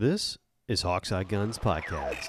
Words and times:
This 0.00 0.38
is 0.66 0.80
Hawkeye 0.80 1.24
Guns 1.24 1.58
Podcast. 1.58 2.26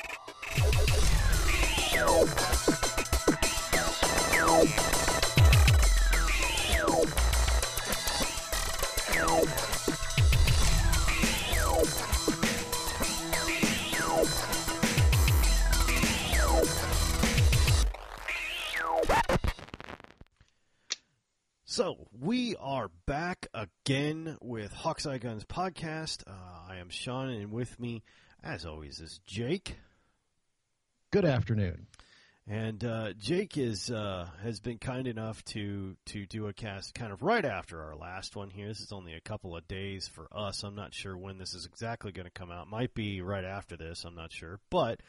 So 21.64 22.10
we 22.12 22.58
are 22.58 22.92
back 23.06 23.41
again 23.62 24.38
with 24.42 24.74
Hawkseye 24.74 25.22
Guns 25.22 25.46
podcast. 25.46 26.24
Uh, 26.26 26.32
I 26.68 26.78
am 26.78 26.90
Sean, 26.90 27.30
and 27.30 27.52
with 27.52 27.80
me, 27.80 28.02
as 28.44 28.66
always, 28.66 29.00
is 29.00 29.20
Jake. 29.28 29.78
Good 31.12 31.26
afternoon. 31.26 31.86
And 32.48 32.84
uh, 32.84 33.14
Jake 33.20 33.58
is 33.60 33.92
uh, 33.92 34.28
has 34.42 34.60
been 34.60 34.80
kind 34.80 35.08
enough 35.08 35.44
to 35.46 35.96
to 36.08 36.26
do 36.26 36.48
a 36.48 36.54
cast 36.54 36.96
kind 36.96 37.14
of 37.14 37.22
right 37.22 37.46
after 37.46 37.84
our 37.84 37.96
last 37.96 38.36
one 38.36 38.50
here. 38.50 38.68
This 38.68 38.80
is 38.80 38.92
only 38.92 39.14
a 39.14 39.22
couple 39.22 39.56
of 39.56 39.68
days 39.68 40.08
for 40.08 40.28
us. 40.36 40.64
I'm 40.64 40.76
not 40.76 40.94
sure 40.94 41.16
when 41.16 41.38
this 41.38 41.54
is 41.54 41.66
exactly 41.66 42.12
going 42.12 42.26
to 42.26 42.32
come 42.32 42.50
out. 42.50 42.68
Might 42.68 42.96
be 42.96 43.22
right 43.22 43.46
after 43.46 43.78
this. 43.78 44.04
I'm 44.06 44.16
not 44.16 44.32
sure, 44.32 44.60
but. 44.70 45.02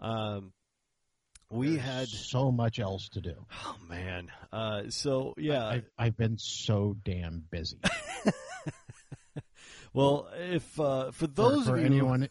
Um, 0.00 0.52
we 1.50 1.70
There's 1.70 1.80
had 1.82 2.08
so 2.08 2.52
much 2.52 2.78
else 2.78 3.08
to 3.10 3.20
do. 3.20 3.34
oh 3.64 3.76
man 3.88 4.30
uh, 4.52 4.82
so 4.88 5.34
yeah 5.36 5.66
I've, 5.66 5.90
I've 5.98 6.16
been 6.16 6.38
so 6.38 6.96
damn 7.04 7.44
busy. 7.50 7.78
well 9.92 10.28
if 10.38 10.78
uh, 10.78 11.10
for 11.10 11.12
For, 11.12 11.26
those 11.26 11.66
for 11.66 11.74
of 11.74 11.80
you 11.80 11.86
anyone 11.86 12.28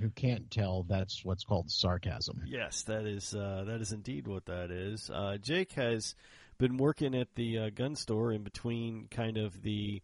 who 0.00 0.10
can't 0.10 0.50
tell, 0.50 0.84
that's 0.88 1.24
what's 1.24 1.44
called 1.44 1.70
sarcasm. 1.70 2.42
Yes, 2.46 2.82
that 2.82 3.06
is 3.06 3.34
uh, 3.34 3.64
that 3.68 3.80
is 3.80 3.92
indeed 3.92 4.26
what 4.26 4.46
that 4.46 4.70
is. 4.70 5.08
Uh, 5.08 5.36
Jake 5.40 5.72
has 5.72 6.14
been 6.58 6.76
working 6.78 7.14
at 7.14 7.34
the 7.36 7.58
uh, 7.58 7.70
gun 7.70 7.94
store 7.96 8.32
in 8.32 8.42
between 8.42 9.06
kind 9.10 9.36
of 9.38 9.62
the 9.62 10.02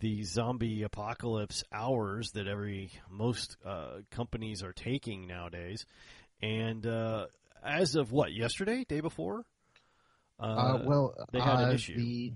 the 0.00 0.24
zombie 0.24 0.82
apocalypse 0.82 1.62
hours 1.72 2.32
that 2.32 2.46
every 2.48 2.90
most 3.08 3.56
uh, 3.64 3.98
companies 4.10 4.62
are 4.62 4.72
taking 4.72 5.26
nowadays, 5.26 5.86
and 6.42 6.86
uh, 6.86 7.26
as 7.64 7.94
of 7.96 8.12
what 8.12 8.32
yesterday, 8.32 8.84
day 8.88 9.00
before. 9.00 9.44
Uh, 10.38 10.78
well, 10.84 11.14
they 11.32 11.40
had 11.40 11.60
an 11.60 11.70
uh, 11.70 11.72
issue. 11.74 11.96
The, 11.96 12.32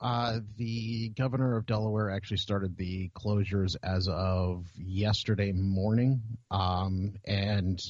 uh, 0.00 0.38
the 0.56 1.10
governor 1.10 1.56
of 1.56 1.66
Delaware 1.66 2.10
actually 2.10 2.38
started 2.38 2.76
the 2.76 3.10
closures 3.10 3.76
as 3.82 4.08
of 4.08 4.66
yesterday 4.76 5.52
morning, 5.52 6.22
um, 6.50 7.12
and 7.26 7.80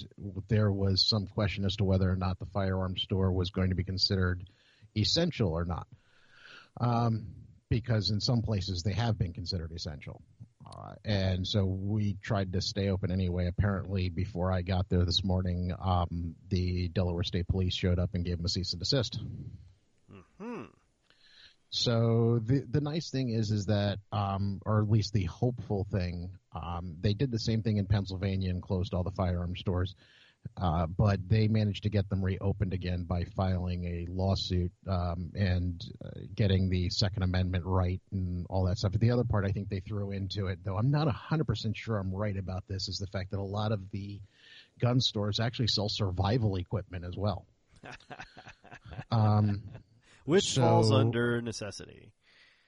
there 0.49 0.73
was 0.73 1.09
some 1.09 1.27
question 1.27 1.65
as 1.65 1.77
to 1.77 1.85
whether 1.85 2.11
or 2.11 2.17
not 2.17 2.39
the 2.41 2.47
firearm 2.47 2.97
store 2.97 3.31
was 3.31 3.51
going 3.51 3.71
to 3.71 3.77
be 3.77 3.85
considered 3.85 4.43
essential 4.97 5.53
or 5.53 5.65
not. 5.65 5.87
Um, 6.81 7.27
because 7.69 8.11
in 8.11 8.21
some 8.21 8.43
places 8.43 8.83
they 8.83 8.93
have 8.93 9.17
been 9.17 9.33
considered 9.33 9.71
essential. 9.73 10.21
Uh, 10.67 10.95
and 11.05 11.47
so 11.47 11.65
we 11.65 12.17
tried 12.23 12.53
to 12.53 12.61
stay 12.61 12.91
open 12.91 13.11
anyway. 13.11 13.47
Apparently, 13.47 14.09
before 14.09 14.53
I 14.53 14.63
got 14.63 14.89
there 14.89 15.05
this 15.05 15.25
morning, 15.25 15.73
um, 15.83 16.35
the 16.49 16.89
Delaware 16.89 17.23
State 17.23 17.49
Police 17.49 17.75
showed 17.75 17.99
up 17.99 18.11
and 18.15 18.25
gave 18.25 18.37
them 18.37 18.47
a 18.47 18.49
cease 18.49 18.73
and 18.73 18.81
desist. 18.81 19.19
hmm 20.39 20.65
So 21.71 22.41
the 22.45 22.65
the 22.71 22.81
nice 22.81 23.11
thing 23.11 23.31
is 23.31 23.51
is 23.51 23.67
that, 23.67 23.99
um, 24.13 24.61
or 24.67 24.83
at 24.83 24.91
least 24.91 25.13
the 25.13 25.25
hopeful 25.25 25.87
thing, 25.91 26.31
um, 26.53 26.97
they 27.01 27.15
did 27.15 27.31
the 27.31 27.39
same 27.39 27.63
thing 27.63 27.79
in 27.79 27.87
Pennsylvania 27.87 28.51
and 28.51 28.63
closed 28.63 28.93
all 28.93 29.05
the 29.05 29.13
firearm 29.13 29.57
stores, 29.57 29.95
uh, 30.61 30.87
but 30.87 31.21
they 31.29 31.49
managed 31.49 31.83
to 31.85 31.89
get 31.91 32.09
them 32.09 32.23
reopened 32.25 32.73
again 32.73 33.05
by 33.05 33.25
filing 33.37 33.85
a 33.85 34.07
lawsuit 34.11 34.73
um, 34.89 35.31
and 35.35 35.83
uh, 36.05 36.11
getting 36.35 36.69
the 36.69 36.89
Second 36.91 37.23
Amendment 37.23 37.65
right 37.67 38.01
and 38.13 38.47
all 38.51 38.65
that 38.65 38.77
stuff. 38.79 38.93
But 38.93 39.01
the 39.01 39.11
other 39.11 39.25
part 39.25 39.45
I 39.47 39.53
think 39.53 39.69
they 39.69 39.81
threw 39.81 40.11
into 40.11 40.47
it, 40.49 40.59
though 40.65 40.77
I'm 40.77 40.91
not 40.91 41.09
hundred 41.09 41.45
percent 41.47 41.77
sure 41.77 41.97
I'm 41.99 42.13
right 42.15 42.37
about 42.37 42.65
this, 42.69 42.89
is 42.89 42.99
the 42.99 43.07
fact 43.07 43.31
that 43.31 43.39
a 43.39 43.43
lot 43.43 43.73
of 43.73 43.91
the 43.91 44.21
gun 44.81 45.01
stores 45.01 45.41
actually 45.41 45.69
sell 45.69 45.89
survival 45.89 46.57
equipment 46.57 47.05
as 47.05 47.17
well. 47.17 47.47
Um, 49.11 49.63
which 50.25 50.55
So- 50.55 50.63
falls 50.63 50.93
under 50.93 51.41
necessity. 51.43 52.13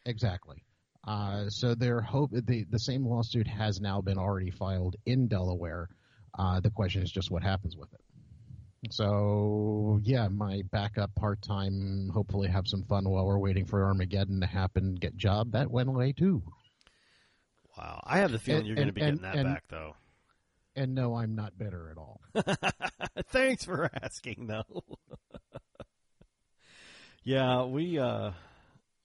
Exactly. 0.05 0.65
Uh, 1.07 1.49
so 1.49 1.75
their 1.75 2.01
hope 2.01 2.31
the 2.33 2.65
the 2.71 2.79
same 2.79 3.05
lawsuit 3.07 3.47
has 3.47 3.81
now 3.81 4.01
been 4.01 4.19
already 4.19 4.51
filed 4.51 4.97
in 5.05 5.27
Delaware. 5.29 5.89
Uh, 6.39 6.61
the 6.61 6.71
question 6.71 7.03
is 7.03 7.11
just 7.13 7.31
what 7.31 7.43
happens 7.43 7.77
with 7.77 7.93
it. 7.93 8.01
So 8.93 10.01
yeah, 10.03 10.29
my 10.29 10.63
backup 10.73 11.15
part 11.15 11.41
time, 11.43 12.11
hopefully 12.13 12.49
have 12.49 12.67
some 12.67 12.83
fun 12.85 13.09
while 13.09 13.25
we're 13.27 13.39
waiting 13.39 13.65
for 13.65 13.85
Armageddon 13.85 14.41
to 14.41 14.47
happen. 14.47 14.95
Get 14.97 15.17
job 15.17 15.53
that 15.53 15.71
went 15.71 15.89
away 15.89 16.13
too. 16.13 16.43
Wow, 17.79 18.03
I 18.05 18.19
have 18.19 18.33
the 18.33 18.39
feeling 18.39 18.61
And- 18.61 18.67
you're 18.67 18.77
going 18.77 18.93
to 18.93 19.03
and- 19.03 19.19
be 19.19 19.21
getting 19.21 19.23
that 19.23 19.37
and- 19.37 19.55
back 19.55 19.65
though. 19.69 19.95
And 20.75 20.95
no, 20.95 21.15
I'm 21.17 21.35
not 21.35 21.59
bitter 21.59 21.91
at 21.91 21.99
all. 21.99 22.23
Thanks 23.29 23.63
for 23.67 23.91
asking, 24.03 24.47
though. 24.47 24.83
yeah, 27.25 27.65
we 27.65 27.99
uh, 27.99 28.31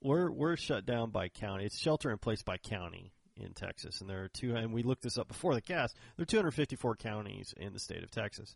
we're 0.02 0.32
we're 0.32 0.56
shut 0.56 0.86
down 0.86 1.12
by 1.12 1.28
county. 1.28 1.66
It's 1.66 1.78
shelter 1.78 2.10
in 2.10 2.18
place 2.20 2.42
by 2.42 2.56
county 2.58 3.12
in 3.40 3.54
Texas, 3.54 4.02
and 4.02 4.10
there 4.10 4.24
are 4.24 4.28
two. 4.30 4.56
And 4.56 4.74
we 4.74 4.84
looked 4.84 5.04
this 5.04 5.18
up 5.18 5.28
before 5.28 5.54
the 5.54 5.62
cast. 5.62 5.96
There 6.16 6.24
are 6.24 6.26
254 6.26 6.96
counties 6.96 7.54
in 7.58 7.74
the 7.74 7.80
state 7.80 8.04
of 8.04 8.12
Texas, 8.12 8.56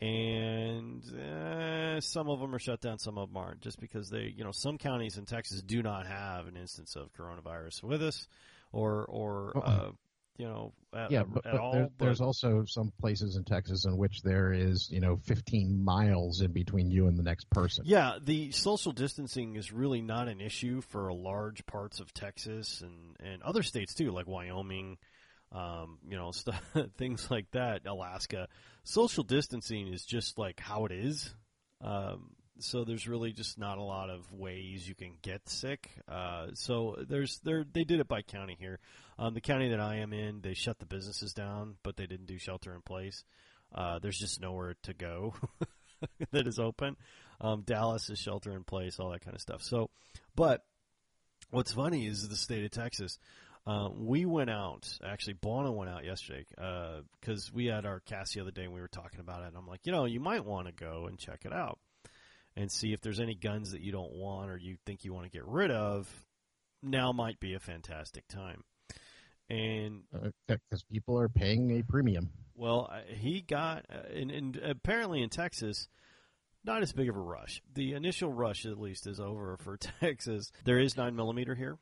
and 0.00 1.02
uh, 1.14 2.00
some 2.00 2.28
of 2.28 2.40
them 2.40 2.54
are 2.54 2.58
shut 2.58 2.80
down, 2.80 2.98
some 2.98 3.18
of 3.18 3.28
them 3.28 3.36
aren't, 3.36 3.60
just 3.60 3.80
because 3.80 4.10
they, 4.10 4.32
you 4.36 4.44
know, 4.44 4.52
some 4.52 4.78
counties 4.78 5.16
in 5.16 5.24
Texas 5.24 5.62
do 5.62 5.82
not 5.82 6.06
have 6.06 6.46
an 6.46 6.56
instance 6.56 6.96
of 6.96 7.12
coronavirus 7.14 7.82
with 7.82 8.02
us, 8.02 8.28
or 8.72 9.04
or 9.08 9.52
uh, 9.64 9.90
you 10.38 10.46
know, 10.46 10.72
at, 10.94 11.10
Yeah, 11.10 11.24
but, 11.24 11.46
at 11.46 11.52
but 11.52 11.60
all. 11.60 11.72
there, 11.72 11.88
there's 11.98 12.20
also 12.20 12.64
some 12.66 12.92
places 13.00 13.36
in 13.36 13.44
Texas 13.44 13.84
in 13.86 13.96
which 13.96 14.22
there 14.22 14.52
is, 14.52 14.88
you 14.90 15.00
know, 15.00 15.16
15 15.24 15.82
miles 15.84 16.40
in 16.40 16.52
between 16.52 16.90
you 16.90 17.06
and 17.06 17.18
the 17.18 17.22
next 17.22 17.48
person. 17.50 17.84
Yeah, 17.86 18.18
the 18.22 18.50
social 18.52 18.92
distancing 18.92 19.56
is 19.56 19.72
really 19.72 20.02
not 20.02 20.28
an 20.28 20.40
issue 20.40 20.80
for 20.80 21.12
large 21.12 21.64
parts 21.66 22.00
of 22.00 22.12
Texas 22.12 22.82
and, 22.82 23.16
and 23.20 23.42
other 23.42 23.62
states 23.62 23.94
too, 23.94 24.10
like 24.10 24.26
Wyoming, 24.26 24.98
um, 25.52 25.98
you 26.08 26.16
know, 26.16 26.30
stuff, 26.32 26.62
things 26.98 27.30
like 27.30 27.50
that, 27.52 27.86
Alaska. 27.86 28.48
Social 28.84 29.24
distancing 29.24 29.88
is 29.88 30.04
just 30.04 30.38
like 30.38 30.60
how 30.60 30.84
it 30.84 30.92
is. 30.92 31.34
Um, 31.80 32.30
so 32.58 32.84
there's 32.84 33.06
really 33.06 33.32
just 33.32 33.58
not 33.58 33.78
a 33.78 33.82
lot 33.82 34.10
of 34.10 34.32
ways 34.32 34.88
you 34.88 34.94
can 34.94 35.14
get 35.22 35.48
sick. 35.48 35.90
Uh, 36.08 36.48
so 36.54 36.96
there's 37.08 37.40
there 37.44 37.64
they 37.70 37.84
did 37.84 38.00
it 38.00 38.08
by 38.08 38.22
county 38.22 38.56
here. 38.58 38.78
Um, 39.18 39.34
the 39.34 39.40
county 39.40 39.70
that 39.70 39.80
I 39.80 39.96
am 39.96 40.12
in, 40.12 40.40
they 40.40 40.54
shut 40.54 40.78
the 40.78 40.86
businesses 40.86 41.32
down, 41.32 41.76
but 41.82 41.96
they 41.96 42.06
didn't 42.06 42.26
do 42.26 42.38
shelter 42.38 42.74
in 42.74 42.82
place. 42.82 43.24
Uh, 43.74 43.98
there's 43.98 44.18
just 44.18 44.40
nowhere 44.40 44.74
to 44.84 44.94
go 44.94 45.34
that 46.32 46.46
is 46.46 46.58
open. 46.58 46.96
Um, 47.40 47.62
Dallas 47.62 48.08
is 48.10 48.18
shelter 48.18 48.52
in 48.52 48.64
place, 48.64 48.98
all 48.98 49.10
that 49.10 49.24
kind 49.24 49.34
of 49.34 49.40
stuff. 49.40 49.62
So, 49.62 49.90
but 50.34 50.64
what's 51.50 51.72
funny 51.72 52.06
is 52.06 52.28
the 52.28 52.36
state 52.36 52.64
of 52.64 52.70
Texas. 52.70 53.18
Uh, 53.66 53.88
we 53.92 54.24
went 54.24 54.48
out. 54.48 54.86
Actually, 55.04 55.34
Bono 55.34 55.72
went 55.72 55.90
out 55.90 56.04
yesterday 56.04 56.44
because 57.20 57.52
we 57.52 57.66
had 57.66 57.84
our 57.84 57.98
cast 58.00 58.34
the 58.34 58.40
other 58.40 58.52
day 58.52 58.62
and 58.62 58.72
we 58.72 58.80
were 58.80 58.86
talking 58.88 59.18
about 59.18 59.42
it. 59.42 59.48
And 59.48 59.56
I'm 59.56 59.66
like, 59.66 59.80
you 59.84 59.92
know, 59.92 60.04
you 60.04 60.20
might 60.20 60.44
want 60.44 60.68
to 60.68 60.72
go 60.72 61.06
and 61.08 61.18
check 61.18 61.40
it 61.44 61.52
out 61.52 61.80
and 62.56 62.70
see 62.70 62.92
if 62.92 63.00
there's 63.00 63.20
any 63.20 63.34
guns 63.34 63.72
that 63.72 63.80
you 63.82 63.92
don't 63.92 64.12
want 64.12 64.50
or 64.50 64.56
you 64.56 64.76
think 64.86 65.04
you 65.04 65.12
want 65.12 65.26
to 65.26 65.30
get 65.30 65.46
rid 65.46 65.70
of. 65.70 66.08
Now 66.82 67.12
might 67.12 67.38
be 67.40 67.54
a 67.54 67.60
fantastic 67.60 68.26
time. 68.28 68.64
And 69.48 70.02
Because 70.48 70.82
people 70.90 71.18
are 71.18 71.28
paying 71.28 71.78
a 71.78 71.82
premium. 71.82 72.30
well, 72.54 72.88
uh, 72.90 73.00
he 73.08 73.40
got, 73.40 73.84
uh, 73.92 74.12
and, 74.14 74.30
and 74.30 74.56
apparently 74.56 75.22
in 75.22 75.28
Texas, 75.28 75.88
not 76.64 76.82
as 76.82 76.92
big 76.92 77.08
of 77.08 77.16
a 77.16 77.20
rush. 77.20 77.62
The 77.74 77.92
initial 77.92 78.32
rush, 78.32 78.66
at 78.66 78.78
least, 78.80 79.06
is 79.06 79.20
over 79.20 79.56
for 79.58 79.76
Texas. 80.00 80.50
There 80.64 80.80
is 80.80 80.96
nine 80.96 81.14
millimeter 81.14 81.54
here. 81.54 81.78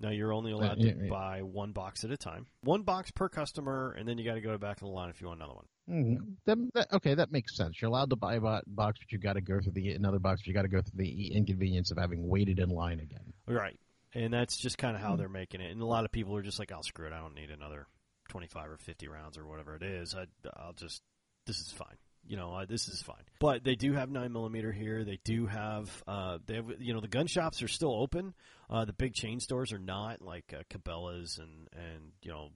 Now 0.00 0.10
you're 0.10 0.32
only 0.32 0.52
allowed 0.52 0.78
yeah, 0.78 0.92
to 0.92 1.04
yeah. 1.04 1.10
buy 1.10 1.42
one 1.42 1.72
box 1.72 2.04
at 2.04 2.10
a 2.12 2.16
time, 2.16 2.46
one 2.62 2.82
box 2.82 3.10
per 3.10 3.28
customer, 3.28 3.94
and 3.98 4.08
then 4.08 4.16
you 4.16 4.24
got 4.24 4.34
to 4.34 4.40
go 4.40 4.56
back 4.56 4.78
to 4.78 4.84
the 4.84 4.90
line 4.90 5.10
if 5.10 5.20
you 5.20 5.26
want 5.26 5.40
another 5.40 5.56
one. 5.56 5.66
Mm, 5.88 6.36
that, 6.44 6.58
that, 6.74 6.92
okay, 6.92 7.14
that 7.14 7.32
makes 7.32 7.56
sense. 7.56 7.80
You're 7.80 7.88
allowed 7.90 8.10
to 8.10 8.16
buy 8.16 8.34
a 8.34 8.40
box, 8.40 8.66
but 9.00 9.10
you 9.10 9.18
got 9.18 9.34
to 9.34 9.40
go 9.40 9.58
through 9.60 9.72
the 9.72 9.90
another 9.92 10.18
box. 10.18 10.42
But 10.42 10.46
you 10.48 10.54
got 10.54 10.62
to 10.62 10.68
go 10.68 10.82
through 10.82 10.98
the 11.02 11.32
inconvenience 11.34 11.90
of 11.90 11.98
having 11.98 12.28
waited 12.28 12.58
in 12.58 12.68
line 12.68 13.00
again. 13.00 13.32
Right, 13.46 13.78
and 14.14 14.32
that's 14.32 14.56
just 14.58 14.76
kind 14.78 14.94
of 14.96 15.02
Hmm. 15.02 15.08
how 15.08 15.16
they're 15.16 15.28
making 15.28 15.60
it. 15.60 15.70
And 15.70 15.80
a 15.80 15.86
lot 15.86 16.04
of 16.04 16.12
people 16.12 16.36
are 16.36 16.42
just 16.42 16.58
like, 16.58 16.72
"I'll 16.72 16.82
screw 16.82 17.06
it. 17.06 17.12
I 17.12 17.20
don't 17.20 17.34
need 17.34 17.50
another 17.50 17.86
25 18.28 18.70
or 18.70 18.76
50 18.76 19.08
rounds 19.08 19.38
or 19.38 19.46
whatever 19.46 19.76
it 19.76 19.82
is. 19.82 20.14
I, 20.14 20.26
I'll 20.56 20.74
just 20.74 21.02
this 21.46 21.58
is 21.60 21.72
fine." 21.72 21.96
you 22.26 22.36
know, 22.36 22.52
uh, 22.52 22.66
this 22.66 22.88
is 22.88 23.00
fine. 23.00 23.22
But 23.40 23.64
they 23.64 23.74
do 23.74 23.94
have 23.94 24.10
nine 24.10 24.32
millimeter 24.32 24.70
here. 24.70 25.02
They 25.02 25.18
do 25.24 25.46
have, 25.46 26.02
uh, 26.06 26.38
they 26.44 26.56
have, 26.56 26.66
you 26.78 26.92
know, 26.92 27.00
the 27.00 27.08
gun 27.08 27.26
shops 27.26 27.62
are 27.62 27.68
still 27.68 27.94
open. 27.94 28.34
Uh, 28.68 28.84
the 28.84 28.92
big 28.92 29.14
chain 29.14 29.40
stores 29.40 29.72
are 29.72 29.78
not, 29.78 30.20
like 30.20 30.52
uh, 30.52 30.62
Cabela's 30.68 31.38
and 31.38 31.68
and 31.72 32.12
you 32.20 32.30
know, 32.30 32.50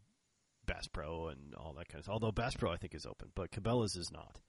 Bass 0.72 0.86
Pro 0.88 1.28
and 1.28 1.54
all 1.56 1.74
that 1.78 1.88
kind 1.88 1.98
of 1.98 2.04
stuff. 2.04 2.14
Although 2.14 2.32
Bass 2.32 2.54
Pro 2.54 2.70
I 2.72 2.76
think 2.76 2.94
is 2.94 3.06
open, 3.06 3.28
but 3.34 3.50
Cabela's 3.50 3.96
is 3.96 4.10
not. 4.12 4.40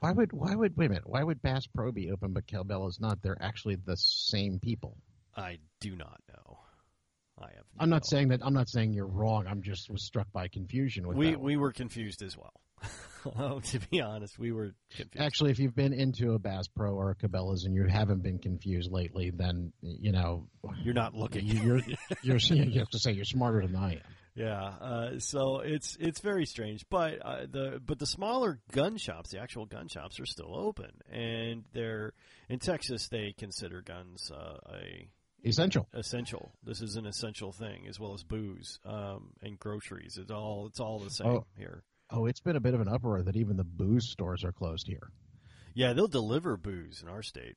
Why 0.00 0.12
would 0.12 0.32
why 0.32 0.54
would 0.54 0.76
wait 0.76 0.86
a 0.86 0.88
minute? 0.88 1.04
Why 1.06 1.22
would 1.22 1.42
Bass 1.42 1.66
Pro 1.66 1.92
be 1.92 2.10
open 2.10 2.32
but 2.32 2.46
Cabela's 2.46 2.98
not? 3.00 3.20
They're 3.22 3.36
actually 3.40 3.76
the 3.76 3.96
same 3.96 4.58
people. 4.60 4.96
I 5.36 5.58
do 5.80 5.94
not 5.96 6.20
know. 6.28 6.58
I 7.38 7.46
have. 7.54 7.64
I'm 7.78 7.90
not 7.90 8.02
no- 8.04 8.08
saying 8.08 8.28
that. 8.28 8.40
I'm 8.42 8.54
not 8.54 8.68
saying 8.68 8.92
you're 8.94 9.06
wrong. 9.06 9.46
I'm 9.46 9.62
just 9.62 9.90
was 9.90 10.04
struck 10.04 10.30
by 10.32 10.48
confusion 10.48 11.06
with 11.06 11.16
we 11.16 11.30
that. 11.32 11.40
we 11.40 11.56
were 11.56 11.72
confused 11.72 12.22
as 12.22 12.36
well. 12.36 12.52
Oh, 13.38 13.60
to 13.60 13.78
be 13.90 14.00
honest, 14.00 14.38
we 14.38 14.50
were 14.50 14.74
confused. 14.96 15.18
Actually, 15.18 15.50
if 15.50 15.58
you've 15.58 15.74
been 15.76 15.92
into 15.92 16.32
a 16.32 16.38
Bass 16.38 16.68
Pro 16.74 16.94
or 16.94 17.10
a 17.10 17.14
Cabela's 17.14 17.66
and 17.66 17.74
you 17.74 17.84
haven't 17.86 18.22
been 18.22 18.38
confused 18.38 18.90
lately, 18.90 19.30
then 19.30 19.74
you 19.82 20.10
know 20.12 20.48
You're 20.82 20.94
not 20.94 21.14
looking. 21.14 21.44
you- 21.46 21.60
you're 21.62 21.80
you're 22.22 22.36
you 22.38 22.78
have 22.78 22.88
to 22.88 22.98
say 22.98 23.12
you're 23.12 23.26
smarter 23.26 23.60
than 23.66 23.76
I 23.76 23.92
am. 23.96 24.00
Yeah, 24.40 24.62
uh, 24.80 25.18
so 25.18 25.58
it's 25.60 25.96
it's 26.00 26.20
very 26.20 26.46
strange, 26.46 26.84
but 26.88 27.18
uh, 27.24 27.46
the 27.50 27.80
but 27.84 27.98
the 27.98 28.06
smaller 28.06 28.58
gun 28.72 28.96
shops, 28.96 29.30
the 29.30 29.38
actual 29.40 29.66
gun 29.66 29.88
shops, 29.88 30.18
are 30.18 30.24
still 30.26 30.54
open, 30.56 30.90
and 31.12 31.64
they're 31.74 32.12
in 32.48 32.58
Texas. 32.58 33.08
They 33.08 33.34
consider 33.36 33.82
guns 33.82 34.30
uh, 34.30 34.56
a 34.72 35.10
Essential. 35.44 35.86
essential. 35.92 36.52
This 36.62 36.80
is 36.80 36.96
an 36.96 37.06
essential 37.06 37.52
thing, 37.52 37.86
as 37.88 37.98
well 38.00 38.14
as 38.14 38.22
booze 38.22 38.78
um, 38.84 39.30
and 39.42 39.58
groceries. 39.58 40.16
It's 40.20 40.30
all 40.30 40.66
it's 40.68 40.80
all 40.80 40.98
the 41.00 41.10
same 41.10 41.26
Oh. 41.28 41.46
here. 41.56 41.82
Oh, 42.10 42.26
it's 42.26 42.40
been 42.40 42.56
a 42.56 42.60
bit 42.60 42.74
of 42.74 42.80
an 42.80 42.88
uproar 42.88 43.22
that 43.22 43.36
even 43.36 43.56
the 43.56 43.64
booze 43.64 44.08
stores 44.10 44.42
are 44.44 44.52
closed 44.52 44.86
here. 44.86 45.10
Yeah, 45.74 45.92
they'll 45.92 46.08
deliver 46.08 46.56
booze 46.56 47.02
in 47.02 47.08
our 47.08 47.22
state. 47.22 47.56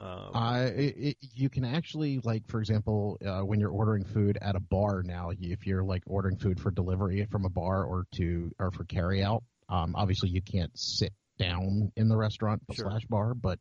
Um, 0.00 0.30
Uh, 0.34 0.70
it, 0.74 0.94
it, 0.96 1.16
you 1.34 1.48
can 1.48 1.64
actually, 1.64 2.20
like, 2.24 2.46
for 2.48 2.60
example, 2.60 3.18
uh, 3.26 3.40
when 3.40 3.58
you're 3.60 3.70
ordering 3.70 4.04
food 4.04 4.38
at 4.40 4.54
a 4.56 4.60
bar 4.60 5.02
now, 5.04 5.30
if 5.40 5.66
you're 5.66 5.82
like 5.82 6.02
ordering 6.06 6.36
food 6.36 6.60
for 6.60 6.70
delivery 6.70 7.26
from 7.30 7.44
a 7.44 7.48
bar 7.50 7.84
or 7.84 8.06
to 8.12 8.50
or 8.58 8.70
for 8.70 8.84
carry 8.84 9.22
out, 9.22 9.42
um, 9.68 9.94
obviously 9.96 10.28
you 10.28 10.40
can't 10.42 10.70
sit 10.78 11.12
down 11.38 11.90
in 11.96 12.08
the 12.08 12.16
restaurant 12.16 12.62
Sure. 12.72 12.86
slash 12.90 13.04
bar, 13.06 13.34
but 13.34 13.58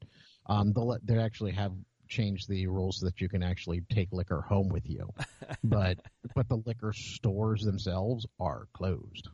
um, 0.48 0.72
they'll 0.74 0.88
let- 0.88 1.06
they 1.06 1.18
actually 1.18 1.52
have 1.54 1.74
changed 2.08 2.48
the 2.50 2.68
rules 2.68 3.00
so 3.00 3.06
that 3.06 3.22
you 3.22 3.30
can 3.30 3.44
actually 3.44 3.82
take 3.90 4.12
liquor 4.12 4.42
home 4.42 4.70
with 4.70 4.88
you, 4.90 5.08
but 5.64 5.98
but 6.36 6.48
the 6.50 6.62
liquor 6.66 6.94
stores 6.94 7.62
themselves 7.64 8.26
are 8.40 8.68
closed. 8.74 9.30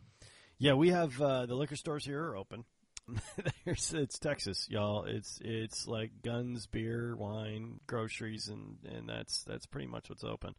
Yeah, 0.57 0.73
we 0.73 0.89
have 0.89 1.19
uh, 1.21 1.45
the 1.45 1.55
liquor 1.55 1.75
stores 1.75 2.05
here 2.05 2.21
are 2.23 2.37
open. 2.37 2.63
There's, 3.65 3.93
it's 3.93 4.19
Texas, 4.19 4.67
y'all. 4.69 5.03
It's 5.05 5.39
it's 5.43 5.87
like 5.87 6.11
guns, 6.23 6.67
beer, 6.67 7.15
wine, 7.15 7.79
groceries, 7.87 8.47
and, 8.49 8.77
and 8.85 9.07
that's 9.09 9.43
that's 9.43 9.65
pretty 9.65 9.87
much 9.87 10.09
what's 10.09 10.23
open. 10.23 10.55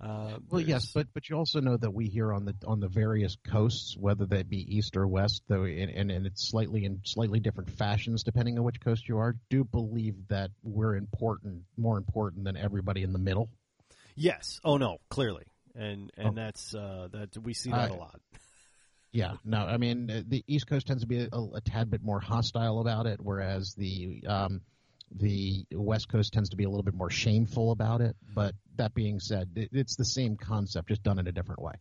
Uh, 0.00 0.38
Well, 0.48 0.60
yes, 0.60 0.92
but 0.94 1.08
but 1.12 1.28
you 1.28 1.36
also 1.36 1.60
know 1.60 1.76
that 1.76 1.90
we 1.92 2.06
here 2.06 2.32
on 2.32 2.44
the 2.44 2.54
on 2.66 2.78
the 2.78 2.88
various 2.88 3.36
coasts, 3.48 3.96
whether 3.98 4.26
that 4.26 4.48
be 4.48 4.58
east 4.76 4.96
or 4.96 5.08
west, 5.08 5.42
though, 5.48 5.64
and, 5.64 5.90
and, 5.90 6.10
and 6.10 6.26
it's 6.26 6.48
slightly 6.48 6.84
in 6.84 7.00
slightly 7.04 7.40
different 7.40 7.70
fashions 7.70 8.22
depending 8.22 8.58
on 8.58 8.64
which 8.64 8.80
coast 8.80 9.08
you 9.08 9.18
are. 9.18 9.34
Do 9.50 9.64
believe 9.64 10.14
that 10.28 10.50
we're 10.62 10.94
important, 10.94 11.62
more 11.76 11.98
important 11.98 12.44
than 12.44 12.56
everybody 12.56 13.02
in 13.02 13.12
the 13.12 13.18
middle. 13.18 13.50
yes. 14.14 14.60
Oh 14.62 14.76
no, 14.76 14.98
clearly, 15.08 15.44
and 15.74 16.12
and 16.16 16.28
Oh. 16.28 16.32
that's 16.32 16.74
uh, 16.74 17.08
that 17.10 17.36
we 17.42 17.52
see 17.54 17.70
that 17.70 17.90
a 17.90 17.94
lot. 17.94 18.20
Yeah, 19.12 19.34
no, 19.44 19.58
I 19.58 19.78
mean 19.78 20.10
uh, 20.10 20.22
the 20.26 20.44
East 20.46 20.66
Coast 20.66 20.86
tends 20.86 21.02
to 21.02 21.06
be 21.06 21.20
a, 21.20 21.38
a 21.54 21.60
tad 21.62 21.90
bit 21.90 22.02
more 22.02 22.20
hostile 22.20 22.80
about 22.80 23.06
it, 23.06 23.20
whereas 23.22 23.74
the 23.74 24.22
um, 24.26 24.60
the 25.10 25.64
West 25.72 26.08
Coast 26.08 26.32
tends 26.32 26.50
to 26.50 26.56
be 26.56 26.64
a 26.64 26.68
little 26.68 26.82
bit 26.82 26.94
more 26.94 27.10
shameful 27.10 27.72
about 27.72 28.02
it. 28.02 28.16
But 28.34 28.54
that 28.76 28.94
being 28.94 29.18
said, 29.18 29.50
it, 29.56 29.70
it's 29.72 29.96
the 29.96 30.04
same 30.04 30.36
concept, 30.36 30.88
just 30.88 31.02
done 31.02 31.18
in 31.18 31.26
a 31.26 31.32
different 31.32 31.62
way. 31.62 31.72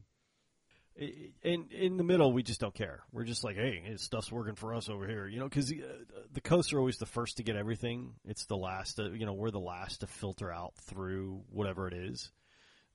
In 1.43 1.65
in 1.69 1.97
the 1.97 2.03
middle, 2.03 2.31
we 2.31 2.43
just 2.43 2.59
don't 2.59 2.73
care. 2.73 3.01
We're 3.11 3.25
just 3.25 3.43
like, 3.43 3.55
hey, 3.55 3.83
stuff's 3.97 4.31
working 4.31 4.55
for 4.55 4.73
us 4.73 4.89
over 4.89 5.05
here, 5.05 5.27
you 5.27 5.39
know, 5.39 5.49
because 5.49 5.67
the, 5.67 5.83
uh, 5.83 6.21
the 6.31 6.41
coasts 6.41 6.73
are 6.73 6.79
always 6.79 6.97
the 6.97 7.05
first 7.05 7.37
to 7.37 7.43
get 7.43 7.55
everything. 7.55 8.13
It's 8.25 8.45
the 8.45 8.57
last, 8.57 8.95
to, 8.95 9.13
you 9.13 9.25
know, 9.25 9.33
we're 9.33 9.51
the 9.51 9.59
last 9.59 9.99
to 9.99 10.07
filter 10.07 10.51
out 10.51 10.73
through 10.75 11.43
whatever 11.51 11.87
it 11.87 11.93
is. 11.93 12.31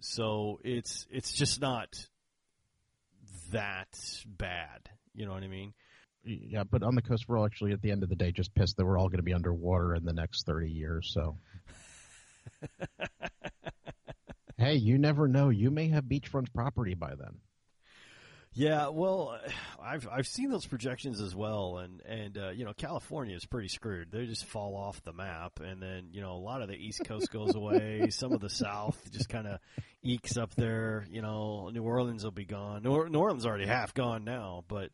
So 0.00 0.58
it's 0.64 1.06
it's 1.12 1.32
just 1.32 1.60
not 1.60 2.08
that 3.52 3.98
bad. 4.26 4.88
You 5.14 5.26
know 5.26 5.32
what 5.32 5.42
I 5.42 5.48
mean? 5.48 5.72
Yeah, 6.24 6.64
but 6.64 6.82
on 6.82 6.94
the 6.94 7.02
coast, 7.02 7.24
we're 7.28 7.38
all 7.38 7.46
actually 7.46 7.72
at 7.72 7.82
the 7.82 7.90
end 7.90 8.02
of 8.02 8.08
the 8.08 8.16
day 8.16 8.30
just 8.30 8.54
pissed 8.54 8.76
that 8.76 8.86
we're 8.86 8.98
all 8.98 9.08
going 9.08 9.18
to 9.18 9.24
be 9.24 9.34
underwater 9.34 9.94
in 9.94 10.04
the 10.04 10.12
next 10.12 10.46
thirty 10.46 10.70
years. 10.70 11.10
So, 11.12 11.36
hey, 14.56 14.74
you 14.74 14.98
never 14.98 15.26
know. 15.26 15.48
You 15.48 15.70
may 15.70 15.88
have 15.88 16.04
beachfront 16.04 16.52
property 16.54 16.94
by 16.94 17.14
then. 17.16 17.38
Yeah, 18.54 18.88
well, 18.88 19.38
I've 19.82 20.06
I've 20.10 20.26
seen 20.26 20.50
those 20.50 20.66
projections 20.66 21.20
as 21.20 21.34
well, 21.34 21.78
and 21.78 22.00
and 22.02 22.38
uh, 22.38 22.50
you 22.50 22.64
know 22.64 22.72
California 22.72 23.34
is 23.34 23.44
pretty 23.44 23.68
screwed. 23.68 24.10
They 24.12 24.26
just 24.26 24.44
fall 24.44 24.76
off 24.76 25.02
the 25.02 25.12
map, 25.12 25.60
and 25.60 25.82
then 25.82 26.08
you 26.12 26.20
know 26.20 26.32
a 26.32 26.38
lot 26.38 26.62
of 26.62 26.68
the 26.68 26.74
East 26.76 27.04
Coast 27.04 27.30
goes 27.32 27.54
away. 27.54 28.08
Some 28.10 28.32
of 28.32 28.40
the 28.40 28.50
South 28.50 28.98
just 29.10 29.28
kind 29.28 29.46
of 29.46 29.58
ekes 30.02 30.36
up 30.36 30.54
there. 30.54 31.06
You 31.10 31.22
know, 31.22 31.70
New 31.70 31.82
Orleans 31.82 32.24
will 32.24 32.30
be 32.30 32.44
gone. 32.44 32.82
New, 32.82 33.08
New 33.08 33.18
Orleans 33.18 33.42
is 33.42 33.46
already 33.46 33.66
half 33.66 33.94
gone 33.94 34.24
now, 34.24 34.64
but 34.68 34.90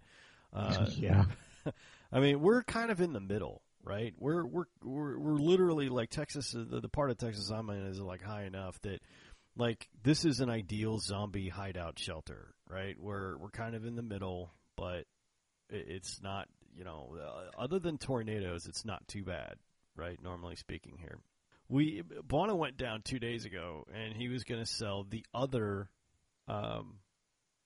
uh, 0.52 0.86
yeah, 0.96 1.24
I 2.12 2.20
mean 2.20 2.40
we're 2.40 2.62
kind 2.62 2.90
of 2.90 3.00
in 3.00 3.12
the 3.12 3.20
middle, 3.20 3.62
right? 3.84 4.14
We're 4.18 4.46
we're 4.46 4.66
we're, 4.82 5.18
we're 5.18 5.38
literally 5.38 5.88
like 5.88 6.10
Texas. 6.10 6.52
The, 6.52 6.80
the 6.80 6.88
part 6.88 7.10
of 7.10 7.18
Texas 7.18 7.50
I'm 7.50 7.68
in 7.70 7.86
is 7.86 8.00
like 8.00 8.22
high 8.22 8.44
enough 8.44 8.80
that 8.82 9.00
like 9.56 9.88
this 10.02 10.24
is 10.24 10.40
an 10.40 10.48
ideal 10.48 10.98
zombie 10.98 11.48
hideout 11.48 11.98
shelter, 11.98 12.54
right? 12.68 12.96
We're 12.98 13.36
we're 13.36 13.50
kind 13.50 13.74
of 13.74 13.84
in 13.84 13.96
the 13.96 14.02
middle, 14.02 14.52
but 14.76 15.04
it, 15.70 15.86
it's 15.88 16.20
not, 16.22 16.48
you 16.76 16.84
know, 16.84 17.16
uh, 17.20 17.60
other 17.60 17.78
than 17.78 17.98
tornadoes, 17.98 18.66
it's 18.66 18.84
not 18.84 19.06
too 19.08 19.24
bad, 19.24 19.54
right? 19.96 20.18
Normally 20.22 20.56
speaking, 20.56 20.96
here. 20.98 21.18
We 21.68 22.02
Bono 22.26 22.54
went 22.54 22.76
down 22.76 23.02
two 23.02 23.18
days 23.18 23.44
ago, 23.44 23.86
and 23.94 24.14
he 24.14 24.28
was 24.28 24.44
going 24.44 24.60
to 24.60 24.66
sell 24.66 25.04
the 25.08 25.24
other 25.34 25.90
um, 26.46 26.98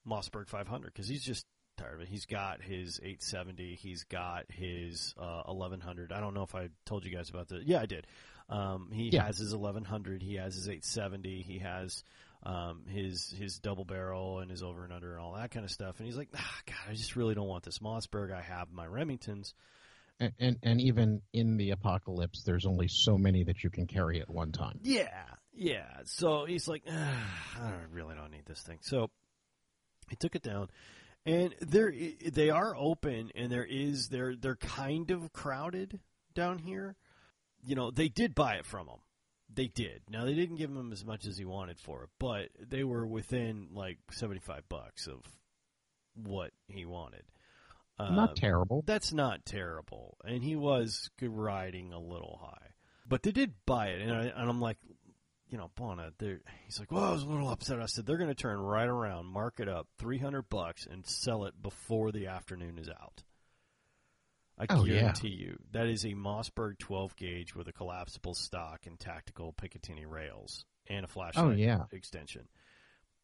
Mossberg 0.08 0.48
500 0.48 0.92
because 0.92 1.08
he's 1.08 1.22
just 1.22 1.46
tired 1.76 1.94
of 1.94 2.00
it. 2.02 2.08
He's 2.08 2.26
got 2.26 2.62
his 2.62 2.98
870, 3.02 3.74
he's 3.76 4.04
got 4.04 4.44
his 4.50 5.14
uh, 5.18 5.42
1100. 5.46 6.12
I 6.12 6.20
don't 6.20 6.34
know 6.34 6.42
if 6.42 6.54
I 6.54 6.68
told 6.86 7.04
you 7.04 7.14
guys 7.14 7.30
about 7.30 7.48
that. 7.48 7.66
Yeah, 7.66 7.80
I 7.80 7.86
did. 7.86 8.06
Um, 8.48 8.90
he 8.92 9.10
Yeah. 9.10 9.24
has 9.24 9.38
his 9.38 9.54
1100, 9.54 10.22
he 10.22 10.34
has 10.36 10.54
his 10.54 10.68
870, 10.68 11.42
he 11.42 11.58
has 11.60 12.02
um, 12.44 12.84
his 12.88 13.30
his 13.38 13.58
double 13.60 13.84
barrel 13.84 14.40
and 14.40 14.50
his 14.50 14.62
over 14.64 14.82
and 14.84 14.92
under 14.92 15.12
and 15.12 15.20
all 15.20 15.34
that 15.34 15.52
kind 15.52 15.64
of 15.64 15.70
stuff. 15.70 15.98
And 15.98 16.06
he's 16.06 16.16
like, 16.16 16.28
ah, 16.36 16.58
God, 16.66 16.90
I 16.90 16.94
just 16.94 17.14
really 17.16 17.34
don't 17.36 17.46
want 17.46 17.62
this 17.62 17.78
Mossberg. 17.78 18.32
I 18.32 18.42
have 18.42 18.72
my 18.72 18.84
Remingtons. 18.86 19.54
and, 20.18 20.32
and 20.40 20.58
and 20.62 20.80
even 20.80 21.22
in 21.32 21.56
the 21.56 21.70
apocalypse, 21.70 22.42
there's 22.42 22.66
only 22.66 22.88
so 22.88 23.16
many 23.16 23.44
that 23.44 23.62
you 23.62 23.70
can 23.70 23.86
carry 23.86 24.20
at 24.20 24.28
one 24.28 24.50
time. 24.50 24.80
Yeah, 24.82 25.06
yeah. 25.54 25.86
So 26.04 26.44
he's 26.44 26.66
like, 26.66 26.82
ah, 26.90 27.60
I 27.60 27.72
really 27.92 28.16
don't 28.16 28.32
need 28.32 28.44
this 28.46 28.60
thing. 28.62 28.78
So 28.82 29.08
he 30.10 30.16
took 30.16 30.34
it 30.34 30.42
down, 30.42 30.68
and 31.24 31.54
they're 31.60 31.92
they 32.32 32.50
are 32.50 32.74
open, 32.76 33.30
and 33.34 33.50
there 33.50 33.64
is 33.64 34.08
they're 34.08 34.34
they're 34.36 34.56
kind 34.56 35.10
of 35.10 35.32
crowded 35.32 36.00
down 36.34 36.58
here. 36.58 36.96
You 37.64 37.76
know, 37.76 37.90
they 37.90 38.08
did 38.08 38.34
buy 38.34 38.54
it 38.54 38.66
from 38.66 38.88
him. 38.88 38.98
They 39.54 39.68
did. 39.68 40.02
Now 40.08 40.24
they 40.24 40.34
didn't 40.34 40.56
give 40.56 40.70
him 40.70 40.92
as 40.92 41.04
much 41.04 41.26
as 41.26 41.36
he 41.36 41.44
wanted 41.44 41.78
for 41.78 42.04
it, 42.04 42.10
but 42.18 42.48
they 42.58 42.84
were 42.84 43.06
within 43.06 43.68
like 43.74 43.98
seventy 44.10 44.40
five 44.40 44.68
bucks 44.68 45.06
of 45.06 45.20
what 46.14 46.50
he 46.68 46.84
wanted. 46.84 47.22
Uh, 47.98 48.10
Not 48.10 48.36
terrible. 48.36 48.82
that's 48.86 49.12
not 49.12 49.44
terrible. 49.44 50.16
And 50.24 50.42
he 50.42 50.56
was 50.56 51.10
riding 51.20 51.92
a 51.92 52.00
little 52.00 52.40
high. 52.42 52.68
But 53.06 53.22
they 53.22 53.32
did 53.32 53.52
buy 53.66 53.88
it. 53.88 54.00
And, 54.00 54.12
I, 54.12 54.24
and 54.24 54.48
I'm 54.48 54.60
like, 54.60 54.78
you 55.52 55.58
know, 55.58 55.70
Bona, 55.76 56.10
he's 56.64 56.80
like, 56.80 56.90
well, 56.90 57.04
I 57.04 57.12
was 57.12 57.22
a 57.22 57.26
little 57.28 57.50
upset. 57.50 57.78
I 57.80 57.86
said, 57.86 58.06
they're 58.06 58.16
going 58.16 58.30
to 58.30 58.34
turn 58.34 58.58
right 58.58 58.88
around, 58.88 59.26
mark 59.26 59.60
it 59.60 59.68
up 59.68 59.86
300 59.98 60.48
bucks, 60.48 60.86
and 60.90 61.06
sell 61.06 61.44
it 61.44 61.54
before 61.62 62.10
the 62.10 62.28
afternoon 62.28 62.78
is 62.78 62.88
out. 62.88 63.22
I 64.58 64.66
Oh, 64.70 64.84
yeah. 64.84 65.00
guarantee 65.00 65.28
you. 65.28 65.58
That 65.72 65.86
is 65.86 66.04
a 66.04 66.14
Mossberg 66.14 66.78
12 66.78 67.16
gauge 67.16 67.54
with 67.54 67.68
a 67.68 67.72
collapsible 67.72 68.34
stock 68.34 68.86
and 68.86 68.98
tactical 68.98 69.52
Picatinny 69.52 70.04
rails 70.06 70.64
and 70.88 71.04
a 71.04 71.08
flashlight 71.08 71.44
Oh 71.46 71.50
yeah, 71.50 71.84
extension. 71.92 72.48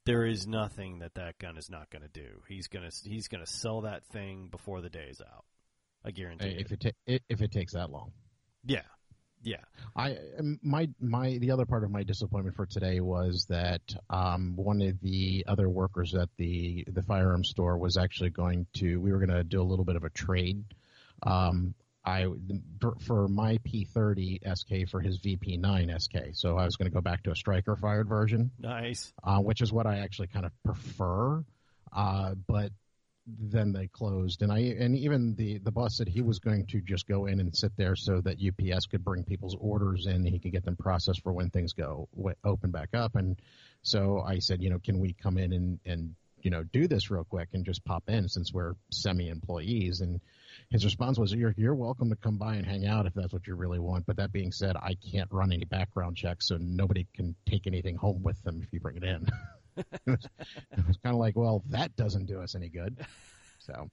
There 0.06 0.24
is 0.24 0.46
nothing 0.46 1.00
that 1.00 1.14
that 1.14 1.38
gun 1.38 1.58
is 1.58 1.68
not 1.70 1.90
going 1.90 2.02
to 2.02 2.08
do. 2.08 2.42
He's 2.48 2.68
going 2.68 2.88
to 2.88 3.08
he's 3.08 3.28
going 3.28 3.44
to 3.44 3.50
sell 3.50 3.82
that 3.82 4.04
thing 4.06 4.48
before 4.50 4.80
the 4.80 4.88
day 4.88 5.08
is 5.10 5.20
out. 5.20 5.44
I 6.04 6.12
guarantee 6.12 6.56
if 6.58 6.72
it. 6.72 6.84
it 6.84 6.96
ta- 7.06 7.18
if 7.28 7.42
it 7.42 7.52
takes 7.52 7.74
that 7.74 7.90
long. 7.90 8.12
Yeah, 8.64 8.82
yeah, 9.42 9.60
I 9.96 10.18
my 10.62 10.88
my 11.00 11.38
the 11.38 11.50
other 11.50 11.66
part 11.66 11.84
of 11.84 11.90
my 11.90 12.02
disappointment 12.02 12.56
for 12.56 12.66
today 12.66 13.00
was 13.00 13.46
that 13.48 13.82
um, 14.10 14.54
one 14.56 14.82
of 14.82 15.00
the 15.00 15.44
other 15.46 15.68
workers 15.68 16.14
at 16.14 16.28
the 16.36 16.84
the 16.88 17.02
firearm 17.02 17.44
store 17.44 17.78
was 17.78 17.96
actually 17.96 18.30
going 18.30 18.66
to 18.74 18.96
we 18.98 19.12
were 19.12 19.18
going 19.18 19.36
to 19.36 19.44
do 19.44 19.60
a 19.60 19.64
little 19.64 19.84
bit 19.84 19.96
of 19.96 20.04
a 20.04 20.10
trade. 20.10 20.64
Um, 21.22 21.74
I 22.04 22.26
for 23.00 23.28
my 23.28 23.58
P30 23.58 24.56
SK 24.56 24.90
for 24.90 25.00
his 25.00 25.18
VP9 25.18 26.00
SK, 26.00 26.16
so 26.32 26.56
I 26.56 26.64
was 26.64 26.76
going 26.76 26.90
to 26.90 26.94
go 26.94 27.00
back 27.00 27.24
to 27.24 27.32
a 27.32 27.36
striker 27.36 27.76
fired 27.76 28.08
version, 28.08 28.50
nice. 28.58 29.12
uh, 29.22 29.38
which 29.40 29.60
is 29.60 29.72
what 29.72 29.86
I 29.86 29.98
actually 29.98 30.28
kind 30.28 30.46
of 30.46 30.52
prefer. 30.64 31.44
uh, 31.92 32.34
but 32.46 32.72
then 33.38 33.72
they 33.72 33.88
closed. 33.88 34.42
And 34.42 34.52
I 34.52 34.58
and 34.58 34.96
even 34.96 35.34
the 35.34 35.58
the 35.58 35.70
boss 35.70 35.96
said 35.96 36.08
he 36.08 36.22
was 36.22 36.38
going 36.38 36.66
to 36.68 36.80
just 36.80 37.06
go 37.06 37.26
in 37.26 37.40
and 37.40 37.54
sit 37.54 37.72
there 37.76 37.96
so 37.96 38.20
that 38.22 38.38
UPS 38.40 38.86
could 38.86 39.04
bring 39.04 39.24
people's 39.24 39.56
orders 39.60 40.06
in. 40.06 40.24
He 40.24 40.38
could 40.38 40.52
get 40.52 40.64
them 40.64 40.76
processed 40.76 41.22
for 41.22 41.32
when 41.32 41.50
things 41.50 41.72
go 41.72 42.08
open 42.44 42.70
back 42.70 42.90
up. 42.94 43.16
And 43.16 43.38
so 43.82 44.20
I 44.20 44.38
said, 44.38 44.62
you 44.62 44.70
know, 44.70 44.78
can 44.78 44.98
we 44.98 45.12
come 45.12 45.38
in 45.38 45.52
and 45.52 45.78
and 45.84 46.14
you 46.40 46.50
know 46.50 46.62
do 46.62 46.86
this 46.86 47.10
real 47.10 47.24
quick 47.24 47.48
and 47.52 47.64
just 47.64 47.84
pop 47.84 48.04
in 48.08 48.28
since 48.28 48.52
we're 48.52 48.74
semi 48.90 49.28
employees 49.28 50.00
and 50.00 50.20
his 50.70 50.84
response 50.84 51.18
was, 51.18 51.32
"You're 51.32 51.54
you're 51.56 51.74
welcome 51.74 52.10
to 52.10 52.16
come 52.16 52.36
by 52.36 52.56
and 52.56 52.66
hang 52.66 52.86
out 52.86 53.06
if 53.06 53.14
that's 53.14 53.32
what 53.32 53.46
you 53.46 53.54
really 53.54 53.78
want. 53.78 54.06
But 54.06 54.16
that 54.16 54.32
being 54.32 54.52
said, 54.52 54.76
I 54.76 54.96
can't 55.12 55.30
run 55.32 55.52
any 55.52 55.64
background 55.64 56.16
checks, 56.16 56.48
so 56.48 56.56
nobody 56.58 57.06
can 57.14 57.34
take 57.46 57.66
anything 57.66 57.96
home 57.96 58.22
with 58.22 58.42
them 58.42 58.60
if 58.62 58.72
you 58.72 58.80
bring 58.80 58.96
it 58.96 59.04
in." 59.04 59.26
it 59.78 59.86
was, 60.06 60.28
was 60.86 60.96
kind 61.02 61.14
of 61.14 61.20
like, 61.20 61.36
well, 61.36 61.62
that 61.70 61.96
doesn't 61.96 62.26
do 62.26 62.40
us 62.40 62.54
any 62.54 62.68
good. 62.68 62.98
So, 63.60 63.90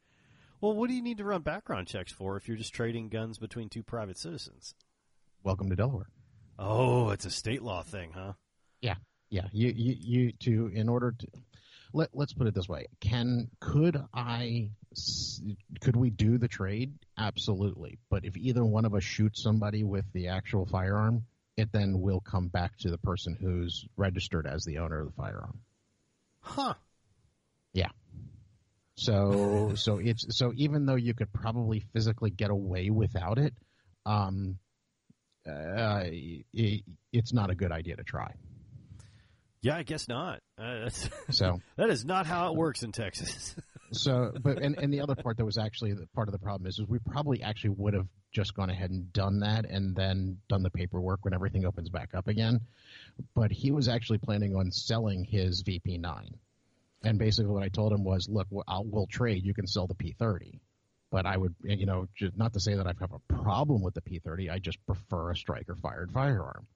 well, 0.61 0.73
what 0.73 0.89
do 0.89 0.95
you 0.95 1.01
need 1.01 1.17
to 1.17 1.25
run 1.25 1.41
background 1.41 1.87
checks 1.87 2.11
for 2.11 2.37
if 2.37 2.47
you're 2.47 2.57
just 2.57 2.73
trading 2.73 3.09
guns 3.09 3.37
between 3.37 3.69
two 3.69 3.83
private 3.83 4.17
citizens? 4.17 4.73
Welcome 5.43 5.69
to 5.69 5.75
Delaware. 5.75 6.09
Oh, 6.57 7.09
it's 7.09 7.25
a 7.25 7.31
state 7.31 7.61
law 7.61 7.83
thing, 7.83 8.11
huh? 8.13 8.33
Yeah, 8.81 8.95
yeah. 9.29 9.47
You 9.51 9.73
you 9.75 9.95
you 9.99 10.31
to 10.43 10.71
in 10.73 10.87
order 10.87 11.11
to 11.11 11.27
let 11.93 12.09
let's 12.13 12.33
put 12.33 12.47
it 12.47 12.55
this 12.55 12.69
way: 12.69 12.87
Can 13.01 13.49
could 13.59 14.01
I 14.13 14.69
could 15.81 15.95
we 15.95 16.09
do 16.09 16.37
the 16.37 16.47
trade? 16.47 16.93
Absolutely. 17.17 17.99
But 18.09 18.25
if 18.25 18.37
either 18.37 18.63
one 18.63 18.85
of 18.85 18.95
us 18.95 19.03
shoots 19.03 19.43
somebody 19.43 19.83
with 19.83 20.05
the 20.13 20.29
actual 20.29 20.65
firearm, 20.65 21.23
it 21.57 21.71
then 21.71 22.01
will 22.01 22.21
come 22.21 22.47
back 22.47 22.77
to 22.79 22.89
the 22.89 22.97
person 22.97 23.37
who's 23.39 23.85
registered 23.97 24.47
as 24.47 24.63
the 24.63 24.77
owner 24.79 25.01
of 25.01 25.07
the 25.07 25.21
firearm. 25.21 25.59
Huh. 26.45 26.75
Yeah. 27.73 27.89
So 28.95 29.73
so 29.75 29.97
it's 29.97 30.37
so 30.37 30.53
even 30.55 30.85
though 30.85 30.95
you 30.95 31.13
could 31.13 31.33
probably 31.33 31.81
physically 31.91 32.29
get 32.29 32.51
away 32.51 32.89
without 32.89 33.37
it, 33.37 33.53
um, 34.05 34.57
uh, 35.47 36.03
it, 36.05 36.83
it's 37.11 37.33
not 37.33 37.49
a 37.49 37.55
good 37.55 37.71
idea 37.71 37.95
to 37.95 38.03
try. 38.03 38.31
Yeah, 39.61 39.77
I 39.77 39.83
guess 39.83 40.07
not. 40.07 40.41
Uh, 40.59 40.89
so 41.31 41.59
that 41.77 41.89
is 41.89 42.05
not 42.05 42.27
how 42.27 42.51
it 42.51 42.55
works 42.55 42.83
in 42.83 42.91
Texas. 42.91 43.55
so, 43.91 44.31
but 44.39 44.61
and, 44.61 44.77
and 44.77 44.93
the 44.93 45.01
other 45.01 45.15
part 45.15 45.37
that 45.37 45.45
was 45.45 45.57
actually 45.57 45.93
the 45.93 46.07
part 46.13 46.27
of 46.27 46.33
the 46.33 46.39
problem 46.39 46.67
is, 46.67 46.77
is 46.77 46.87
we 46.87 46.99
probably 46.99 47.41
actually 47.41 47.71
would 47.71 47.95
have 47.95 48.07
just 48.35 48.53
gone 48.53 48.69
ahead 48.69 48.91
and 48.91 49.11
done 49.13 49.39
that 49.39 49.65
and 49.65 49.95
then 49.95 50.37
done 50.49 50.61
the 50.61 50.69
paperwork 50.69 51.23
when 51.23 51.33
everything 51.33 51.65
opens 51.65 51.89
back 51.89 52.13
up 52.13 52.27
again. 52.27 52.59
But 53.33 53.51
he 53.51 53.71
was 53.71 53.87
actually 53.87 54.17
planning 54.17 54.55
on 54.55 54.71
selling 54.71 55.23
his 55.23 55.63
VP9, 55.63 56.33
and 57.03 57.17
basically 57.17 57.51
what 57.51 57.63
I 57.63 57.69
told 57.69 57.93
him 57.93 58.03
was, 58.03 58.27
look, 58.29 58.47
I'll, 58.67 58.83
we'll 58.83 59.07
trade. 59.07 59.45
You 59.45 59.53
can 59.53 59.67
sell 59.67 59.87
the 59.87 59.95
P30. 59.95 60.59
But 61.11 61.25
I 61.25 61.37
would, 61.37 61.55
you 61.63 61.85
know, 61.85 62.07
not 62.35 62.53
to 62.53 62.59
say 62.59 62.75
that 62.75 62.85
I 62.85 62.93
have 62.99 63.13
a 63.13 63.33
problem 63.41 63.81
with 63.81 63.93
the 63.93 64.01
P30. 64.01 64.51
I 64.51 64.59
just 64.59 64.85
prefer 64.85 65.31
a 65.31 65.35
striker 65.35 65.75
fired 65.75 66.11
firearm. 66.11 66.67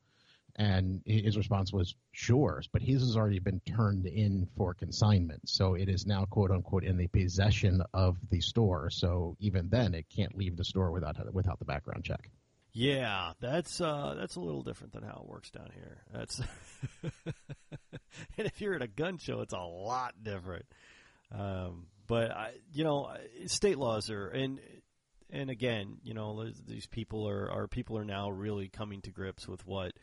And 0.60 1.02
his 1.06 1.38
response 1.38 1.72
was, 1.72 1.96
sure, 2.12 2.62
but 2.74 2.82
his 2.82 3.02
has 3.02 3.16
already 3.16 3.40
been 3.40 3.62
turned 3.62 4.06
in 4.06 4.46
for 4.58 4.74
consignment. 4.74 5.48
So 5.48 5.76
it 5.76 5.88
is 5.88 6.06
now, 6.06 6.26
quote 6.26 6.52
unquote, 6.52 6.84
in 6.84 6.98
the 6.98 7.08
possession 7.08 7.82
of 7.94 8.18
the 8.30 8.42
store. 8.42 8.90
So 8.90 9.38
even 9.40 9.70
then, 9.70 9.94
it 9.94 10.08
can't 10.14 10.38
leave 10.38 10.58
the 10.58 10.66
store 10.66 10.92
without, 10.92 11.16
without 11.34 11.60
the 11.60 11.66
background 11.66 12.04
check. 12.04 12.30
Yeah, 12.74 13.34
that's 13.40 13.82
uh, 13.82 14.16
that's 14.18 14.36
a 14.36 14.40
little 14.40 14.62
different 14.62 14.94
than 14.94 15.04
how 15.04 15.22
it 15.24 15.30
works 15.30 15.50
down 15.50 15.70
here. 15.74 16.04
That's 16.14 16.40
and 17.04 17.14
if 18.38 18.62
you're 18.62 18.76
at 18.76 18.84
a 18.84 18.88
gun 18.88 19.18
show, 19.18 19.42
it's 19.42 19.54
a 19.54 19.60
lot 19.60 20.14
different. 20.22 20.66
Um, 21.32 21.88
but 22.08 22.32
I, 22.32 22.52
you 22.72 22.84
know, 22.84 23.12
state 23.48 23.80
laws 23.80 24.12
are 24.12 24.28
and 24.28 24.60
and 25.32 25.50
again, 25.50 25.98
you 26.04 26.14
know, 26.14 26.48
these 26.68 26.86
people 26.86 27.28
are 27.28 27.50
are 27.50 27.68
people 27.68 27.98
are 27.98 28.06
now 28.06 28.30
really 28.30 28.68
coming 28.68 29.02
to 29.02 29.12
grips 29.12 29.48
with 29.48 29.66
what 29.66 29.94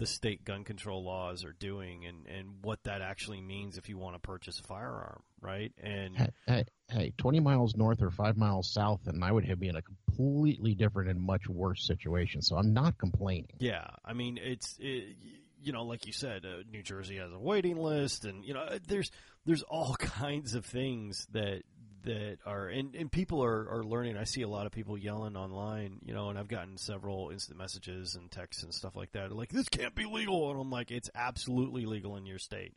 the 0.00 0.06
state 0.06 0.44
gun 0.46 0.64
control 0.64 1.04
laws 1.04 1.44
are 1.44 1.52
doing 1.52 2.06
and, 2.06 2.26
and 2.26 2.48
what 2.62 2.82
that 2.84 3.02
actually 3.02 3.42
means 3.42 3.76
if 3.76 3.90
you 3.90 3.98
want 3.98 4.14
to 4.14 4.18
purchase 4.18 4.58
a 4.58 4.62
firearm, 4.62 5.22
right? 5.42 5.72
And 5.78 6.16
hey, 6.16 6.30
hey, 6.46 6.64
hey, 6.88 7.12
20 7.18 7.38
miles 7.40 7.76
north 7.76 8.00
or 8.00 8.10
five 8.10 8.38
miles 8.38 8.72
south, 8.72 9.00
and 9.06 9.22
I 9.22 9.30
would 9.30 9.44
have 9.44 9.60
been 9.60 9.70
in 9.70 9.76
a 9.76 9.82
completely 9.82 10.74
different 10.74 11.10
and 11.10 11.20
much 11.20 11.48
worse 11.48 11.86
situation. 11.86 12.40
So 12.40 12.56
I'm 12.56 12.72
not 12.72 12.96
complaining. 12.96 13.52
Yeah, 13.58 13.88
I 14.02 14.14
mean, 14.14 14.38
it's 14.42 14.78
it, 14.80 15.16
you 15.62 15.72
know, 15.72 15.84
like 15.84 16.06
you 16.06 16.14
said, 16.14 16.46
uh, 16.46 16.62
New 16.72 16.82
Jersey 16.82 17.18
has 17.18 17.30
a 17.30 17.38
waiting 17.38 17.76
list, 17.76 18.24
and 18.24 18.42
you 18.42 18.54
know, 18.54 18.66
there's 18.88 19.10
there's 19.44 19.62
all 19.62 19.94
kinds 19.98 20.54
of 20.54 20.64
things 20.64 21.26
that 21.32 21.62
that 22.04 22.38
are 22.46 22.68
and, 22.68 22.94
and 22.94 23.10
people 23.10 23.42
are, 23.42 23.68
are 23.70 23.84
learning. 23.84 24.16
I 24.16 24.24
see 24.24 24.42
a 24.42 24.48
lot 24.48 24.66
of 24.66 24.72
people 24.72 24.96
yelling 24.96 25.36
online, 25.36 25.98
you 26.04 26.14
know, 26.14 26.30
and 26.30 26.38
I've 26.38 26.48
gotten 26.48 26.76
several 26.76 27.30
instant 27.30 27.58
messages 27.58 28.14
and 28.14 28.30
texts 28.30 28.62
and 28.62 28.74
stuff 28.74 28.96
like 28.96 29.12
that. 29.12 29.32
Like 29.32 29.50
this 29.50 29.68
can't 29.68 29.94
be 29.94 30.04
legal, 30.04 30.50
and 30.50 30.60
I'm 30.60 30.70
like, 30.70 30.90
it's 30.90 31.10
absolutely 31.14 31.86
legal 31.86 32.16
in 32.16 32.26
your 32.26 32.38
state. 32.38 32.74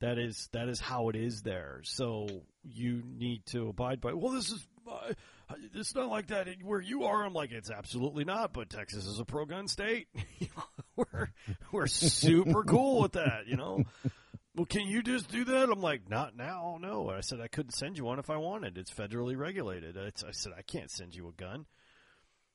That 0.00 0.18
is 0.18 0.48
that 0.52 0.68
is 0.68 0.80
how 0.80 1.08
it 1.08 1.16
is 1.16 1.42
there. 1.42 1.80
So 1.84 2.28
you 2.62 3.02
need 3.06 3.46
to 3.46 3.68
abide 3.68 4.00
by. 4.00 4.12
Well, 4.12 4.32
this 4.32 4.50
is 4.50 4.66
uh, 4.90 5.14
it's 5.74 5.94
not 5.94 6.08
like 6.08 6.28
that 6.28 6.48
where 6.62 6.80
you 6.80 7.04
are. 7.04 7.24
I'm 7.24 7.32
like, 7.32 7.52
it's 7.52 7.70
absolutely 7.70 8.24
not. 8.24 8.52
But 8.52 8.68
Texas 8.70 9.06
is 9.06 9.18
a 9.18 9.24
pro 9.24 9.46
gun 9.46 9.68
state. 9.68 10.08
we're 10.96 11.30
we're 11.72 11.86
super 11.86 12.62
cool 12.64 13.00
with 13.02 13.12
that, 13.12 13.46
you 13.46 13.56
know 13.56 13.84
well, 14.56 14.64
can 14.64 14.86
you 14.86 15.02
just 15.02 15.30
do 15.30 15.44
that? 15.44 15.68
I'm 15.68 15.82
like, 15.82 16.08
not 16.08 16.34
now, 16.34 16.78
no. 16.80 17.10
I 17.10 17.20
said 17.20 17.40
I 17.40 17.48
couldn't 17.48 17.72
send 17.72 17.98
you 17.98 18.04
one 18.04 18.18
if 18.18 18.30
I 18.30 18.38
wanted. 18.38 18.78
It's 18.78 18.90
federally 18.90 19.36
regulated. 19.36 19.96
It's, 19.96 20.24
I 20.24 20.30
said 20.30 20.52
I 20.56 20.62
can't 20.62 20.90
send 20.90 21.14
you 21.14 21.28
a 21.28 21.32
gun. 21.32 21.66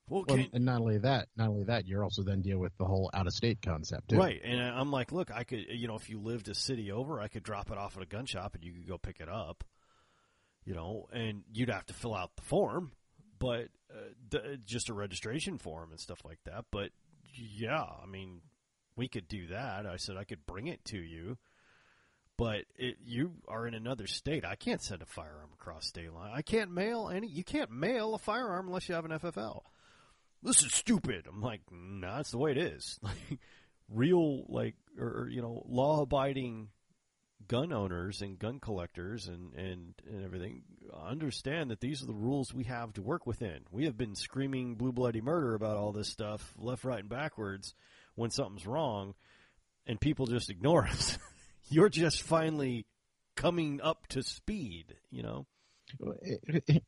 Well, 0.09 0.25
well 0.27 0.43
and 0.51 0.65
not 0.65 0.81
only 0.81 0.97
that, 0.97 1.27
not 1.37 1.49
only 1.49 1.65
that, 1.65 1.87
you're 1.87 2.03
also 2.03 2.23
then 2.23 2.41
deal 2.41 2.57
with 2.57 2.75
the 2.77 2.85
whole 2.85 3.11
out 3.13 3.27
of 3.27 3.33
state 3.33 3.61
concept, 3.61 4.09
too. 4.09 4.17
Right. 4.17 4.41
And 4.43 4.59
I'm 4.59 4.91
like, 4.91 5.11
look, 5.11 5.29
I 5.31 5.43
could, 5.43 5.65
you 5.69 5.87
know, 5.87 5.95
if 5.95 6.09
you 6.09 6.19
lived 6.19 6.49
a 6.49 6.55
city 6.55 6.91
over, 6.91 7.21
I 7.21 7.27
could 7.27 7.43
drop 7.43 7.69
it 7.69 7.77
off 7.77 7.95
at 7.95 8.03
a 8.03 8.07
gun 8.07 8.25
shop 8.25 8.55
and 8.55 8.63
you 8.63 8.73
could 8.73 8.87
go 8.87 8.97
pick 8.97 9.19
it 9.19 9.29
up. 9.29 9.63
You 10.65 10.75
know, 10.75 11.07
and 11.11 11.43
you'd 11.51 11.69
have 11.69 11.85
to 11.87 11.93
fill 11.93 12.13
out 12.13 12.35
the 12.35 12.43
form, 12.43 12.91
but 13.39 13.69
uh, 13.91 14.09
the, 14.29 14.59
just 14.63 14.89
a 14.89 14.93
registration 14.93 15.57
form 15.57 15.89
and 15.91 15.99
stuff 15.99 16.19
like 16.23 16.37
that. 16.45 16.65
But 16.71 16.91
yeah, 17.33 17.83
I 17.83 18.05
mean, 18.05 18.41
we 18.95 19.07
could 19.07 19.27
do 19.27 19.47
that. 19.47 19.87
I 19.87 19.97
said 19.97 20.17
I 20.17 20.23
could 20.23 20.45
bring 20.45 20.67
it 20.67 20.83
to 20.85 20.97
you 20.97 21.37
but 22.41 22.65
it, 22.75 22.97
you 23.05 23.33
are 23.47 23.67
in 23.67 23.75
another 23.75 24.07
state. 24.07 24.43
I 24.43 24.55
can't 24.55 24.81
send 24.81 25.03
a 25.03 25.05
firearm 25.05 25.51
across 25.53 25.85
state 25.85 26.11
line. 26.11 26.31
I 26.33 26.41
can't 26.41 26.71
mail 26.71 27.07
any. 27.13 27.27
You 27.27 27.43
can't 27.43 27.69
mail 27.69 28.15
a 28.15 28.17
firearm 28.17 28.65
unless 28.65 28.89
you 28.89 28.95
have 28.95 29.05
an 29.05 29.11
FFL. 29.11 29.61
This 30.41 30.63
is 30.63 30.73
stupid. 30.73 31.27
I'm 31.29 31.39
like, 31.39 31.61
nah, 31.69 32.15
that's 32.15 32.31
the 32.31 32.39
way 32.39 32.49
it 32.49 32.57
is. 32.57 32.99
Like, 33.03 33.39
real, 33.89 34.45
like, 34.47 34.73
or 34.97 35.27
you 35.29 35.43
know, 35.43 35.63
law-abiding 35.67 36.69
gun 37.47 37.71
owners 37.71 38.21
and 38.21 38.39
gun 38.39 38.59
collectors 38.59 39.27
and, 39.27 39.53
and, 39.53 39.93
and 40.09 40.25
everything 40.25 40.63
understand 41.07 41.69
that 41.69 41.79
these 41.79 42.01
are 42.01 42.07
the 42.07 42.13
rules 42.13 42.51
we 42.51 42.63
have 42.63 42.91
to 42.93 43.03
work 43.03 43.27
within. 43.27 43.59
We 43.69 43.85
have 43.85 43.97
been 43.97 44.15
screaming 44.15 44.75
blue 44.75 44.93
bloody 44.93 45.21
murder 45.21 45.53
about 45.53 45.77
all 45.77 45.91
this 45.91 46.09
stuff 46.09 46.55
left, 46.57 46.85
right, 46.85 47.01
and 47.01 47.09
backwards 47.09 47.75
when 48.15 48.31
something's 48.31 48.65
wrong, 48.65 49.13
and 49.85 50.01
people 50.01 50.25
just 50.25 50.49
ignore 50.49 50.87
us 50.87 51.19
you're 51.71 51.89
just 51.89 52.21
finally 52.21 52.85
coming 53.35 53.81
up 53.81 54.07
to 54.07 54.23
speed, 54.23 54.95
you 55.09 55.23
know? 55.23 55.45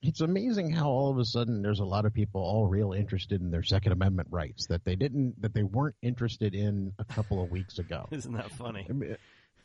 It's 0.01 0.21
amazing 0.21 0.71
how 0.71 0.89
all 0.89 1.11
of 1.11 1.17
a 1.17 1.25
sudden 1.25 1.61
there's 1.61 1.81
a 1.81 1.85
lot 1.85 2.05
of 2.05 2.13
people 2.13 2.41
all 2.41 2.67
real 2.67 2.93
interested 2.93 3.41
in 3.41 3.51
their 3.51 3.63
Second 3.63 3.91
Amendment 3.91 4.29
rights 4.31 4.67
that 4.67 4.85
they 4.85 4.95
didn't 4.95 5.41
that 5.41 5.53
they 5.53 5.63
weren't 5.63 5.95
interested 6.01 6.55
in 6.55 6.93
a 6.99 7.03
couple 7.03 7.43
of 7.43 7.51
weeks 7.51 7.79
ago. 7.79 8.07
Isn't 8.11 8.33
that 8.33 8.51
funny? 8.51 8.87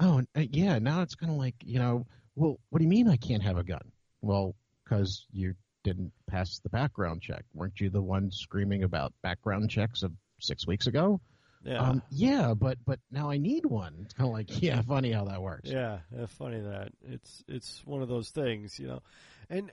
oh 0.00 0.22
uh, 0.36 0.42
yeah, 0.50 0.80
now 0.80 1.02
it's 1.02 1.14
kind 1.14 1.30
of 1.30 1.38
like 1.38 1.54
you 1.64 1.78
know, 1.78 2.06
well, 2.34 2.58
what 2.70 2.78
do 2.78 2.84
you 2.84 2.88
mean 2.88 3.08
I 3.08 3.16
can't 3.16 3.42
have 3.44 3.58
a 3.58 3.62
gun? 3.62 3.92
Well, 4.22 4.56
because 4.82 5.24
you 5.30 5.54
didn't 5.84 6.12
pass 6.28 6.58
the 6.58 6.70
background 6.70 7.22
check. 7.22 7.44
Weren't 7.54 7.80
you 7.80 7.90
the 7.90 8.02
one 8.02 8.30
screaming 8.32 8.82
about 8.82 9.12
background 9.22 9.70
checks 9.70 10.02
of 10.02 10.12
six 10.40 10.66
weeks 10.66 10.88
ago? 10.88 11.20
Yeah. 11.64 11.78
Um, 11.78 12.02
yeah, 12.10 12.54
but 12.54 12.78
but 12.84 13.00
now 13.10 13.30
I 13.30 13.38
need 13.38 13.66
one. 13.66 13.94
It's 14.04 14.14
kind 14.14 14.28
of 14.28 14.32
like 14.32 14.62
yeah, 14.62 14.80
funny 14.82 15.12
how 15.12 15.24
that 15.24 15.42
works. 15.42 15.68
Yeah, 15.68 15.98
yeah, 16.16 16.26
funny 16.26 16.60
that 16.60 16.92
it's 17.02 17.44
it's 17.48 17.82
one 17.84 18.02
of 18.02 18.08
those 18.08 18.30
things, 18.30 18.78
you 18.78 18.86
know, 18.86 19.02
and 19.50 19.70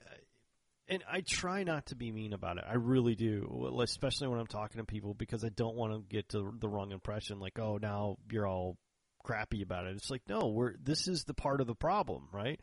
and 0.88 1.02
I 1.10 1.20
try 1.20 1.64
not 1.64 1.86
to 1.86 1.96
be 1.96 2.12
mean 2.12 2.32
about 2.32 2.58
it. 2.58 2.64
I 2.68 2.74
really 2.74 3.14
do, 3.14 3.80
especially 3.82 4.28
when 4.28 4.38
I'm 4.38 4.46
talking 4.46 4.80
to 4.80 4.84
people 4.84 5.14
because 5.14 5.44
I 5.44 5.48
don't 5.48 5.76
want 5.76 5.92
to 5.92 6.14
get 6.14 6.28
to 6.30 6.54
the 6.58 6.68
wrong 6.68 6.92
impression. 6.92 7.40
Like, 7.40 7.58
oh, 7.58 7.78
now 7.80 8.18
you're 8.30 8.46
all 8.46 8.76
crappy 9.24 9.62
about 9.62 9.86
it. 9.86 9.96
It's 9.96 10.10
like, 10.10 10.22
no, 10.28 10.48
we're 10.48 10.74
this 10.82 11.08
is 11.08 11.24
the 11.24 11.34
part 11.34 11.60
of 11.60 11.66
the 11.66 11.74
problem, 11.74 12.28
right? 12.32 12.60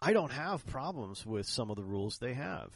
I 0.00 0.12
don't 0.12 0.32
have 0.32 0.66
problems 0.66 1.24
with 1.24 1.46
some 1.46 1.70
of 1.70 1.76
the 1.76 1.84
rules 1.84 2.18
they 2.18 2.34
have 2.34 2.70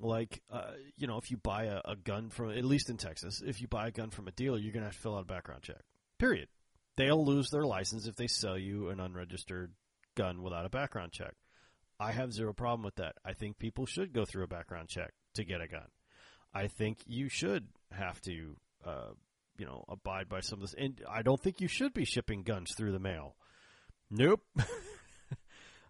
like 0.00 0.42
uh, 0.52 0.72
you 0.96 1.06
know 1.06 1.18
if 1.18 1.30
you 1.30 1.36
buy 1.36 1.64
a, 1.64 1.80
a, 1.84 1.96
gun 1.96 2.28
from 2.30 2.50
at 2.50 2.64
least 2.64 2.90
in 2.90 2.96
texas 2.96 3.42
if 3.44 3.60
you 3.60 3.68
buy 3.68 3.88
a 3.88 3.90
gun 3.90 4.10
from 4.10 4.28
a 4.28 4.30
dealer 4.32 4.58
you're 4.58 4.72
going 4.72 4.82
to 4.82 4.88
have 4.88 4.94
to 4.94 5.00
fill 5.00 5.16
out 5.16 5.22
a 5.22 5.26
background 5.26 5.62
check 5.62 5.80
period 6.18 6.48
they'll 6.96 7.24
lose 7.24 7.50
their 7.50 7.64
license 7.64 8.06
if 8.06 8.16
they 8.16 8.26
sell 8.26 8.58
you 8.58 8.88
an 8.88 9.00
unregistered 9.00 9.72
gun 10.16 10.42
without 10.42 10.66
a 10.66 10.70
background 10.70 11.12
check. 11.12 11.34
I 12.00 12.12
have 12.12 12.32
zero 12.32 12.52
problem 12.52 12.82
with 12.82 12.96
that. 12.96 13.14
I 13.24 13.32
think 13.34 13.58
people 13.58 13.86
should 13.86 14.12
go 14.12 14.24
through 14.24 14.44
a 14.44 14.48
background 14.48 14.88
check 14.88 15.12
to 15.34 15.44
get 15.44 15.60
a 15.60 15.68
gun. 15.68 15.86
I 16.52 16.66
think 16.66 16.98
you 17.06 17.28
should 17.28 17.68
have 17.92 18.20
to, 18.22 18.56
uh, 18.84 19.10
you 19.58 19.66
know, 19.66 19.84
abide 19.88 20.28
by 20.28 20.40
some 20.40 20.58
of 20.58 20.62
this. 20.62 20.74
And 20.76 21.00
I 21.08 21.22
don't 21.22 21.40
think 21.40 21.60
you 21.60 21.68
should 21.68 21.94
be 21.94 22.04
shipping 22.04 22.42
guns 22.42 22.74
through 22.76 22.92
the 22.92 22.98
mail. 22.98 23.36
Nope. 24.10 24.42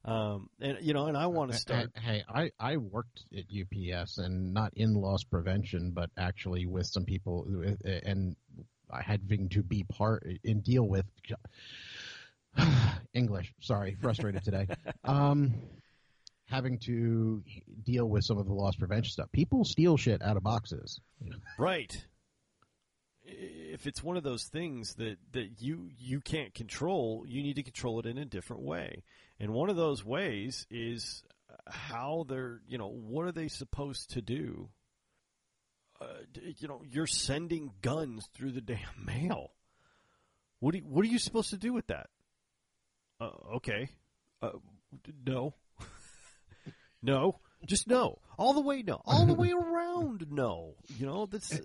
um, 0.06 0.48
and 0.60 0.78
you 0.80 0.94
know, 0.94 1.06
and 1.06 1.16
I 1.16 1.26
want 1.26 1.52
to 1.52 1.58
start. 1.58 1.90
Hey, 1.96 2.22
I 2.28 2.50
I 2.58 2.76
worked 2.76 3.24
at 3.36 3.44
UPS 3.50 4.18
and 4.18 4.54
not 4.54 4.72
in 4.74 4.94
loss 4.94 5.24
prevention, 5.24 5.90
but 5.90 6.10
actually 6.16 6.64
with 6.66 6.86
some 6.86 7.04
people, 7.04 7.46
and 7.84 8.36
I 8.90 9.02
having 9.02 9.48
to 9.50 9.62
be 9.62 9.84
part 9.84 10.26
and 10.44 10.62
deal 10.62 10.86
with 10.86 11.06
English. 13.14 13.52
Sorry, 13.60 13.96
frustrated 14.00 14.44
today. 14.44 14.66
Um, 15.04 15.54
having 16.46 16.78
to 16.78 17.42
deal 17.84 18.06
with 18.06 18.24
some 18.24 18.38
of 18.38 18.46
the 18.46 18.52
loss 18.52 18.76
prevention 18.76 19.10
stuff. 19.10 19.30
People 19.32 19.64
steal 19.64 19.96
shit 19.96 20.22
out 20.22 20.36
of 20.36 20.42
boxes. 20.42 21.00
Right. 21.58 22.04
If 23.76 23.86
it's 23.86 24.02
one 24.02 24.16
of 24.16 24.22
those 24.22 24.44
things 24.44 24.94
that, 24.94 25.18
that 25.32 25.60
you 25.60 25.90
you 25.98 26.22
can't 26.22 26.54
control, 26.54 27.26
you 27.28 27.42
need 27.42 27.56
to 27.56 27.62
control 27.62 28.00
it 28.00 28.06
in 28.06 28.16
a 28.16 28.24
different 28.24 28.62
way. 28.62 29.04
And 29.38 29.52
one 29.52 29.68
of 29.68 29.76
those 29.76 30.02
ways 30.02 30.66
is 30.70 31.22
how 31.68 32.24
they're, 32.26 32.62
you 32.66 32.78
know, 32.78 32.88
what 32.88 33.26
are 33.26 33.32
they 33.32 33.48
supposed 33.48 34.12
to 34.12 34.22
do? 34.22 34.70
Uh, 36.00 36.06
you 36.58 36.68
know, 36.68 36.80
you're 36.88 37.06
sending 37.06 37.70
guns 37.82 38.26
through 38.34 38.52
the 38.52 38.60
damn 38.72 39.04
mail. 39.04 39.52
What 40.60 40.72
do 40.72 40.78
you, 40.78 40.84
what 40.84 41.04
are 41.04 41.08
you 41.08 41.18
supposed 41.18 41.50
to 41.50 41.58
do 41.58 41.74
with 41.74 41.88
that? 41.88 42.08
Uh, 43.20 43.56
okay. 43.56 43.90
Uh, 44.40 44.52
no. 45.26 45.54
no. 47.02 47.40
Just 47.66 47.88
no. 47.88 48.20
All 48.38 48.54
the 48.54 48.60
way 48.60 48.82
no. 48.82 49.02
All 49.04 49.26
the 49.26 49.34
way 49.34 49.52
around 49.52 50.26
no. 50.30 50.76
You 50.98 51.06
know, 51.06 51.26
that's 51.26 51.60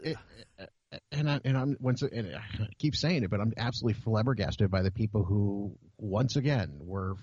and 1.12 1.29
I 1.29 1.39
and 1.45 1.57
I'm 1.57 1.77
once 1.79 2.01
and 2.01 2.36
I 2.36 2.67
keep 2.77 2.95
saying 2.95 3.24
it, 3.24 3.29
but 3.29 3.39
I'm 3.39 3.53
absolutely 3.57 4.01
flabbergasted 4.01 4.69
by 4.69 4.81
the 4.81 4.91
people 4.91 5.24
who 5.24 5.77
once 5.98 6.36
again 6.36 6.79
were 6.81 7.15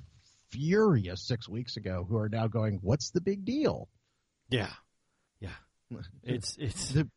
furious 0.50 1.26
six 1.26 1.48
weeks 1.48 1.76
ago 1.76 2.06
who 2.08 2.16
are 2.16 2.28
now 2.28 2.46
going, 2.46 2.78
"What's 2.82 3.10
the 3.10 3.20
big 3.20 3.44
deal?" 3.44 3.88
Yeah, 4.50 4.72
yeah. 5.40 5.50
It's 6.22 6.56
it's 6.58 6.92
the 6.92 7.08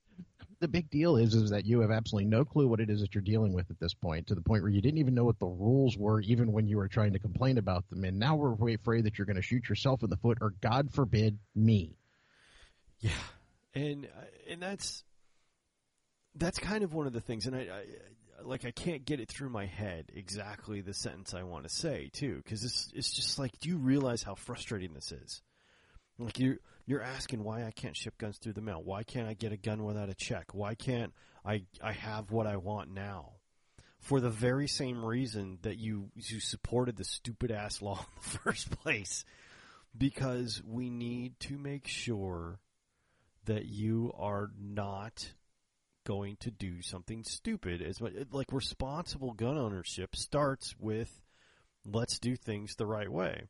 the 0.60 0.68
big 0.68 0.90
deal 0.90 1.18
is 1.18 1.34
is 1.34 1.50
that 1.50 1.66
you 1.66 1.82
have 1.82 1.92
absolutely 1.92 2.30
no 2.30 2.46
clue 2.46 2.68
what 2.68 2.80
it 2.80 2.90
is 2.90 3.02
that 3.02 3.16
you're 3.16 3.22
dealing 3.24 3.54
with 3.54 3.70
at 3.72 3.80
this 3.80 3.94
point, 3.94 4.28
to 4.28 4.36
the 4.36 4.42
point 4.42 4.62
where 4.62 4.72
you 4.72 4.82
didn't 4.82 5.00
even 5.00 5.16
know 5.16 5.24
what 5.24 5.40
the 5.40 5.46
rules 5.46 5.98
were, 5.98 6.22
even 6.22 6.52
when 6.52 6.68
you 6.68 6.78
were 6.78 6.88
trying 6.88 7.14
to 7.14 7.20
complain 7.20 7.58
about 7.58 7.90
them, 7.90 8.04
and 8.04 8.20
now 8.20 8.36
we're 8.36 8.74
afraid 8.74 9.06
that 9.06 9.18
you're 9.18 9.26
going 9.26 9.36
to 9.38 9.42
shoot 9.42 9.68
yourself 9.70 10.04
in 10.04 10.10
the 10.10 10.18
foot, 10.18 10.38
or 10.42 10.54
God 10.62 10.94
forbid, 10.94 11.40
me. 11.56 11.98
Yeah, 13.00 13.12
and 13.74 14.08
and 14.50 14.62
that's 14.62 15.04
that's 16.36 16.60
kind 16.60 16.84
of 16.84 16.94
one 16.94 17.08
of 17.08 17.14
the 17.14 17.22
things, 17.22 17.48
and 17.48 17.56
I, 17.56 17.60
I 17.60 17.84
like 18.44 18.66
I 18.66 18.72
can't 18.72 19.06
get 19.06 19.20
it 19.20 19.30
through 19.30 19.50
my 19.50 19.66
head 19.66 20.12
exactly 20.14 20.82
the 20.82 20.94
sentence 20.94 21.34
I 21.34 21.44
want 21.44 21.64
to 21.64 21.70
say 21.70 22.10
too, 22.14 22.42
because 22.44 22.64
it's 22.64 22.92
it's 22.96 23.12
just 23.12 23.40
like, 23.40 23.60
do 23.60 23.70
you 23.70 23.78
realize 23.78 24.24
how 24.24 24.36
frustrating 24.36 24.94
this 24.94 25.12
is? 25.12 25.42
Like 26.18 26.40
you 26.40 26.60
you're 26.86 27.04
asking 27.04 27.44
why 27.44 27.64
I 27.66 27.72
can't 27.72 27.96
ship 27.96 28.18
guns 28.18 28.38
through 28.38 28.54
the 28.54 28.62
mail. 28.62 28.82
Why 28.84 29.04
can't 29.04 29.28
I 29.28 29.34
get 29.34 29.52
a 29.52 29.58
gun 29.58 29.84
without 29.84 30.10
a 30.10 30.14
check? 30.14 30.54
Why 30.54 30.76
can't 30.76 31.14
I 31.46 31.64
I 31.82 31.94
have 31.94 32.32
what 32.32 32.48
I 32.48 32.58
want 32.58 32.92
now? 32.92 33.34
For 34.00 34.20
the 34.20 34.30
very 34.30 34.68
same 34.68 35.06
reason 35.06 35.60
that 35.62 35.78
you 35.78 36.10
you 36.16 36.40
supported 36.40 36.98
the 36.98 37.04
stupid 37.04 37.52
ass 37.52 37.82
law 37.82 38.00
in 38.00 38.06
the 38.16 38.40
first 38.40 38.72
place. 38.72 39.26
Because 39.98 40.62
we 40.66 40.90
need 40.90 41.38
to 41.42 41.58
make 41.58 41.86
sure 41.86 42.60
that 43.44 43.66
you 43.66 44.14
are 44.18 44.50
not 44.58 45.34
going 46.04 46.38
to 46.42 46.52
do 46.52 46.82
something 46.82 47.24
stupid 47.24 47.82
as 47.82 48.02
much 48.02 48.14
like 48.32 48.52
responsible 48.52 49.34
gun 49.34 49.58
ownership 49.58 50.16
starts 50.16 50.76
with 50.80 51.22
let's 51.86 52.20
do 52.20 52.36
things 52.36 52.76
the 52.76 52.86
right 52.86 53.10
way. 53.10 53.48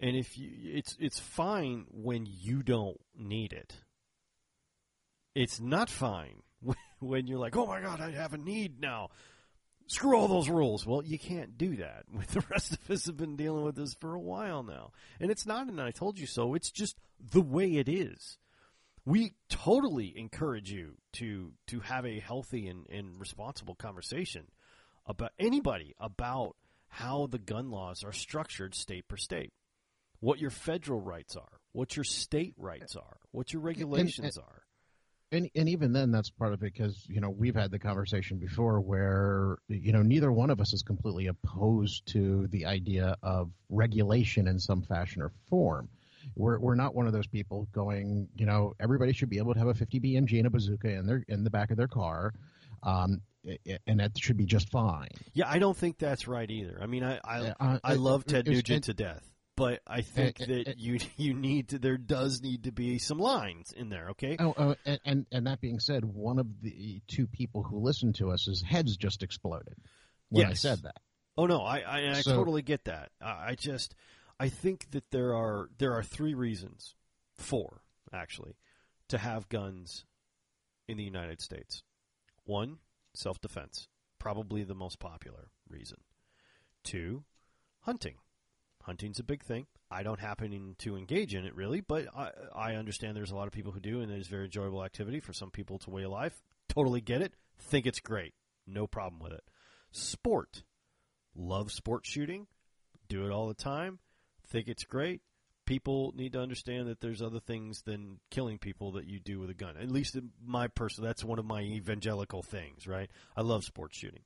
And 0.00 0.16
if 0.16 0.36
you, 0.36 0.50
it's 0.64 0.96
it's 1.00 1.18
fine 1.18 1.86
when 1.90 2.26
you 2.26 2.62
don't 2.62 3.00
need 3.16 3.52
it. 3.52 3.74
It's 5.34 5.60
not 5.60 5.88
fine 5.88 6.42
when 7.00 7.26
you're 7.26 7.38
like, 7.38 7.56
"Oh 7.56 7.66
my 7.66 7.80
god, 7.80 8.00
I 8.00 8.10
have 8.12 8.34
a 8.34 8.38
need 8.38 8.80
now." 8.80 9.10
Screw 9.86 10.16
all 10.16 10.28
those 10.28 10.48
rules. 10.48 10.86
Well, 10.86 11.04
you 11.04 11.18
can't 11.18 11.58
do 11.58 11.76
that. 11.76 12.04
The 12.32 12.42
rest 12.50 12.72
of 12.72 12.90
us 12.90 13.04
have 13.04 13.18
been 13.18 13.36
dealing 13.36 13.64
with 13.64 13.76
this 13.76 13.94
for 14.00 14.14
a 14.14 14.20
while 14.20 14.62
now. 14.62 14.92
And 15.20 15.30
it's 15.30 15.44
not 15.44 15.68
an 15.68 15.78
I 15.78 15.90
told 15.90 16.18
you 16.18 16.26
so. 16.26 16.54
It's 16.54 16.70
just 16.70 16.96
the 17.20 17.42
way 17.42 17.76
it 17.76 17.86
is. 17.86 18.38
We 19.06 19.34
totally 19.48 20.14
encourage 20.16 20.70
you 20.70 20.96
to 21.14 21.52
to 21.68 21.80
have 21.80 22.06
a 22.06 22.20
healthy 22.20 22.68
and, 22.68 22.86
and 22.88 23.20
responsible 23.20 23.74
conversation 23.74 24.46
about 25.06 25.32
anybody 25.38 25.94
about 26.00 26.56
how 26.88 27.26
the 27.26 27.38
gun 27.38 27.70
laws 27.70 28.02
are 28.04 28.12
structured 28.12 28.74
state 28.74 29.06
per 29.08 29.16
state 29.16 29.52
what 30.24 30.38
your 30.38 30.50
federal 30.50 31.00
rights 31.00 31.36
are, 31.36 31.60
what 31.72 31.96
your 31.96 32.04
state 32.04 32.54
rights 32.56 32.96
are, 32.96 33.18
what 33.32 33.52
your 33.52 33.60
regulations 33.60 34.18
and, 34.18 34.26
and, 34.26 34.38
are. 34.38 34.62
And, 35.32 35.50
and 35.54 35.68
even 35.68 35.92
then, 35.92 36.12
that's 36.12 36.30
part 36.30 36.54
of 36.54 36.62
it 36.62 36.72
because 36.72 37.04
you 37.08 37.20
know 37.20 37.28
we've 37.28 37.54
had 37.54 37.70
the 37.70 37.78
conversation 37.78 38.38
before 38.38 38.80
where 38.80 39.58
you 39.68 39.92
know 39.92 40.02
neither 40.02 40.32
one 40.32 40.48
of 40.48 40.60
us 40.60 40.72
is 40.72 40.82
completely 40.82 41.26
opposed 41.26 42.06
to 42.12 42.46
the 42.48 42.64
idea 42.64 43.16
of 43.22 43.50
regulation 43.68 44.48
in 44.48 44.58
some 44.58 44.82
fashion 44.82 45.20
or 45.20 45.32
form. 45.50 45.88
We're 46.36 46.58
we're 46.58 46.74
not 46.74 46.94
one 46.94 47.06
of 47.06 47.12
those 47.12 47.26
people 47.26 47.68
going, 47.72 48.28
you 48.36 48.46
know, 48.46 48.74
everybody 48.80 49.12
should 49.12 49.30
be 49.30 49.38
able 49.38 49.54
to 49.54 49.58
have 49.58 49.68
a 49.68 49.74
50 49.74 50.00
BMG 50.00 50.38
and 50.38 50.46
a 50.46 50.50
bazooka 50.50 50.88
in 50.88 51.06
their 51.06 51.24
in 51.28 51.44
the 51.44 51.50
back 51.50 51.70
of 51.70 51.76
their 51.76 51.88
car. 51.88 52.32
Um, 52.82 53.22
and 53.86 54.00
that 54.00 54.12
should 54.18 54.36
be 54.36 54.46
just 54.46 54.70
fine. 54.70 55.08
Yeah, 55.32 55.48
I 55.48 55.58
don't 55.58 55.76
think 55.76 55.98
that's 55.98 56.26
right 56.26 56.50
either. 56.50 56.78
I 56.82 56.86
mean, 56.86 57.04
I 57.04 57.20
I, 57.24 57.54
uh, 57.60 57.78
I 57.82 57.94
love 57.94 58.24
Ted 58.24 58.46
Nugent 58.46 58.84
to 58.84 58.94
death 58.94 59.22
but 59.56 59.80
I 59.86 60.00
think 60.00 60.40
uh, 60.40 60.46
that 60.46 60.68
uh, 60.68 60.72
you 60.76 60.98
you 61.16 61.34
need 61.34 61.70
to 61.70 61.78
there 61.78 61.96
does 61.96 62.42
need 62.42 62.64
to 62.64 62.72
be 62.72 62.98
some 62.98 63.18
lines 63.18 63.72
in 63.72 63.88
there. 63.88 64.10
Okay. 64.10 64.36
Oh, 64.38 64.54
oh 64.56 64.74
and, 64.84 65.00
and, 65.04 65.26
and 65.32 65.46
that 65.46 65.60
being 65.60 65.80
said, 65.80 66.04
one 66.04 66.38
of 66.38 66.46
the 66.62 67.00
two 67.08 67.26
people 67.26 67.62
who 67.62 67.78
listened 67.78 68.16
to 68.16 68.30
us, 68.30 68.46
his 68.46 68.62
heads 68.62 68.96
just 68.96 69.22
exploded 69.22 69.76
when 70.30 70.48
yes. 70.48 70.50
I 70.50 70.54
said 70.54 70.82
that. 70.82 71.00
Oh 71.36 71.46
no, 71.46 71.62
I 71.62 71.80
I, 71.80 72.10
I 72.10 72.20
so, 72.20 72.34
totally 72.34 72.62
get 72.62 72.84
that. 72.84 73.10
I 73.20 73.54
just 73.54 73.94
I 74.44 74.50
think 74.50 74.90
that 74.90 75.10
there 75.10 75.34
are 75.34 75.70
there 75.78 75.94
are 75.94 76.02
three 76.02 76.34
reasons, 76.34 76.94
four 77.32 77.80
actually, 78.12 78.56
to 79.08 79.16
have 79.16 79.48
guns 79.48 80.04
in 80.86 80.98
the 80.98 81.04
United 81.04 81.40
States. 81.40 81.82
One, 82.44 82.76
self 83.14 83.40
defense, 83.40 83.88
probably 84.18 84.62
the 84.62 84.74
most 84.74 84.98
popular 84.98 85.48
reason. 85.70 85.98
Two, 86.82 87.24
hunting 87.80 88.16
hunting's 88.82 89.18
a 89.18 89.24
big 89.24 89.42
thing. 89.42 89.66
I 89.90 90.02
don't 90.02 90.20
happen 90.20 90.76
to 90.80 90.96
engage 90.96 91.34
in 91.34 91.46
it 91.46 91.54
really, 91.54 91.80
but 91.80 92.06
I, 92.14 92.32
I 92.54 92.74
understand 92.74 93.16
there's 93.16 93.30
a 93.30 93.34
lot 93.34 93.46
of 93.46 93.52
people 93.54 93.72
who 93.72 93.80
do, 93.80 94.02
and 94.02 94.12
it's 94.12 94.28
a 94.28 94.30
very 94.30 94.44
enjoyable 94.44 94.84
activity 94.84 95.20
for 95.20 95.32
some 95.32 95.50
people. 95.50 95.80
A 95.86 95.90
way 95.90 96.02
of 96.02 96.10
life. 96.10 96.42
Totally 96.68 97.00
get 97.00 97.22
it. 97.22 97.32
Think 97.58 97.86
it's 97.86 98.00
great. 98.00 98.34
No 98.66 98.86
problem 98.86 99.22
with 99.22 99.32
it. 99.32 99.44
Sport. 99.90 100.64
Love 101.34 101.72
sport 101.72 102.04
shooting. 102.04 102.46
Do 103.08 103.24
it 103.24 103.30
all 103.30 103.48
the 103.48 103.54
time. 103.54 104.00
Think 104.48 104.68
it's 104.68 104.84
great. 104.84 105.22
People 105.66 106.12
need 106.14 106.34
to 106.34 106.40
understand 106.40 106.88
that 106.88 107.00
there's 107.00 107.22
other 107.22 107.40
things 107.40 107.82
than 107.82 108.18
killing 108.30 108.58
people 108.58 108.92
that 108.92 109.06
you 109.06 109.18
do 109.18 109.40
with 109.40 109.48
a 109.48 109.54
gun. 109.54 109.76
At 109.80 109.90
least 109.90 110.14
in 110.14 110.30
my 110.44 110.68
person, 110.68 111.02
that's 111.02 111.24
one 111.24 111.38
of 111.38 111.46
my 111.46 111.62
evangelical 111.62 112.42
things, 112.42 112.86
right? 112.86 113.10
I 113.34 113.40
love 113.40 113.64
sports 113.64 113.96
shooting 113.96 114.22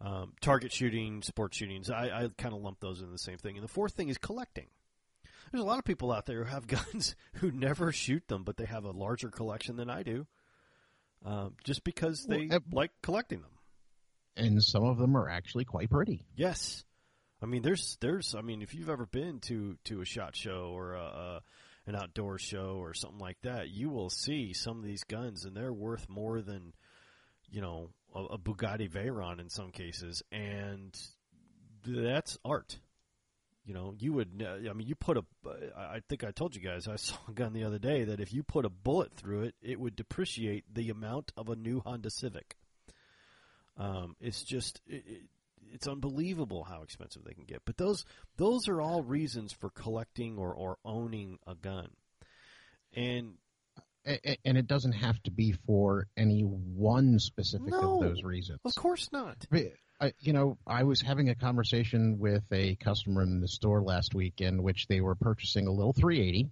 um, 0.00 0.32
target 0.40 0.72
shooting, 0.72 1.22
sports 1.22 1.56
shootings. 1.56 1.90
I, 1.90 2.04
I 2.04 2.28
kind 2.38 2.54
of 2.54 2.62
lump 2.62 2.80
those 2.80 3.02
in 3.02 3.10
the 3.10 3.18
same 3.18 3.38
thing. 3.38 3.56
And 3.56 3.64
the 3.64 3.68
fourth 3.68 3.92
thing 3.92 4.08
is 4.08 4.18
collecting. 4.18 4.66
There's 5.50 5.62
a 5.62 5.66
lot 5.66 5.78
of 5.78 5.84
people 5.84 6.12
out 6.12 6.26
there 6.26 6.44
who 6.44 6.50
have 6.50 6.66
guns 6.92 7.16
who 7.34 7.50
never 7.50 7.92
shoot 7.92 8.26
them, 8.28 8.44
but 8.44 8.56
they 8.56 8.64
have 8.66 8.84
a 8.84 8.90
larger 8.90 9.28
collection 9.28 9.76
than 9.76 9.90
I 9.90 10.02
do, 10.02 10.26
um, 11.24 11.54
just 11.64 11.84
because 11.84 12.24
they 12.24 12.46
well, 12.46 12.60
like 12.72 12.92
collecting 13.02 13.42
them. 13.42 13.50
And 14.36 14.62
some 14.62 14.84
of 14.84 14.96
them 14.96 15.16
are 15.16 15.28
actually 15.28 15.64
quite 15.64 15.90
pretty. 15.90 16.24
Yes, 16.34 16.84
I 17.42 17.46
mean 17.46 17.62
there's 17.62 17.96
there's 18.00 18.34
I 18.34 18.42
mean 18.42 18.62
if 18.62 18.74
you've 18.74 18.90
ever 18.90 19.06
been 19.06 19.40
to 19.40 19.76
to 19.84 20.00
a 20.00 20.04
shot 20.04 20.36
show 20.36 20.72
or 20.74 20.94
a, 20.94 21.02
a 21.02 21.42
an 21.86 21.96
outdoor 21.96 22.38
show 22.38 22.76
or 22.80 22.94
something 22.94 23.18
like 23.18 23.40
that, 23.42 23.70
you 23.70 23.90
will 23.90 24.10
see 24.10 24.52
some 24.52 24.78
of 24.78 24.84
these 24.84 25.04
guns, 25.04 25.44
and 25.44 25.56
they're 25.56 25.72
worth 25.72 26.08
more 26.08 26.40
than 26.40 26.72
you 27.50 27.60
know 27.60 27.90
a, 28.14 28.20
a 28.20 28.38
Bugatti 28.38 28.90
Veyron 28.90 29.40
in 29.40 29.48
some 29.48 29.70
cases, 29.70 30.22
and 30.30 30.96
that's 31.84 32.38
art. 32.44 32.78
You 33.66 33.74
know, 33.74 33.94
you 33.98 34.12
would. 34.14 34.44
I 34.46 34.72
mean, 34.72 34.88
you 34.88 34.94
put 34.94 35.16
a. 35.16 35.24
I 35.76 36.00
think 36.08 36.24
I 36.24 36.30
told 36.30 36.54
you 36.54 36.62
guys 36.62 36.88
I 36.88 36.96
saw 36.96 37.16
a 37.28 37.32
gun 37.32 37.52
the 37.52 37.64
other 37.64 37.78
day 37.78 38.04
that 38.04 38.20
if 38.20 38.32
you 38.32 38.42
put 38.42 38.64
a 38.64 38.70
bullet 38.70 39.12
through 39.14 39.42
it, 39.42 39.54
it 39.62 39.78
would 39.78 39.96
depreciate 39.96 40.64
the 40.72 40.90
amount 40.90 41.32
of 41.36 41.48
a 41.48 41.56
new 41.56 41.80
Honda 41.80 42.10
Civic. 42.10 42.56
Um, 43.76 44.16
it's 44.20 44.42
just 44.42 44.80
it, 44.86 45.04
it, 45.06 45.22
it's 45.72 45.88
unbelievable 45.88 46.64
how 46.64 46.82
expensive 46.82 47.24
they 47.24 47.34
can 47.34 47.44
get. 47.44 47.62
But 47.64 47.76
those 47.76 48.04
those 48.36 48.68
are 48.68 48.80
all 48.80 49.02
reasons 49.02 49.52
for 49.52 49.70
collecting 49.70 50.38
or, 50.38 50.52
or 50.54 50.78
owning 50.84 51.38
a 51.46 51.54
gun. 51.54 51.90
And 52.94 53.34
and 54.44 54.56
it 54.56 54.66
doesn't 54.66 54.92
have 54.92 55.22
to 55.24 55.30
be 55.30 55.52
for 55.52 56.06
any 56.16 56.42
one 56.42 57.18
specific 57.18 57.68
no, 57.68 57.96
of 57.96 58.08
those 58.08 58.22
reasons. 58.22 58.58
Of 58.64 58.74
course 58.74 59.08
not. 59.12 59.44
I, 59.52 59.72
uh, 60.00 60.10
you 60.20 60.32
know, 60.32 60.56
I 60.66 60.84
was 60.84 61.02
having 61.02 61.28
a 61.28 61.34
conversation 61.34 62.18
with 62.18 62.42
a 62.50 62.76
customer 62.76 63.22
in 63.22 63.40
the 63.40 63.48
store 63.48 63.82
last 63.82 64.14
week 64.14 64.40
in 64.40 64.62
which 64.62 64.86
they 64.88 65.02
were 65.02 65.14
purchasing 65.14 65.66
a 65.66 65.70
little 65.70 65.92
380, 65.92 66.48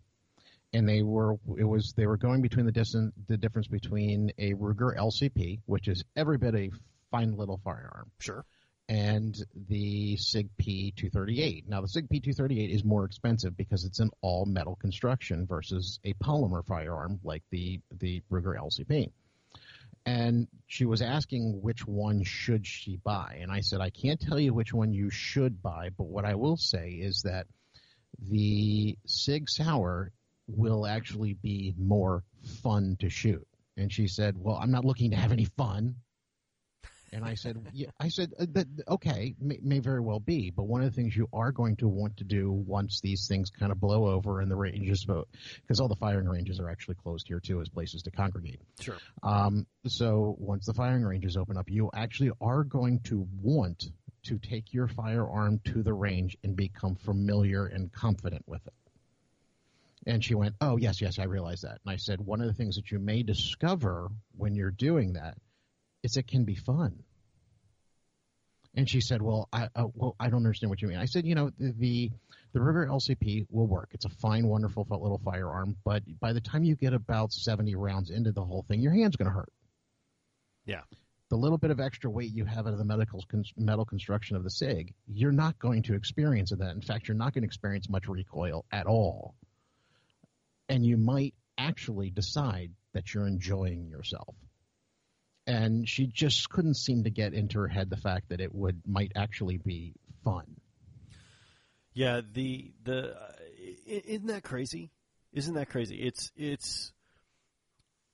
and 0.74 0.86
they 0.86 1.02
were 1.02 1.36
it 1.58 1.64
was 1.64 1.94
they 1.96 2.06
were 2.06 2.18
going 2.18 2.42
between 2.42 2.66
the 2.66 2.72
distance 2.72 3.14
the 3.26 3.38
difference 3.38 3.68
between 3.68 4.30
a 4.38 4.52
Ruger 4.52 4.94
LCP, 4.96 5.60
which 5.64 5.88
is 5.88 6.04
every 6.14 6.36
bit 6.36 6.54
a 6.54 6.70
fine 7.10 7.32
little 7.32 7.58
firearm, 7.64 8.10
sure, 8.18 8.44
and 8.88 9.44
the 9.68 10.16
SIG 10.16 10.48
P238. 10.58 11.68
Now, 11.68 11.82
the 11.82 11.88
SIG 11.88 12.08
P238 12.08 12.74
is 12.74 12.84
more 12.84 13.04
expensive 13.04 13.56
because 13.56 13.84
it's 13.84 13.98
an 13.98 14.10
all 14.22 14.46
metal 14.46 14.76
construction 14.76 15.46
versus 15.46 16.00
a 16.04 16.14
polymer 16.14 16.64
firearm 16.66 17.20
like 17.22 17.42
the 17.50 17.80
the 17.98 18.22
Ruger 18.30 18.56
LCP. 18.56 19.10
And 20.06 20.48
she 20.66 20.86
was 20.86 21.02
asking 21.02 21.60
which 21.60 21.86
one 21.86 22.22
should 22.24 22.66
she 22.66 22.96
buy, 22.96 23.38
and 23.42 23.52
I 23.52 23.60
said 23.60 23.82
I 23.82 23.90
can't 23.90 24.20
tell 24.20 24.40
you 24.40 24.54
which 24.54 24.72
one 24.72 24.92
you 24.92 25.10
should 25.10 25.62
buy, 25.62 25.90
but 25.96 26.06
what 26.06 26.24
I 26.24 26.34
will 26.34 26.56
say 26.56 26.92
is 26.92 27.22
that 27.22 27.46
the 28.18 28.96
Sig 29.06 29.50
Sauer 29.50 30.12
will 30.46 30.86
actually 30.86 31.34
be 31.34 31.74
more 31.76 32.24
fun 32.62 32.96
to 33.00 33.10
shoot. 33.10 33.46
And 33.76 33.92
she 33.92 34.08
said, 34.08 34.38
"Well, 34.38 34.56
I'm 34.56 34.70
not 34.70 34.86
looking 34.86 35.10
to 35.10 35.16
have 35.16 35.30
any 35.30 35.44
fun. 35.44 35.96
And 37.12 37.24
I 37.24 37.34
said, 37.34 37.56
yeah, 37.72 37.88
I 37.98 38.08
said, 38.08 38.34
uh, 38.38 38.46
that, 38.52 38.66
okay, 38.86 39.34
may, 39.40 39.58
may, 39.62 39.78
very 39.78 40.00
well 40.00 40.20
be, 40.20 40.50
but 40.50 40.64
one 40.64 40.82
of 40.82 40.90
the 40.90 40.94
things 40.94 41.16
you 41.16 41.28
are 41.32 41.52
going 41.52 41.76
to 41.76 41.88
want 41.88 42.18
to 42.18 42.24
do 42.24 42.50
once 42.50 43.00
these 43.00 43.26
things 43.28 43.50
kind 43.50 43.72
of 43.72 43.80
blow 43.80 44.08
over 44.08 44.40
and 44.40 44.50
the 44.50 44.56
ranges, 44.56 45.06
because 45.06 45.80
all 45.80 45.88
the 45.88 45.96
firing 45.96 46.28
ranges 46.28 46.60
are 46.60 46.68
actually 46.68 46.96
closed 46.96 47.26
here 47.28 47.40
too 47.40 47.60
as 47.60 47.68
places 47.68 48.02
to 48.02 48.10
congregate. 48.10 48.60
Sure. 48.80 48.98
Um, 49.22 49.66
so 49.86 50.36
once 50.38 50.66
the 50.66 50.74
firing 50.74 51.04
ranges 51.04 51.36
open 51.36 51.56
up, 51.56 51.70
you 51.70 51.90
actually 51.94 52.32
are 52.40 52.62
going 52.62 53.00
to 53.04 53.26
want 53.42 53.86
to 54.24 54.38
take 54.38 54.74
your 54.74 54.88
firearm 54.88 55.60
to 55.64 55.82
the 55.82 55.94
range 55.94 56.36
and 56.44 56.54
become 56.54 56.96
familiar 56.96 57.66
and 57.66 57.90
confident 57.92 58.44
with 58.46 58.66
it. 58.66 58.74
And 60.06 60.24
she 60.24 60.34
went, 60.34 60.54
Oh, 60.60 60.76
yes, 60.76 61.00
yes, 61.00 61.18
I 61.18 61.24
realize 61.24 61.62
that. 61.62 61.80
And 61.84 61.92
I 61.92 61.96
said, 61.96 62.20
One 62.20 62.40
of 62.40 62.46
the 62.46 62.52
things 62.52 62.76
that 62.76 62.90
you 62.90 62.98
may 62.98 63.22
discover 63.22 64.08
when 64.36 64.54
you're 64.54 64.70
doing 64.70 65.14
that 65.14 65.38
is 66.02 66.16
it 66.16 66.26
can 66.26 66.44
be 66.44 66.54
fun. 66.54 67.02
And 68.74 68.88
she 68.88 69.00
said, 69.00 69.22
"Well, 69.22 69.48
I 69.52 69.68
uh, 69.74 69.86
well 69.94 70.14
I 70.20 70.28
don't 70.28 70.38
understand 70.38 70.70
what 70.70 70.80
you 70.80 70.88
mean." 70.88 70.98
I 70.98 71.06
said, 71.06 71.26
"You 71.26 71.34
know, 71.34 71.50
the, 71.58 71.72
the 71.72 72.10
the 72.52 72.60
Ruger 72.60 72.86
LCP 72.86 73.46
will 73.50 73.66
work. 73.66 73.88
It's 73.92 74.04
a 74.04 74.10
fine, 74.10 74.46
wonderful 74.46 74.86
little 74.88 75.20
firearm, 75.24 75.76
but 75.84 76.02
by 76.20 76.32
the 76.32 76.40
time 76.40 76.64
you 76.64 76.76
get 76.76 76.92
about 76.92 77.32
seventy 77.32 77.74
rounds 77.74 78.10
into 78.10 78.30
the 78.30 78.44
whole 78.44 78.64
thing, 78.68 78.80
your 78.80 78.92
hand's 78.92 79.16
going 79.16 79.28
to 79.28 79.34
hurt." 79.34 79.52
Yeah. 80.64 80.82
The 81.30 81.36
little 81.36 81.58
bit 81.58 81.70
of 81.70 81.80
extra 81.80 82.10
weight 82.10 82.32
you 82.32 82.44
have 82.44 82.66
out 82.66 82.72
of 82.72 82.78
the 82.78 82.84
medical 82.84 83.22
metal 83.56 83.84
construction 83.84 84.36
of 84.36 84.44
the 84.44 84.50
Sig, 84.50 84.94
you're 85.06 85.32
not 85.32 85.58
going 85.58 85.82
to 85.84 85.94
experience 85.94 86.50
that. 86.50 86.74
In 86.74 86.80
fact, 86.80 87.08
you're 87.08 87.16
not 87.16 87.34
going 87.34 87.42
to 87.42 87.46
experience 87.46 87.88
much 87.88 88.06
recoil 88.06 88.64
at 88.70 88.86
all, 88.86 89.34
and 90.68 90.86
you 90.86 90.96
might 90.96 91.34
actually 91.58 92.10
decide 92.10 92.70
that 92.92 93.12
you're 93.12 93.26
enjoying 93.26 93.88
yourself 93.88 94.36
and 95.48 95.88
she 95.88 96.06
just 96.06 96.50
couldn't 96.50 96.74
seem 96.74 97.04
to 97.04 97.10
get 97.10 97.32
into 97.32 97.58
her 97.58 97.68
head 97.68 97.88
the 97.88 97.96
fact 97.96 98.28
that 98.28 98.40
it 98.40 98.54
would 98.54 98.82
might 98.86 99.12
actually 99.16 99.56
be 99.56 99.94
fun. 100.22 100.44
Yeah, 101.94 102.20
the 102.32 102.70
the 102.84 103.16
uh, 103.16 103.32
isn't 103.86 104.26
that 104.26 104.44
crazy? 104.44 104.92
Isn't 105.32 105.54
that 105.54 105.70
crazy? 105.70 105.96
It's 105.96 106.30
it's 106.36 106.92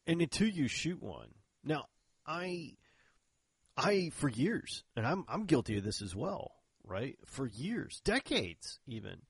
and 0.06 0.22
until 0.22 0.48
you 0.48 0.68
shoot 0.68 1.02
one. 1.02 1.28
Now, 1.64 1.86
I 2.24 2.76
I 3.76 4.10
for 4.14 4.28
years, 4.28 4.84
and 4.96 5.04
I'm 5.04 5.24
I'm 5.28 5.46
guilty 5.46 5.76
of 5.76 5.84
this 5.84 6.02
as 6.02 6.14
well, 6.14 6.52
right? 6.84 7.18
For 7.26 7.48
years, 7.48 8.00
decades 8.04 8.78
even, 8.86 9.22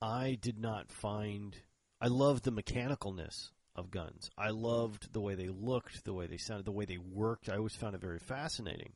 I 0.00 0.38
did 0.40 0.58
not 0.58 0.90
find 0.90 1.54
I 2.00 2.06
loved 2.06 2.44
the 2.44 2.52
mechanicalness 2.52 3.50
of 3.74 3.90
guns. 3.90 4.30
I 4.36 4.50
loved 4.50 5.12
the 5.12 5.20
way 5.20 5.34
they 5.34 5.48
looked, 5.48 6.04
the 6.04 6.12
way 6.12 6.26
they 6.26 6.36
sounded, 6.36 6.66
the 6.66 6.72
way 6.72 6.84
they 6.84 6.98
worked. 6.98 7.48
I 7.48 7.56
always 7.56 7.74
found 7.74 7.94
it 7.94 8.00
very 8.00 8.18
fascinating. 8.18 8.92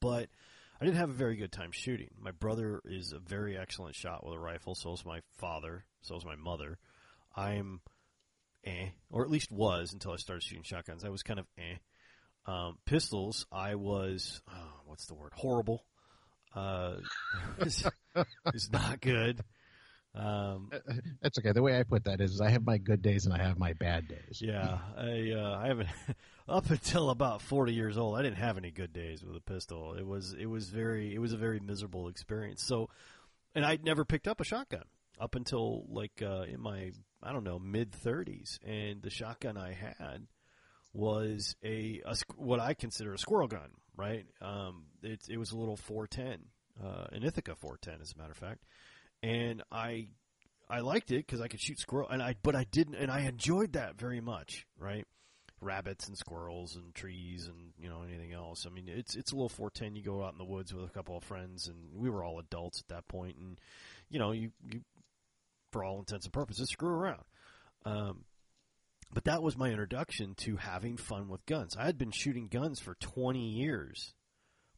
But 0.00 0.28
I 0.80 0.84
didn't 0.84 0.98
have 0.98 1.10
a 1.10 1.14
very 1.14 1.36
good 1.36 1.52
time 1.52 1.72
shooting. 1.72 2.10
My 2.20 2.30
brother 2.30 2.80
is 2.84 3.12
a 3.12 3.18
very 3.18 3.56
excellent 3.56 3.94
shot 3.94 4.24
with 4.24 4.34
a 4.34 4.38
rifle, 4.38 4.74
so 4.74 4.92
is 4.92 5.04
my 5.04 5.20
father, 5.38 5.84
so 6.02 6.16
is 6.16 6.24
my 6.24 6.36
mother. 6.36 6.78
I'm 7.34 7.80
eh, 8.64 8.88
or 9.10 9.22
at 9.22 9.30
least 9.30 9.50
was 9.50 9.92
until 9.92 10.12
I 10.12 10.16
started 10.16 10.42
shooting 10.42 10.64
shotguns. 10.64 11.04
I 11.04 11.08
was 11.08 11.22
kind 11.22 11.40
of 11.40 11.46
eh. 11.58 11.76
Um, 12.46 12.78
pistols, 12.84 13.44
I 13.50 13.74
was, 13.74 14.40
oh, 14.48 14.80
what's 14.84 15.06
the 15.06 15.14
word? 15.14 15.32
Horrible. 15.34 15.84
Uh, 16.54 16.96
it's 17.58 17.82
not 18.70 19.00
good. 19.00 19.42
Um, 20.16 20.70
That's 21.20 21.38
okay. 21.38 21.52
The 21.52 21.62
way 21.62 21.78
I 21.78 21.82
put 21.82 22.04
that 22.04 22.20
is, 22.20 22.40
I 22.40 22.50
have 22.50 22.64
my 22.64 22.78
good 22.78 23.02
days 23.02 23.26
and 23.26 23.34
I 23.34 23.42
have 23.42 23.58
my 23.58 23.74
bad 23.74 24.08
days. 24.08 24.40
Yeah, 24.40 24.78
I 24.96 25.32
uh, 25.36 25.60
I 25.62 25.66
haven't 25.68 25.88
up 26.48 26.70
until 26.70 27.10
about 27.10 27.42
forty 27.42 27.74
years 27.74 27.98
old. 27.98 28.18
I 28.18 28.22
didn't 28.22 28.38
have 28.38 28.56
any 28.56 28.70
good 28.70 28.92
days 28.92 29.22
with 29.22 29.36
a 29.36 29.40
pistol. 29.40 29.94
It 29.94 30.06
was 30.06 30.34
it 30.38 30.46
was 30.46 30.70
very 30.70 31.14
it 31.14 31.18
was 31.18 31.32
a 31.32 31.36
very 31.36 31.60
miserable 31.60 32.08
experience. 32.08 32.64
So, 32.64 32.88
and 33.54 33.64
I'd 33.64 33.84
never 33.84 34.04
picked 34.04 34.26
up 34.26 34.40
a 34.40 34.44
shotgun 34.44 34.84
up 35.20 35.34
until 35.34 35.84
like 35.90 36.22
uh, 36.22 36.42
in 36.42 36.60
my 36.60 36.92
I 37.22 37.32
don't 37.32 37.44
know 37.44 37.58
mid 37.58 37.92
thirties, 37.92 38.58
and 38.64 39.02
the 39.02 39.10
shotgun 39.10 39.58
I 39.58 39.74
had 39.74 40.26
was 40.94 41.56
a, 41.62 42.00
a, 42.06 42.16
what 42.36 42.58
I 42.58 42.72
consider 42.72 43.12
a 43.12 43.18
squirrel 43.18 43.48
gun. 43.48 43.70
Right? 43.94 44.24
Um, 44.40 44.84
it 45.02 45.20
it 45.28 45.36
was 45.36 45.52
a 45.52 45.58
little 45.58 45.76
four 45.76 46.06
ten, 46.06 46.38
uh, 46.82 47.06
an 47.12 47.22
Ithaca 47.22 47.54
four 47.54 47.76
ten, 47.76 47.98
as 48.00 48.12
a 48.12 48.18
matter 48.18 48.32
of 48.32 48.38
fact 48.38 48.64
and 49.22 49.62
I 49.70 50.08
I 50.68 50.80
liked 50.80 51.10
it 51.12 51.26
because 51.26 51.40
I 51.40 51.48
could 51.48 51.60
shoot 51.60 51.78
squirrel, 51.78 52.08
and 52.08 52.22
I 52.22 52.36
but 52.42 52.56
I 52.56 52.64
didn't, 52.64 52.96
and 52.96 53.10
I 53.10 53.20
enjoyed 53.20 53.74
that 53.74 53.98
very 53.98 54.20
much, 54.20 54.66
right? 54.78 55.06
Rabbits 55.60 56.08
and 56.08 56.18
squirrels 56.18 56.76
and 56.76 56.94
trees 56.94 57.46
and 57.46 57.72
you 57.78 57.88
know 57.88 58.02
anything 58.02 58.32
else. 58.32 58.66
I 58.66 58.70
mean, 58.70 58.88
it's 58.88 59.16
it's 59.16 59.32
a 59.32 59.34
little 59.34 59.48
four 59.48 59.70
ten. 59.70 59.96
You 59.96 60.02
go 60.02 60.24
out 60.24 60.32
in 60.32 60.38
the 60.38 60.44
woods 60.44 60.74
with 60.74 60.84
a 60.84 60.92
couple 60.92 61.16
of 61.16 61.24
friends, 61.24 61.68
and 61.68 61.76
we 61.94 62.10
were 62.10 62.24
all 62.24 62.38
adults 62.38 62.80
at 62.80 62.94
that 62.94 63.08
point, 63.08 63.36
and 63.36 63.60
you 64.08 64.18
know 64.18 64.32
you 64.32 64.50
you 64.70 64.80
for 65.72 65.84
all 65.84 65.98
intents 65.98 66.26
and 66.26 66.32
purposes 66.32 66.68
screw 66.70 66.90
around. 66.90 67.24
Um, 67.84 68.24
but 69.12 69.24
that 69.24 69.42
was 69.42 69.56
my 69.56 69.70
introduction 69.70 70.34
to 70.38 70.56
having 70.56 70.96
fun 70.96 71.28
with 71.28 71.46
guns. 71.46 71.76
I 71.76 71.86
had 71.86 71.96
been 71.96 72.10
shooting 72.10 72.48
guns 72.48 72.80
for 72.80 72.96
20 72.96 73.38
years 73.38 74.14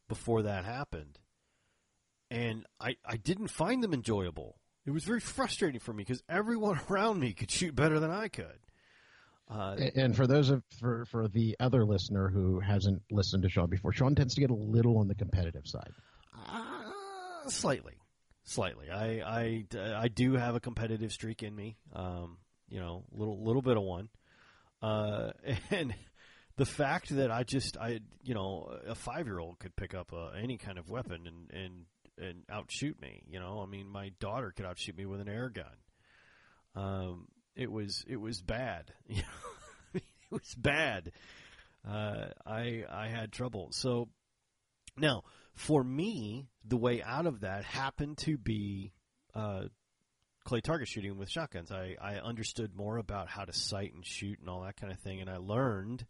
before 0.07 0.43
that 0.43 0.65
happened 0.65 1.17
and 2.31 2.65
I, 2.79 2.95
I 3.05 3.17
didn't 3.17 3.47
find 3.49 3.83
them 3.83 3.93
enjoyable. 3.93 4.57
It 4.85 4.91
was 4.91 5.03
very 5.03 5.19
frustrating 5.19 5.79
for 5.79 5.93
me 5.93 6.03
because 6.03 6.23
everyone 6.29 6.79
around 6.89 7.19
me 7.19 7.33
could 7.33 7.51
shoot 7.51 7.75
better 7.75 7.99
than 7.99 8.11
I 8.11 8.27
could. 8.27 8.59
Uh, 9.49 9.75
and 9.95 10.15
for 10.15 10.27
those 10.27 10.51
of 10.51 10.61
for 10.79 11.05
for 11.05 11.27
the 11.27 11.55
other 11.59 11.83
listener 11.83 12.29
who 12.29 12.59
hasn't 12.59 13.01
listened 13.09 13.41
to 13.41 13.49
Sean 13.49 13.67
before, 13.67 13.91
Sean 13.91 14.13
tends 14.13 14.35
to 14.35 14.41
get 14.41 14.51
a 14.51 14.55
little 14.55 14.99
on 14.99 15.07
the 15.07 15.15
competitive 15.15 15.65
side. 15.65 15.91
Uh, 16.47 16.91
slightly, 17.47 17.95
slightly. 18.43 18.91
I, 18.91 19.07
I 19.21 19.65
I 19.95 20.07
do 20.07 20.33
have 20.33 20.53
a 20.53 20.59
competitive 20.59 21.11
streak 21.11 21.41
in 21.41 21.55
me. 21.55 21.77
Um, 21.93 22.37
you 22.69 22.79
know, 22.79 23.05
little 23.11 23.43
little 23.43 23.63
bit 23.63 23.75
of 23.75 23.81
one. 23.81 24.09
Uh, 24.83 25.31
and 25.71 25.95
the 26.57 26.65
fact 26.65 27.09
that 27.15 27.31
I 27.31 27.41
just 27.41 27.75
I 27.75 28.01
you 28.21 28.35
know 28.35 28.69
a 28.87 28.93
five 28.93 29.25
year 29.25 29.39
old 29.39 29.57
could 29.57 29.75
pick 29.75 29.95
up 29.95 30.13
uh, 30.13 30.29
any 30.39 30.57
kind 30.57 30.77
of 30.77 30.91
weapon 30.91 31.25
and 31.25 31.49
and 31.51 31.85
and 32.19 32.43
outshoot 32.51 32.99
me. 33.01 33.23
You 33.29 33.39
know, 33.39 33.61
I 33.65 33.69
mean, 33.69 33.87
my 33.87 34.11
daughter 34.19 34.53
could 34.55 34.65
outshoot 34.65 34.97
me 34.97 35.05
with 35.05 35.21
an 35.21 35.29
air 35.29 35.49
gun. 35.49 35.65
Um, 36.75 37.27
it 37.55 37.71
was 37.71 38.03
it 38.07 38.17
was 38.17 38.41
bad. 38.41 38.93
You 39.07 39.21
know, 39.21 40.01
it 40.01 40.03
was 40.31 40.53
bad. 40.55 41.11
Uh, 41.87 42.27
I 42.45 42.83
I 42.89 43.07
had 43.07 43.31
trouble. 43.31 43.69
So 43.71 44.09
now, 44.97 45.23
for 45.55 45.83
me, 45.83 46.47
the 46.63 46.77
way 46.77 47.01
out 47.01 47.25
of 47.25 47.41
that 47.41 47.63
happened 47.63 48.17
to 48.19 48.37
be 48.37 48.93
uh, 49.33 49.63
clay 50.43 50.61
target 50.61 50.87
shooting 50.87 51.17
with 51.17 51.29
shotguns. 51.29 51.71
I 51.71 51.95
I 52.01 52.15
understood 52.17 52.75
more 52.75 52.97
about 52.97 53.27
how 53.27 53.45
to 53.45 53.53
sight 53.53 53.93
and 53.93 54.05
shoot 54.05 54.39
and 54.39 54.49
all 54.49 54.61
that 54.61 54.77
kind 54.77 54.91
of 54.93 54.99
thing, 54.99 55.21
and 55.21 55.29
I 55.29 55.37
learned 55.37 56.05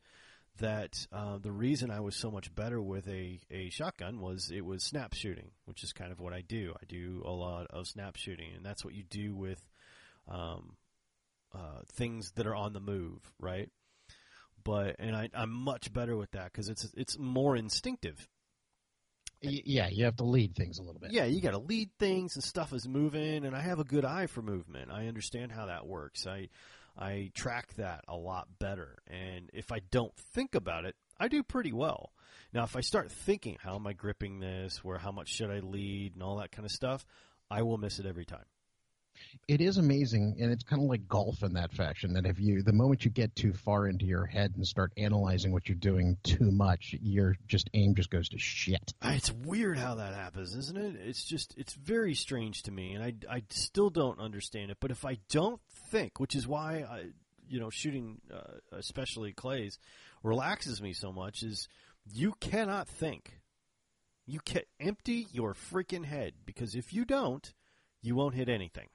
that 0.60 1.08
uh, 1.12 1.38
the 1.38 1.52
reason 1.52 1.91
I 1.91 2.00
was 2.00 2.15
so 2.15 2.32
much 2.32 2.54
better 2.54 2.82
with 2.82 3.08
a, 3.08 3.39
a 3.52 3.69
shotgun 3.69 4.19
was 4.19 4.52
it 4.54 4.65
was 4.65 4.84
snap 4.84 5.13
shooting, 5.13 5.52
which 5.65 5.84
is 5.84 5.93
kind 5.93 6.12
of 6.12 6.19
what 6.19 6.34
I 6.34 6.41
do. 6.41 6.74
I 6.80 6.86
do 6.88 7.22
a 7.26 7.32
lot 7.32 7.67
of 7.69 7.88
snap 7.88 8.15
shooting, 8.15 8.52
and 8.56 8.65
that's 8.65 8.86
what 8.86 8.93
you 8.93 9.04
do 9.04 9.36
with 9.36 9.62
um, 10.28 10.76
uh, 11.54 11.82
things 11.93 12.32
that 12.36 12.48
are 12.48 12.56
on 12.56 12.74
the 12.74 12.80
move, 12.80 13.19
right? 13.39 13.69
But 14.63 14.98
and 15.00 15.15
I, 15.15 15.30
I'm 15.34 15.52
much 15.52 15.91
better 15.91 16.15
with 16.15 16.32
that 16.32 16.52
because 16.52 16.69
it's 16.69 16.88
it's 16.95 17.17
more 17.17 17.56
instinctive. 17.56 18.28
yeah, 19.41 19.88
you 19.88 20.06
have 20.06 20.17
to 20.17 20.26
lead 20.26 20.56
things 20.56 20.80
a 20.80 20.84
little 20.84 21.00
bit. 21.00 21.12
Yeah, 21.12 21.26
you 21.26 21.41
got 21.41 21.52
to 21.52 21.60
lead 21.60 21.89
things 21.98 22.36
and 22.36 22.43
stuff 22.43 22.74
is 22.74 22.88
moving, 22.88 23.45
and 23.45 23.56
I 23.56 23.62
have 23.62 23.80
a 23.80 23.86
good 23.86 24.06
eye 24.06 24.28
for 24.28 24.41
movement. 24.41 24.91
I 24.91 25.08
understand 25.08 25.52
how 25.52 25.67
that 25.67 25.88
works. 25.88 26.28
I 26.28 26.50
I 26.99 27.31
track 27.33 27.73
that 27.75 28.03
a 28.07 28.15
lot 28.15 28.47
better, 28.59 28.97
and 29.07 29.49
if 29.53 29.71
I 29.71 29.79
don't 29.89 30.15
think 30.33 30.53
about 30.53 30.83
it, 30.85 30.95
I 31.17 31.29
do 31.29 31.43
pretty 31.43 31.71
well. 31.71 32.12
Now, 32.53 32.63
if 32.65 32.75
I 32.75 32.81
start 32.81 33.12
thinking, 33.12 33.57
how 33.62 33.75
am 33.75 33.88
I 33.88 33.93
gripping 33.93 34.39
this? 34.39 34.83
Where 34.83 34.97
how 34.97 35.12
much 35.12 35.29
should 35.29 35.49
I 35.49 35.59
lead, 35.59 36.15
and 36.15 36.23
all 36.23 36.38
that 36.38 36.51
kind 36.51 36.65
of 36.65 36.71
stuff, 36.71 37.05
I 37.49 37.62
will 37.62 37.77
miss 37.77 37.99
it 37.99 38.05
every 38.05 38.25
time 38.25 38.45
it 39.47 39.62
is 39.62 39.77
amazing, 39.77 40.38
and 40.39 40.51
it's 40.51 40.63
kind 40.63 40.82
of 40.82 40.88
like 40.88 41.08
golf 41.08 41.43
in 41.43 41.53
that 41.53 41.73
fashion. 41.73 42.13
That 42.13 42.25
if 42.25 42.39
you, 42.39 42.62
the 42.62 42.73
moment 42.73 43.03
you 43.05 43.12
get 43.12 43.36
too 43.36 43.53
far 43.53 43.88
into 43.88 44.05
your 44.05 44.25
head 44.25 44.53
and 44.55 44.65
start 44.65 44.91
analyzing 44.97 45.51
what 45.51 45.67
you're 45.67 45.75
doing 45.75 46.17
too 46.23 46.51
much, 46.51 46.95
your 47.01 47.36
just 47.47 47.69
aim 47.73 47.95
just 47.95 48.10
goes 48.10 48.29
to 48.29 48.38
shit. 48.38 48.93
Ah, 49.01 49.13
it's 49.13 49.32
weird 49.32 49.77
how 49.77 49.95
that 49.95 50.13
happens, 50.13 50.55
isn't 50.55 50.77
it? 50.77 50.95
It's 51.03 51.23
just, 51.23 51.55
it's 51.58 51.73
very 51.73 52.13
strange 52.13 52.63
to 52.63 52.71
me, 52.71 52.93
and 52.93 53.03
I, 53.03 53.13
I 53.29 53.43
still 53.49 53.89
don't 53.89 54.19
understand 54.19 54.71
it. 54.71 54.77
But 54.79 54.91
if 54.91 55.05
I 55.05 55.17
don't 55.29 55.62
think, 55.89 56.19
which 56.19 56.36
is 56.36 56.47
why 56.47 56.86
I, 56.89 57.05
you 57.47 57.60
know, 57.60 57.69
shooting, 57.69 58.21
uh, 58.34 58.58
especially 58.71 59.34
clays, 59.34 59.79
relaxes 60.23 60.82
me 60.82 60.93
so 60.93 61.12
much, 61.12 61.43
is 61.43 61.67
you 62.12 62.34
cannot 62.39 62.88
think. 62.88 63.39
You 64.25 64.39
can 64.45 64.62
empty 64.79 65.25
your 65.32 65.55
freaking 65.55 66.05
head 66.05 66.34
because 66.45 66.75
if 66.75 66.93
you 66.93 67.03
don't, 67.03 67.51
you 68.03 68.15
won't 68.15 68.36
hit 68.36 68.47
anything. 68.47 68.89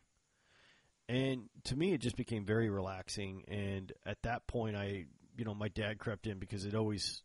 And 1.08 1.48
to 1.64 1.76
me, 1.76 1.92
it 1.92 2.00
just 2.00 2.16
became 2.16 2.44
very 2.44 2.70
relaxing. 2.70 3.44
And 3.48 3.92
at 4.06 4.22
that 4.22 4.46
point, 4.46 4.76
I, 4.76 5.04
you 5.36 5.44
know, 5.44 5.54
my 5.54 5.68
dad 5.68 5.98
crept 5.98 6.26
in 6.26 6.38
because 6.38 6.64
it 6.64 6.74
always, 6.74 7.22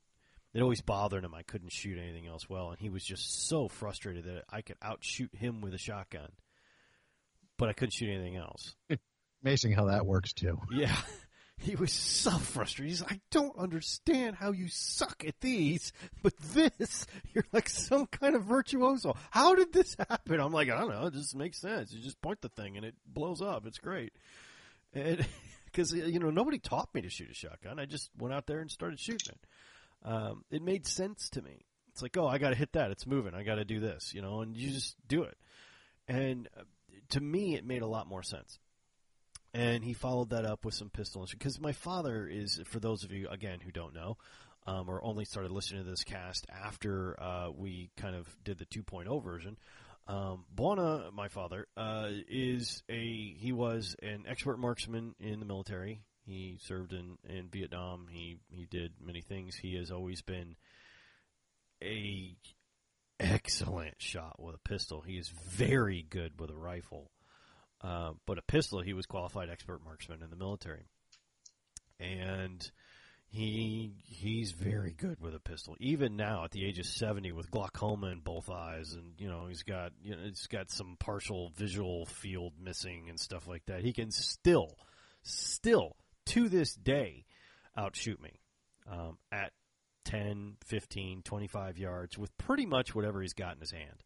it 0.54 0.62
always 0.62 0.82
bothered 0.82 1.24
him. 1.24 1.34
I 1.34 1.44
couldn't 1.44 1.72
shoot 1.72 1.98
anything 1.98 2.28
else 2.28 2.50
well, 2.50 2.72
and 2.72 2.80
he 2.80 2.90
was 2.90 3.04
just 3.04 3.48
so 3.48 3.68
frustrated 3.68 4.26
that 4.26 4.44
I 4.50 4.62
could 4.62 4.78
outshoot 4.82 5.34
him 5.34 5.62
with 5.62 5.74
a 5.74 5.78
shotgun, 5.78 6.32
but 7.58 7.70
I 7.70 7.74
couldn't 7.74 7.94
shoot 7.94 8.10
anything 8.10 8.36
else. 8.36 8.76
Amazing 9.44 9.72
how 9.72 9.86
that 9.86 10.06
works 10.06 10.34
too. 10.34 10.60
Yeah, 10.72 10.96
he 11.60 11.76
was 11.76 11.92
so 11.92 12.32
frustrated. 12.32 12.90
He's 12.90 13.02
like, 13.02 13.14
I 13.14 13.22
don't 13.32 13.58
understand 13.58 14.38
how 14.38 14.52
you 14.52 14.68
suck 14.70 15.24
at 15.28 15.40
these, 15.42 15.92
but 16.24 16.36
this, 16.38 17.06
you're 17.34 17.46
like 17.52 17.68
some 17.68 18.08
kind 18.08 18.36
of 18.36 18.44
virtuoso. 18.44 19.16
How 19.30 19.56
did 19.56 19.74
this 19.74 19.96
happen? 19.98 20.40
I'm 20.40 20.54
like, 20.54 20.70
I 20.70 20.80
don't 20.80 20.90
know. 20.90 21.08
It 21.08 21.14
just 21.14 21.36
makes 21.36 21.60
sense. 21.60 21.92
You 21.92 22.02
just 22.02 22.22
point 22.22 22.42
the 22.42 22.50
thing 22.50 22.78
and 22.78 22.86
it 22.86 22.96
blows 23.06 23.42
up. 23.42 23.66
It's 23.66 23.78
great. 23.78 24.14
And 24.94 25.26
because, 25.66 25.94
you 25.94 26.20
know, 26.20 26.30
nobody 26.30 26.60
taught 26.60 26.94
me 26.96 27.02
to 27.02 27.10
shoot 27.10 27.30
a 27.30 27.34
shotgun. 27.34 27.78
I 27.78 27.86
just 27.86 28.10
went 28.18 28.34
out 28.34 28.48
there 28.48 28.60
and 28.60 28.72
started 28.72 29.00
shooting 29.00 29.34
it. 29.34 30.08
Um, 30.08 30.46
it 30.50 30.62
made 30.62 30.88
sense 30.88 31.30
to 31.32 31.42
me. 31.42 31.66
It's 31.92 32.02
like, 32.02 32.16
oh, 32.18 32.28
I 32.28 32.38
got 32.38 32.52
to 32.52 32.56
hit 32.56 32.72
that. 32.74 32.92
It's 32.92 33.06
moving. 33.06 33.34
I 33.34 33.44
got 33.44 33.56
to 33.56 33.66
do 33.66 33.82
this, 33.82 34.14
you 34.14 34.22
know, 34.22 34.42
and 34.42 34.56
you 34.56 34.72
just 34.72 34.96
do 35.08 35.24
it. 35.24 35.38
And 36.08 36.48
uh, 36.58 36.62
to 37.10 37.20
me, 37.20 37.56
it 37.56 37.66
made 37.66 37.82
a 37.82 37.88
lot 37.88 38.08
more 38.08 38.24
sense 38.24 38.60
and 39.54 39.84
he 39.84 39.94
followed 39.94 40.30
that 40.30 40.46
up 40.46 40.66
with 40.66 40.74
some 40.74 40.90
pistol 40.90 41.22
instruction. 41.22 41.40
because 41.40 41.60
my 41.60 41.72
father 41.72 42.28
is 42.28 42.62
for 42.66 42.80
those 42.80 43.04
of 43.04 43.12
you 43.12 43.28
again 43.30 43.60
who 43.60 43.72
don't 43.72 43.94
know 43.94 44.18
um, 44.68 44.90
or 44.90 45.04
only 45.04 45.26
started 45.26 45.52
listening 45.52 45.84
to 45.84 45.90
this 45.90 46.04
cast 46.04 46.46
after 46.50 47.22
uh, 47.22 47.50
we 47.56 47.90
kind 47.98 48.16
of 48.16 48.28
did 48.44 48.58
the 48.58 48.66
2.0 48.66 49.24
version 49.24 49.58
um, 50.10 50.46
Buona, 50.52 51.12
my 51.14 51.28
father, 51.28 51.68
uh, 51.78 52.08
is 52.28 52.82
a 52.90 53.34
he 53.38 53.52
was 53.52 53.96
an 54.02 54.24
expert 54.28 54.58
marksman 54.58 55.14
in 55.20 55.40
the 55.40 55.46
military. 55.46 56.02
He 56.26 56.58
served 56.62 56.94
in, 56.94 57.20
in 57.28 57.50
Vietnam. 57.50 58.08
He 58.10 58.38
he 58.50 58.66
did 58.66 58.94
many 59.00 59.22
things. 59.22 59.56
He 59.56 59.76
has 59.76 59.92
always 59.92 60.24
been 60.24 60.56
a 61.84 62.36
excellent 63.20 63.96
shot 64.00 64.42
with 64.42 64.56
a 64.56 64.68
pistol. 64.68 65.02
He 65.02 65.18
is 65.18 65.30
very 65.30 66.04
good 66.10 66.40
with 66.40 66.50
a 66.50 66.56
rifle. 66.56 67.12
Uh, 67.82 68.12
but 68.26 68.38
a 68.38 68.42
pistol, 68.42 68.82
he 68.82 68.94
was 68.94 69.06
qualified 69.06 69.50
expert 69.50 69.84
marksman 69.84 70.22
in 70.22 70.30
the 70.30 70.36
military, 70.36 70.88
and 72.00 72.70
he 73.30 73.94
he's 74.04 74.52
very 74.52 74.92
good 74.92 75.22
with 75.22 75.34
a 75.34 75.40
pistol. 75.40 75.76
Even 75.80 76.18
now, 76.18 76.44
at 76.44 76.52
the 76.52 76.66
age 76.66 76.80
of 76.80 76.86
seventy, 76.86 77.32
with 77.32 77.52
glaucoma 77.52 78.08
in 78.08 78.20
both 78.20 78.50
eyes, 78.50 78.94
and 78.94 79.14
you 79.18 79.30
know 79.30 79.46
he's 79.48 79.64
got 79.64 79.94
you 80.04 80.16
know 80.16 80.24
he's 80.24 80.48
got 80.48 80.70
some 80.70 80.98
partial 81.00 81.52
visual 81.56 82.06
field 82.06 82.54
missing 82.62 83.06
and 83.08 83.20
stuff 83.20 83.48
like 83.48 83.66
that. 83.68 83.82
He 83.82 83.94
can 83.94 84.12
still, 84.12 84.76
still 85.24 85.96
to 86.28 86.50
this 86.50 86.76
day, 86.76 87.26
outshoot 87.78 88.22
me 88.22 88.42
um, 88.92 89.18
at 89.32 89.52
10, 90.06 90.58
15, 90.66 91.22
25 91.24 91.78
yards 91.78 92.18
with 92.18 92.36
pretty 92.38 92.66
much 92.66 92.94
whatever 92.94 93.22
he's 93.22 93.34
got 93.34 93.54
in 93.54 93.62
his 93.62 93.72
hand. 93.72 94.04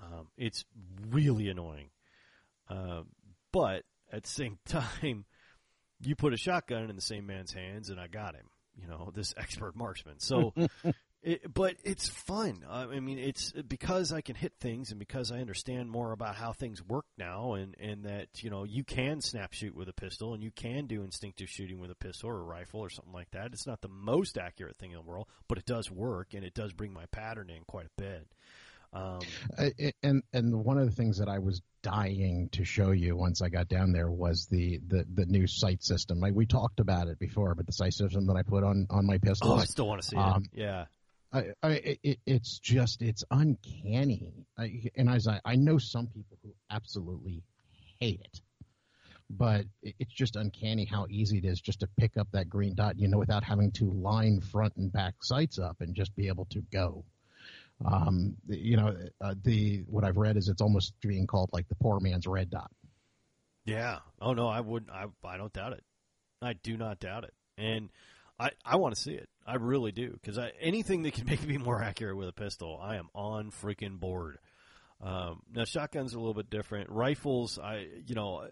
Um, 0.00 0.28
it's 0.36 0.64
really 1.10 1.48
annoying 1.48 1.90
uh, 2.68 3.02
but 3.52 3.84
at 4.12 4.24
the 4.24 4.30
same 4.30 4.58
time, 4.66 5.24
you 6.00 6.16
put 6.16 6.32
a 6.32 6.36
shotgun 6.36 6.90
in 6.90 6.96
the 6.96 7.02
same 7.02 7.26
man's 7.26 7.52
hands, 7.52 7.90
and 7.90 8.00
I 8.00 8.06
got 8.06 8.34
him. 8.34 8.46
You 8.80 8.86
know, 8.86 9.10
this 9.12 9.34
expert 9.36 9.74
marksman. 9.74 10.20
So, 10.20 10.54
it, 11.22 11.52
but 11.52 11.74
it's 11.82 12.08
fun. 12.08 12.64
I 12.70 13.00
mean, 13.00 13.18
it's 13.18 13.50
because 13.50 14.12
I 14.12 14.20
can 14.20 14.36
hit 14.36 14.52
things, 14.60 14.90
and 14.90 15.00
because 15.00 15.32
I 15.32 15.40
understand 15.40 15.90
more 15.90 16.12
about 16.12 16.36
how 16.36 16.52
things 16.52 16.80
work 16.84 17.06
now, 17.16 17.54
and 17.54 17.74
and 17.80 18.04
that 18.04 18.44
you 18.44 18.50
know 18.50 18.62
you 18.62 18.84
can 18.84 19.20
snap 19.20 19.52
shoot 19.52 19.74
with 19.74 19.88
a 19.88 19.92
pistol, 19.92 20.32
and 20.32 20.44
you 20.44 20.52
can 20.52 20.86
do 20.86 21.02
instinctive 21.02 21.48
shooting 21.48 21.80
with 21.80 21.90
a 21.90 21.96
pistol 21.96 22.30
or 22.30 22.38
a 22.38 22.44
rifle 22.44 22.78
or 22.78 22.90
something 22.90 23.12
like 23.12 23.32
that. 23.32 23.52
It's 23.52 23.66
not 23.66 23.80
the 23.80 23.88
most 23.88 24.38
accurate 24.38 24.78
thing 24.78 24.92
in 24.92 24.96
the 24.96 25.02
world, 25.02 25.26
but 25.48 25.58
it 25.58 25.66
does 25.66 25.90
work, 25.90 26.34
and 26.34 26.44
it 26.44 26.54
does 26.54 26.72
bring 26.72 26.92
my 26.92 27.06
pattern 27.06 27.50
in 27.50 27.64
quite 27.66 27.86
a 27.86 28.00
bit. 28.00 28.28
Um, 28.92 29.20
and 30.02 30.22
and 30.32 30.64
one 30.64 30.78
of 30.78 30.86
the 30.86 30.94
things 30.94 31.18
that 31.18 31.28
I 31.28 31.38
was 31.38 31.60
dying 31.82 32.48
to 32.52 32.64
show 32.64 32.90
you 32.90 33.16
once 33.16 33.42
I 33.42 33.48
got 33.48 33.68
down 33.68 33.92
there 33.92 34.10
was 34.10 34.46
the 34.50 34.80
the, 34.86 35.04
the 35.12 35.26
new 35.26 35.46
sight 35.46 35.82
system. 35.82 36.20
Like 36.20 36.34
we 36.34 36.46
talked 36.46 36.80
about 36.80 37.08
it 37.08 37.18
before, 37.18 37.54
but 37.54 37.66
the 37.66 37.72
sight 37.72 37.92
system 37.92 38.26
that 38.26 38.36
I 38.36 38.42
put 38.42 38.64
on 38.64 38.86
on 38.90 39.06
my 39.06 39.18
pistol. 39.18 39.52
Oh, 39.52 39.56
I 39.56 39.64
still 39.64 39.86
want 39.86 40.02
to 40.02 40.08
see 40.08 40.16
um, 40.16 40.44
it. 40.52 40.60
Yeah. 40.60 40.84
I, 41.30 41.44
I 41.62 41.98
it, 42.02 42.18
it's 42.24 42.58
just 42.58 43.02
it's 43.02 43.24
uncanny, 43.30 44.46
I, 44.56 44.90
and 44.96 45.10
as 45.10 45.28
I 45.28 45.40
I 45.44 45.56
know 45.56 45.76
some 45.76 46.06
people 46.06 46.38
who 46.42 46.54
absolutely 46.70 47.42
hate 48.00 48.20
it, 48.24 48.40
but 49.28 49.66
it's 49.82 50.14
just 50.14 50.36
uncanny 50.36 50.86
how 50.86 51.06
easy 51.10 51.36
it 51.36 51.44
is 51.44 51.60
just 51.60 51.80
to 51.80 51.88
pick 51.98 52.16
up 52.16 52.28
that 52.32 52.48
green 52.48 52.74
dot, 52.74 52.98
you 52.98 53.08
know, 53.08 53.18
without 53.18 53.44
having 53.44 53.72
to 53.72 53.90
line 53.90 54.40
front 54.40 54.76
and 54.76 54.90
back 54.90 55.16
sights 55.22 55.58
up 55.58 55.76
and 55.80 55.94
just 55.94 56.16
be 56.16 56.28
able 56.28 56.46
to 56.46 56.62
go. 56.72 57.04
Um, 57.84 58.36
you 58.48 58.76
know, 58.76 58.96
uh, 59.20 59.34
the 59.42 59.84
what 59.86 60.04
I've 60.04 60.16
read 60.16 60.36
is 60.36 60.48
it's 60.48 60.62
almost 60.62 60.94
being 61.00 61.26
called 61.26 61.50
like 61.52 61.68
the 61.68 61.76
poor 61.76 62.00
man's 62.00 62.26
red 62.26 62.50
dot. 62.50 62.70
Yeah. 63.64 63.98
Oh 64.20 64.32
no, 64.32 64.48
I 64.48 64.60
wouldn't. 64.60 64.90
I 64.90 65.06
I 65.24 65.36
don't 65.36 65.52
doubt 65.52 65.74
it. 65.74 65.84
I 66.42 66.54
do 66.54 66.76
not 66.76 67.00
doubt 67.00 67.24
it, 67.24 67.34
and 67.56 67.90
I 68.38 68.50
I 68.64 68.76
want 68.76 68.94
to 68.94 69.00
see 69.00 69.12
it. 69.12 69.28
I 69.46 69.56
really 69.56 69.92
do 69.92 70.10
because 70.10 70.38
anything 70.60 71.02
that 71.02 71.14
can 71.14 71.26
make 71.30 71.46
me 71.46 71.58
more 71.58 71.82
accurate 71.82 72.16
with 72.16 72.28
a 72.28 72.32
pistol, 72.32 72.78
I 72.82 72.96
am 72.96 73.08
on 73.14 73.50
freaking 73.50 74.00
board. 74.00 74.38
Um, 75.00 75.42
now 75.54 75.64
shotguns 75.64 76.14
are 76.14 76.18
a 76.18 76.20
little 76.20 76.34
bit 76.34 76.50
different. 76.50 76.90
Rifles, 76.90 77.58
I 77.58 77.86
you 78.06 78.14
know, 78.14 78.48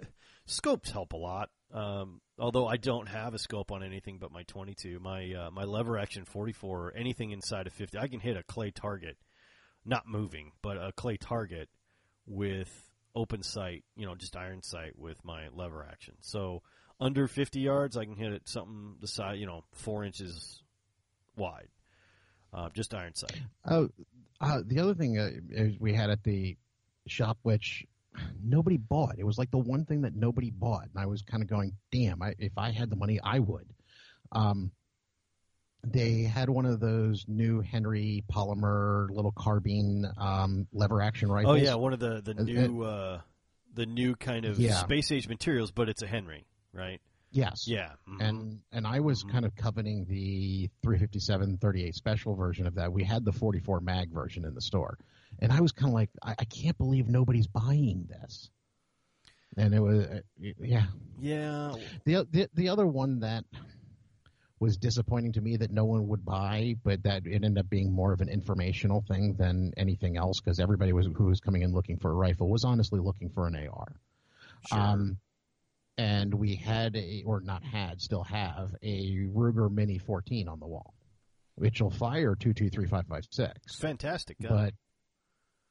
scopes 0.46 0.90
help 0.90 1.12
a 1.12 1.16
lot. 1.16 1.50
Um, 1.72 2.20
although 2.38 2.66
I 2.66 2.76
don't 2.76 3.08
have 3.08 3.34
a 3.34 3.38
scope 3.38 3.72
on 3.72 3.82
anything 3.82 4.18
but 4.18 4.30
my 4.30 4.44
22, 4.44 4.98
my 5.00 5.32
uh, 5.32 5.50
my 5.50 5.64
lever 5.64 5.98
action 5.98 6.24
44, 6.24 6.86
or 6.86 6.92
anything 6.96 7.30
inside 7.32 7.66
of 7.66 7.72
50, 7.72 7.98
I 7.98 8.08
can 8.08 8.20
hit 8.20 8.36
a 8.36 8.42
clay 8.42 8.70
target, 8.70 9.16
not 9.84 10.06
moving, 10.06 10.52
but 10.62 10.76
a 10.76 10.92
clay 10.92 11.16
target 11.16 11.68
with 12.26 12.70
open 13.14 13.42
sight, 13.42 13.84
you 13.96 14.06
know, 14.06 14.14
just 14.14 14.36
iron 14.36 14.62
sight 14.62 14.96
with 14.96 15.24
my 15.24 15.48
lever 15.52 15.86
action. 15.90 16.14
So 16.20 16.62
under 17.00 17.26
50 17.26 17.60
yards, 17.60 17.96
I 17.96 18.04
can 18.04 18.16
hit 18.16 18.32
it 18.32 18.48
something 18.48 18.96
the 19.00 19.08
size, 19.08 19.38
you 19.38 19.46
know, 19.46 19.64
four 19.72 20.04
inches 20.04 20.62
wide, 21.36 21.68
uh, 22.52 22.68
just 22.74 22.94
iron 22.94 23.14
sight. 23.14 23.40
Oh, 23.68 23.88
uh, 24.40 24.60
the 24.64 24.80
other 24.80 24.94
thing 24.94 25.18
uh, 25.18 25.30
we 25.80 25.94
had 25.94 26.10
at 26.10 26.22
the 26.22 26.56
shop, 27.06 27.38
which 27.42 27.86
nobody 28.42 28.76
bought. 28.76 29.16
It 29.18 29.24
was 29.24 29.38
like 29.38 29.50
the 29.50 29.58
one 29.58 29.84
thing 29.84 30.02
that 30.02 30.14
nobody 30.14 30.50
bought, 30.50 30.84
and 30.84 31.02
I 31.02 31.06
was 31.06 31.22
kind 31.22 31.42
of 31.42 31.48
going, 31.48 31.72
"Damn! 31.92 32.22
I, 32.22 32.34
if 32.38 32.52
I 32.56 32.70
had 32.70 32.90
the 32.90 32.96
money, 32.96 33.20
I 33.22 33.38
would." 33.38 33.66
Um, 34.32 34.72
they 35.84 36.22
had 36.22 36.48
one 36.48 36.66
of 36.66 36.80
those 36.80 37.24
new 37.28 37.60
Henry 37.60 38.24
polymer 38.32 39.08
little 39.10 39.32
carbine 39.32 40.04
um, 40.18 40.66
lever 40.72 41.00
action 41.00 41.30
rifles. 41.30 41.52
Oh 41.52 41.62
yeah, 41.62 41.74
one 41.74 41.92
of 41.92 42.00
the 42.00 42.20
the 42.22 42.34
new 42.34 42.82
uh, 42.82 43.20
the 43.74 43.86
new 43.86 44.16
kind 44.16 44.44
of 44.44 44.58
yeah. 44.58 44.76
space 44.76 45.12
age 45.12 45.28
materials, 45.28 45.70
but 45.70 45.88
it's 45.88 46.02
a 46.02 46.06
Henry, 46.06 46.46
right? 46.72 47.00
Yes. 47.30 47.64
Yeah. 47.66 47.90
Mm-hmm. 48.08 48.20
And 48.20 48.60
and 48.72 48.86
I 48.86 49.00
was 49.00 49.22
mm-hmm. 49.22 49.32
kind 49.32 49.44
of 49.44 49.54
coveting 49.54 50.06
the 50.08 50.70
357 50.82 51.58
38 51.58 51.94
special 51.94 52.34
version 52.34 52.66
of 52.66 52.76
that. 52.76 52.92
We 52.92 53.04
had 53.04 53.24
the 53.24 53.32
44 53.32 53.80
mag 53.80 54.10
version 54.10 54.44
in 54.44 54.54
the 54.54 54.62
store 54.62 54.98
and 55.40 55.52
I 55.52 55.60
was 55.60 55.72
kind 55.72 55.88
of 55.88 55.94
like, 55.94 56.10
I, 56.22 56.34
I, 56.38 56.44
can't 56.44 56.76
believe 56.78 57.08
nobody's 57.08 57.46
buying 57.46 58.06
this. 58.08 58.50
And 59.56 59.74
it 59.74 59.80
was, 59.80 60.06
uh, 60.06 60.20
yeah, 60.38 60.86
yeah. 61.20 61.74
The, 62.04 62.26
the 62.30 62.50
the 62.54 62.68
other 62.68 62.86
one 62.86 63.20
that 63.20 63.44
was 64.58 64.76
disappointing 64.76 65.32
to 65.32 65.40
me 65.40 65.56
that 65.56 65.70
no 65.70 65.84
one 65.84 66.08
would 66.08 66.24
buy, 66.24 66.76
but 66.82 67.02
that 67.02 67.26
it 67.26 67.44
ended 67.44 67.58
up 67.58 67.68
being 67.68 67.92
more 67.92 68.12
of 68.12 68.20
an 68.20 68.28
informational 68.28 69.04
thing 69.06 69.34
than 69.34 69.72
anything 69.76 70.16
else 70.16 70.40
because 70.40 70.58
everybody 70.58 70.92
was 70.92 71.08
who 71.14 71.24
was 71.24 71.40
coming 71.40 71.62
in 71.62 71.72
looking 71.72 71.98
for 71.98 72.10
a 72.10 72.14
rifle 72.14 72.48
was 72.48 72.64
honestly 72.64 73.00
looking 73.00 73.30
for 73.30 73.46
an 73.46 73.56
AR. 73.56 73.92
Sure. 74.68 74.78
Um, 74.78 75.18
and 75.98 76.34
we 76.34 76.56
had 76.56 76.96
a, 76.96 77.22
or 77.26 77.40
not 77.40 77.64
had, 77.64 78.00
still 78.00 78.24
have 78.24 78.74
a 78.82 79.26
Ruger 79.34 79.70
Mini 79.70 79.98
14 79.98 80.48
on 80.48 80.60
the 80.60 80.66
wall, 80.66 80.94
which 81.54 81.80
will 81.80 81.90
fire 81.90 82.34
223556. 82.34 83.76
Fantastic 83.80 84.38
gun. 84.40 84.50
But 84.50 84.74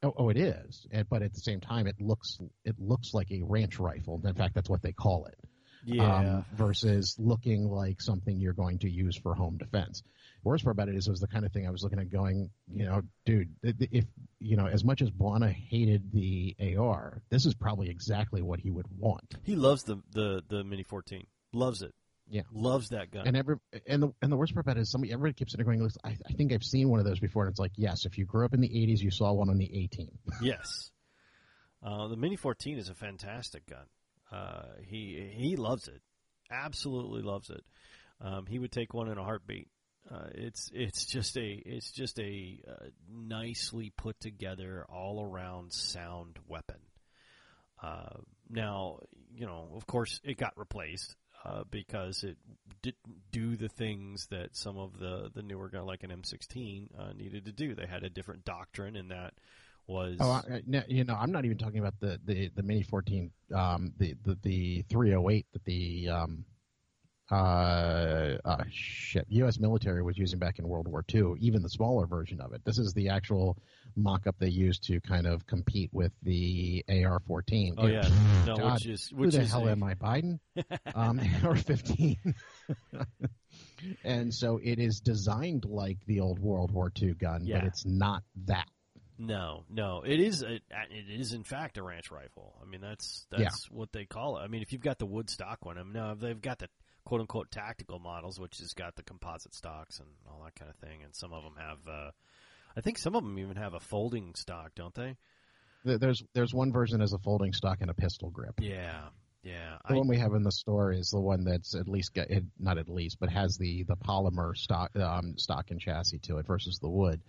oh, 0.06 0.14
oh, 0.18 0.30
it 0.30 0.38
is. 0.38 0.86
And, 0.92 1.08
but 1.10 1.22
at 1.22 1.34
the 1.34 1.42
same 1.42 1.60
time, 1.60 1.88
it 1.88 2.00
looks 2.00 2.38
it 2.64 2.76
looks 2.80 3.14
like 3.14 3.32
a 3.32 3.42
ranch 3.44 3.80
rifle. 3.80 4.22
In 4.24 4.34
fact, 4.34 4.56
that's 4.56 4.70
what 4.70 4.82
they 4.82 4.94
call 4.94 5.26
it. 5.26 5.40
yeah. 5.86 6.16
Um, 6.18 6.46
versus 6.56 7.16
looking 7.20 7.70
like 7.70 8.02
something 8.02 8.40
you're 8.40 8.54
going 8.54 8.80
to 8.80 8.90
use 8.90 9.16
for 9.18 9.36
home 9.36 9.58
defense. 9.58 10.02
Worst 10.44 10.64
part 10.64 10.76
about 10.76 10.90
it 10.90 10.96
is 10.96 11.08
it 11.08 11.12
was 11.12 11.20
the 11.20 11.28
kind 11.28 11.46
of 11.46 11.52
thing 11.52 11.68
I 11.68 11.72
was 11.72 11.84
looking 11.84 12.00
at 12.00 12.12
going, 12.12 12.50
you 12.72 12.86
know, 12.86 13.02
dude, 13.26 13.50
if 13.64 14.06
you 14.40 14.58
know, 14.58 14.68
as 14.68 14.84
much 14.84 15.02
as 15.02 15.10
Buana 15.12 15.52
hated 15.52 16.12
the 16.12 16.56
AR, 16.78 17.22
this 17.30 17.46
is 17.46 17.54
probably 17.56 17.90
exactly 17.90 18.42
what 18.44 18.60
he 18.60 18.70
would 18.72 18.86
want. 18.98 19.36
he 19.44 19.56
loves 19.56 19.84
the, 19.84 19.98
the, 20.12 20.44
the 20.48 20.64
Mini 20.64 20.84
14. 20.84 21.26
Loves 21.54 21.82
it. 21.82 21.94
Yeah. 22.28 22.42
Loves 22.52 22.90
that 22.90 23.12
gun. 23.12 23.28
And 23.28 23.38
every 23.38 23.58
and 23.88 24.02
the 24.02 24.14
and 24.22 24.32
the 24.32 24.36
worst 24.36 24.54
part 24.54 24.66
about 24.66 24.78
it 24.78 24.82
is 24.82 24.92
somebody 24.92 25.14
everybody 25.14 25.34
keeps 25.34 25.56
going, 25.56 25.88
I, 26.04 26.10
I 26.10 26.34
think 26.34 26.54
I've 26.54 26.64
seen 26.64 26.90
one 26.90 27.00
of 27.00 27.06
those 27.06 27.20
before, 27.20 27.44
and 27.44 27.52
it's 27.52 27.60
like, 27.60 27.74
yes, 27.76 28.06
if 28.06 28.18
you 28.18 28.26
grew 28.26 28.46
up 28.46 28.54
in 28.54 28.62
the 28.62 28.70
'80s, 28.70 29.00
you 29.00 29.12
saw 29.12 29.32
one 29.34 29.50
on 29.50 29.58
the 29.58 29.84
A-Team. 29.84 30.18
yes. 30.42 30.92
Uh, 31.84 32.08
the 32.08 32.18
Mini 32.18 32.36
14 32.36 32.80
is 32.80 32.90
a 32.90 32.96
fantastic 32.96 33.68
gun. 33.68 33.86
Uh, 34.32 34.64
he 34.88 35.30
he 35.34 35.56
loves 35.56 35.88
it. 35.88 36.02
Absolutely 36.50 37.22
loves 37.22 37.50
it. 37.50 37.64
Um, 38.22 38.46
he 38.48 38.58
would 38.58 38.72
take 38.72 38.94
one 38.94 39.10
in 39.10 39.18
a 39.18 39.24
heartbeat. 39.24 39.68
Uh, 40.10 40.28
it's 40.34 40.72
it's 40.74 41.06
just 41.06 41.38
a 41.38 41.62
it's 41.66 41.92
just 41.92 42.20
a 42.20 42.60
uh, 42.68 42.86
nicely 43.12 43.92
put 43.96 44.20
together 44.20 44.86
all 44.90 45.24
around 45.24 45.74
sound 45.74 46.40
weapon. 46.48 46.80
Uh, 47.82 48.18
now 48.50 49.00
you 49.32 49.46
know, 49.46 49.70
of 49.76 49.86
course, 49.86 50.20
it 50.24 50.38
got 50.38 50.54
replaced 50.58 51.16
uh, 51.46 51.64
because 51.70 52.24
it 52.24 52.38
didn't 52.82 53.32
do 53.32 53.56
the 53.56 53.70
things 53.70 54.28
that 54.28 54.56
some 54.56 54.78
of 54.78 55.00
the 55.00 55.32
the 55.34 55.42
newer 55.42 55.70
gun, 55.70 55.86
like 55.86 56.04
an 56.04 56.12
M16, 56.12 56.88
uh, 56.98 57.14
needed 57.14 57.46
to 57.46 57.52
do. 57.52 57.76
They 57.76 57.86
had 57.86 58.04
a 58.04 58.10
different 58.10 58.46
doctrine, 58.46 58.96
and 58.96 59.12
that 59.12 59.34
was 59.88 60.18
Oh, 60.20 60.32
I, 60.32 60.62
you 60.88 61.04
know, 61.04 61.16
I'm 61.16 61.32
not 61.32 61.46
even 61.46 61.58
talking 61.58 61.80
about 61.80 62.00
the 62.00 62.20
the 62.24 62.50
the 62.56 62.64
Mini 62.64 62.84
14, 62.84 63.32
um, 63.54 63.94
the 63.98 64.16
the 64.24 64.38
the 64.42 64.82
308 64.90 65.46
that 65.54 65.64
the 65.66 66.10
um, 66.10 66.46
uh, 67.32 68.38
uh, 68.46 68.64
shit, 68.72 69.26
U.S. 69.30 69.60
military 69.60 70.04
was 70.04 70.18
using 70.18 70.38
back 70.40 70.60
in 70.60 70.68
World 70.68 70.88
War 70.88 71.04
II. 71.14 71.34
Even 71.40 71.62
the 71.64 71.70
smaller 71.70 72.06
version 72.06 72.40
of 72.40 72.54
it. 72.54 72.62
This 72.66 72.78
is 72.78 72.94
the 72.94 73.10
actual 73.10 73.58
mock-up 73.96 74.36
they 74.40 74.50
used 74.50 74.84
to 74.86 75.00
kind 75.02 75.26
of 75.26 75.48
compete 75.48 75.90
with 75.94 76.12
the 76.24 76.84
AR-14. 76.90 77.74
Oh 77.78 77.88
yeah, 77.88 78.08
no, 78.46 78.56
God, 78.58 78.74
which 78.74 78.86
is 78.88 79.12
Who 79.16 79.30
the 79.32 79.42
is 79.42 79.52
hell 79.52 79.68
a- 79.68 79.72
am 79.72 79.84
I, 79.84 79.96
Biden? 79.96 80.40
um, 80.96 81.20
AR-15. 81.20 82.18
and 84.04 84.34
so 84.34 84.60
it 84.64 84.80
is 84.80 85.00
designed 85.00 85.66
like 85.66 85.98
the 86.06 86.20
old 86.20 86.40
World 86.40 86.72
War 86.72 86.92
II 87.02 87.14
gun, 87.14 87.46
Yeah. 87.46 87.60
but 87.60 87.68
it's 87.68 87.86
not 87.86 88.24
that. 88.46 88.68
No, 89.18 89.64
no, 89.70 90.04
it 90.06 90.20
is 90.20 90.44
a, 90.44 90.56
it 90.56 90.62
is 91.10 91.32
in 91.32 91.46
fact 91.46 91.78
a 91.78 91.84
ranch 91.84 92.12
rifle. 92.12 92.54
I 92.62 92.66
mean 92.70 92.82
that's 92.82 93.26
that's 93.32 93.72
what 93.72 93.94
they 93.94 94.04
call 94.04 94.38
it. 94.38 94.42
I 94.42 94.48
mean 94.48 94.62
if 94.62 94.74
you've 94.74 94.82
got 94.82 95.00
the 95.00 95.06
wood 95.06 95.30
stock 95.30 95.66
one, 95.66 95.78
I 95.78 95.84
mean 95.84 95.94
no, 95.94 96.16
they've 96.16 96.42
got 96.42 96.60
the 96.60 96.68
quote 97.06 97.22
unquote 97.22 97.52
tactical 97.52 98.00
models, 98.00 98.40
which 98.40 98.58
has 98.60 98.74
got 98.74 98.96
the 98.96 99.04
composite 99.04 99.54
stocks 99.54 100.00
and 100.00 100.10
all 100.30 100.42
that 100.44 100.56
kind 100.56 100.70
of 100.70 100.78
thing, 100.78 101.04
and 101.04 101.16
some 101.16 101.34
of 101.34 101.44
them 101.44 101.56
have. 101.58 101.80
Uh, 101.88 102.12
I 102.78 102.82
think 102.82 102.98
some 102.98 103.16
of 103.16 103.24
them 103.24 103.40
even 103.40 103.56
have 103.56 103.74
a 103.74 103.80
folding 103.80 104.36
stock, 104.36 104.72
don't 104.76 104.94
they? 104.94 105.16
There's 105.86 106.24
there's 106.34 106.54
one 106.54 106.72
version 106.72 107.02
as 107.02 107.14
a 107.14 107.20
folding 107.20 107.54
stock 107.54 107.78
and 107.82 107.90
a 107.90 107.94
pistol 107.94 108.32
grip. 108.32 108.56
Yeah, 108.60 109.10
yeah. 109.44 109.78
The 109.88 109.94
I, 109.94 109.98
one 109.98 110.08
we 110.08 110.18
have 110.18 110.34
in 110.34 110.42
the 110.42 110.52
store 110.52 110.92
is 110.92 111.12
the 111.12 111.22
one 111.22 111.44
that's 111.44 111.76
at 111.76 111.88
least 111.88 112.18
it, 112.18 112.44
not 112.60 112.80
at 112.80 112.90
least, 112.90 113.18
but 113.20 113.30
has 113.30 113.58
the 113.58 113.84
the 113.84 113.96
polymer 113.96 114.58
stock 114.58 114.96
um, 114.96 115.38
stock 115.38 115.70
and 115.70 115.80
chassis 115.80 116.20
to 116.24 116.40
it 116.40 116.48
versus 116.48 116.80
the 116.80 116.90
wood. 116.90 117.22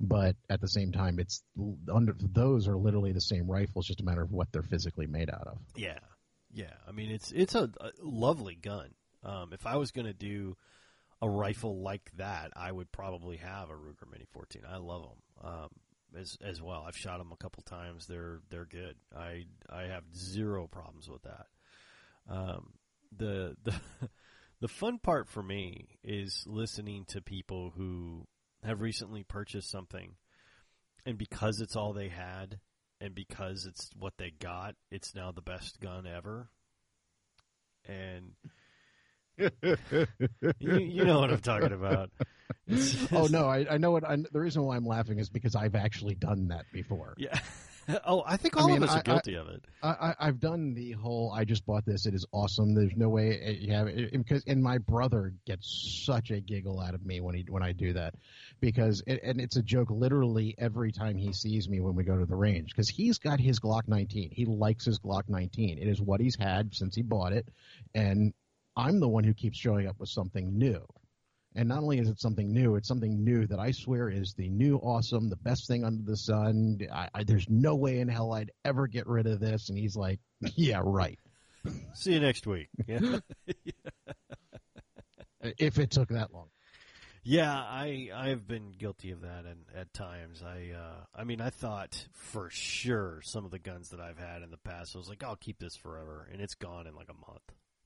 But 0.00 0.36
at 0.48 0.60
the 0.60 0.68
same 0.68 0.92
time, 0.92 1.18
it's 1.18 1.42
under 1.92 2.14
those 2.18 2.68
are 2.68 2.76
literally 2.76 3.12
the 3.12 3.20
same 3.20 3.50
rifles, 3.50 3.86
just 3.86 4.00
a 4.00 4.04
matter 4.04 4.22
of 4.22 4.30
what 4.30 4.52
they're 4.52 4.62
physically 4.62 5.06
made 5.08 5.28
out 5.28 5.48
of. 5.48 5.58
Yeah, 5.74 5.98
yeah. 6.52 6.72
I 6.88 6.92
mean, 6.92 7.10
it's 7.10 7.32
it's 7.32 7.56
a, 7.56 7.68
a 7.80 7.90
lovely 8.00 8.54
gun. 8.54 8.90
Um, 9.24 9.52
if 9.52 9.66
I 9.66 9.76
was 9.76 9.90
going 9.90 10.06
to 10.06 10.12
do 10.12 10.56
a 11.22 11.28
rifle 11.28 11.80
like 11.80 12.10
that, 12.16 12.52
I 12.54 12.70
would 12.70 12.92
probably 12.92 13.38
have 13.38 13.70
a 13.70 13.74
Ruger 13.74 14.10
Mini 14.10 14.26
14. 14.32 14.62
I 14.68 14.76
love 14.76 15.02
them 15.02 15.50
um, 15.50 15.68
as 16.18 16.36
as 16.42 16.60
well. 16.60 16.84
I've 16.86 16.96
shot 16.96 17.18
them 17.18 17.32
a 17.32 17.36
couple 17.36 17.62
times. 17.62 18.06
They're 18.06 18.40
they're 18.50 18.66
good. 18.66 18.96
I 19.16 19.44
I 19.70 19.84
have 19.84 20.04
zero 20.14 20.66
problems 20.66 21.08
with 21.08 21.22
that. 21.22 21.46
Um, 22.28 22.74
the 23.16 23.56
the 23.62 23.74
the 24.60 24.68
fun 24.68 24.98
part 24.98 25.28
for 25.28 25.42
me 25.42 25.98
is 26.02 26.44
listening 26.46 27.04
to 27.08 27.22
people 27.22 27.72
who 27.76 28.26
have 28.62 28.80
recently 28.80 29.22
purchased 29.22 29.70
something, 29.70 30.16
and 31.06 31.18
because 31.18 31.60
it's 31.60 31.76
all 31.76 31.92
they 31.92 32.08
had, 32.08 32.60
and 33.00 33.14
because 33.14 33.66
it's 33.66 33.90
what 33.98 34.14
they 34.18 34.30
got, 34.30 34.74
it's 34.90 35.14
now 35.14 35.32
the 35.32 35.42
best 35.42 35.80
gun 35.80 36.06
ever. 36.06 36.48
And 37.86 38.32
you, 39.38 40.78
you 40.78 41.04
know 41.04 41.20
what 41.20 41.30
I'm 41.30 41.40
talking 41.40 41.72
about. 41.72 42.10
It's 42.66 42.96
oh 43.12 43.26
no, 43.26 43.46
I, 43.46 43.66
I 43.70 43.78
know 43.78 43.90
what. 43.90 44.04
I, 44.04 44.16
the 44.16 44.40
reason 44.40 44.62
why 44.62 44.76
I'm 44.76 44.86
laughing 44.86 45.18
is 45.18 45.28
because 45.28 45.54
I've 45.54 45.74
actually 45.74 46.14
done 46.14 46.48
that 46.48 46.64
before. 46.72 47.14
Yeah. 47.18 47.38
oh, 48.06 48.22
I 48.26 48.36
think 48.38 48.56
I 48.56 48.60
all 48.62 48.68
mean, 48.68 48.78
of 48.78 48.84
us 48.84 48.94
I- 48.94 49.00
are 49.00 49.02
guilty 49.02 49.34
of 49.34 49.48
it. 49.48 49.64
I, 49.82 49.88
I, 49.88 50.14
I've 50.20 50.40
done 50.40 50.74
the 50.74 50.92
whole. 50.92 51.32
I 51.32 51.44
just 51.44 51.66
bought 51.66 51.84
this. 51.84 52.06
It 52.06 52.14
is 52.14 52.24
awesome. 52.32 52.74
There's 52.74 52.96
no 52.96 53.08
way. 53.08 53.58
Yeah, 53.60 53.84
eh, 53.84 54.08
because 54.12 54.44
and 54.46 54.62
my 54.62 54.78
brother 54.78 55.34
gets 55.46 56.02
such 56.06 56.30
a 56.30 56.40
giggle 56.40 56.80
out 56.80 56.94
of 56.94 57.04
me 57.04 57.20
when 57.20 57.34
he 57.34 57.44
when 57.48 57.62
I 57.62 57.72
do 57.72 57.92
that, 57.94 58.14
because 58.60 59.02
it, 59.06 59.20
and 59.22 59.40
it's 59.40 59.56
a 59.56 59.62
joke 59.62 59.90
literally 59.90 60.54
every 60.58 60.92
time 60.92 61.16
he 61.16 61.32
sees 61.32 61.68
me 61.68 61.80
when 61.80 61.94
we 61.94 62.04
go 62.04 62.16
to 62.16 62.24
the 62.24 62.36
range 62.36 62.70
because 62.70 62.88
he's 62.88 63.18
got 63.18 63.40
his 63.40 63.60
Glock 63.60 63.88
19. 63.88 64.30
He 64.30 64.46
likes 64.46 64.86
his 64.86 64.98
Glock 64.98 65.24
19. 65.28 65.78
It 65.78 65.88
is 65.88 66.00
what 66.00 66.20
he's 66.20 66.36
had 66.36 66.74
since 66.74 66.94
he 66.94 67.02
bought 67.02 67.32
it, 67.32 67.46
and 67.94 68.32
I'm 68.76 69.00
the 69.00 69.08
one 69.08 69.24
who 69.24 69.34
keeps 69.34 69.58
showing 69.58 69.86
up 69.86 69.98
with 69.98 70.08
something 70.08 70.56
new. 70.56 70.84
And 71.56 71.68
not 71.68 71.78
only 71.78 71.98
is 71.98 72.08
it 72.08 72.20
something 72.20 72.52
new, 72.52 72.74
it's 72.74 72.88
something 72.88 73.22
new 73.22 73.46
that 73.46 73.60
I 73.60 73.70
swear 73.70 74.08
is 74.08 74.34
the 74.34 74.48
new 74.48 74.76
awesome, 74.78 75.30
the 75.30 75.36
best 75.36 75.68
thing 75.68 75.84
under 75.84 76.02
the 76.02 76.16
sun. 76.16 76.78
I, 76.92 77.08
I, 77.14 77.24
there's 77.24 77.48
no 77.48 77.76
way 77.76 78.00
in 78.00 78.08
hell 78.08 78.32
I'd 78.32 78.50
ever 78.64 78.88
get 78.88 79.06
rid 79.06 79.28
of 79.28 79.38
this. 79.38 79.68
And 79.68 79.78
he's 79.78 79.94
like, 79.94 80.18
yeah, 80.56 80.80
right. 80.82 81.18
See 81.94 82.12
you 82.14 82.20
next 82.20 82.46
week. 82.46 82.68
Yeah. 82.86 83.18
If 85.58 85.78
it 85.78 85.90
took 85.90 86.08
that 86.08 86.32
long. 86.32 86.48
Yeah, 87.22 87.52
I 87.52 88.08
I've 88.14 88.46
been 88.46 88.72
guilty 88.72 89.10
of 89.10 89.22
that, 89.22 89.44
and 89.46 89.64
at 89.74 89.92
times 89.92 90.42
I 90.42 90.72
uh, 90.74 91.04
I 91.14 91.24
mean 91.24 91.40
I 91.40 91.50
thought 91.50 92.06
for 92.12 92.48
sure 92.50 93.20
some 93.22 93.44
of 93.44 93.50
the 93.50 93.58
guns 93.58 93.90
that 93.90 94.00
I've 94.00 94.18
had 94.18 94.42
in 94.42 94.50
the 94.50 94.58
past 94.58 94.94
I 94.94 94.98
was 94.98 95.08
like 95.08 95.22
I'll 95.22 95.36
keep 95.36 95.58
this 95.58 95.76
forever, 95.76 96.28
and 96.32 96.40
it's 96.40 96.54
gone 96.54 96.86
in 96.86 96.94
like 96.94 97.08
a 97.10 97.30
month, 97.30 97.42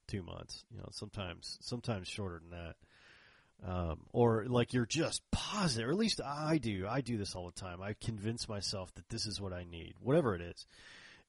two 0.09 0.23
months, 0.23 0.65
you 0.71 0.79
know 0.79 0.89
sometimes 0.91 1.59
sometimes 1.61 2.09
shorter 2.09 2.41
than 2.41 2.59
that, 2.59 3.71
um, 3.71 4.01
or 4.13 4.47
like 4.47 4.73
you're 4.73 4.87
just 4.87 5.23
positive, 5.31 5.89
or 5.89 5.93
at 5.93 5.99
least 5.99 6.21
I 6.25 6.59
do. 6.59 6.87
I 6.89 7.01
do 7.01 7.17
this 7.17 7.35
all 7.35 7.47
the 7.47 7.61
time. 7.61 7.81
I 7.83 7.95
convince 8.01 8.49
myself 8.49 8.93
that 8.95 9.09
this 9.09 9.27
is 9.27 9.41
what 9.41 9.53
I 9.53 9.65
need, 9.65 9.95
whatever 10.01 10.35
it 10.35 10.41
is, 10.41 10.67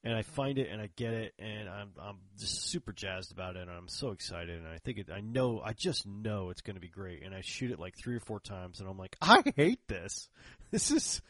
and 0.03 0.15
I 0.15 0.21
find 0.21 0.57
it 0.57 0.69
and 0.69 0.81
I 0.81 0.89
get 0.95 1.13
it 1.13 1.33
and 1.39 1.67
I'm 1.67 1.89
I'm 2.01 2.17
just 2.37 2.63
super 2.69 2.93
jazzed 2.93 3.31
about 3.31 3.55
it 3.55 3.61
and 3.61 3.71
I'm 3.71 3.87
so 3.87 4.11
excited 4.11 4.57
and 4.57 4.67
I 4.67 4.77
think 4.77 4.97
it 4.97 5.09
I 5.13 5.19
know 5.19 5.61
I 5.63 5.73
just 5.73 6.07
know 6.07 6.49
it's 6.49 6.61
going 6.61 6.75
to 6.75 6.81
be 6.81 6.87
great 6.87 7.23
and 7.23 7.35
I 7.35 7.41
shoot 7.41 7.71
it 7.71 7.79
like 7.79 7.97
three 7.97 8.15
or 8.15 8.21
four 8.21 8.39
times 8.39 8.79
and 8.79 8.89
I'm 8.89 8.97
like 8.97 9.17
I 9.21 9.43
hate 9.55 9.87
this. 9.87 10.29
This 10.71 10.91
is 10.91 11.21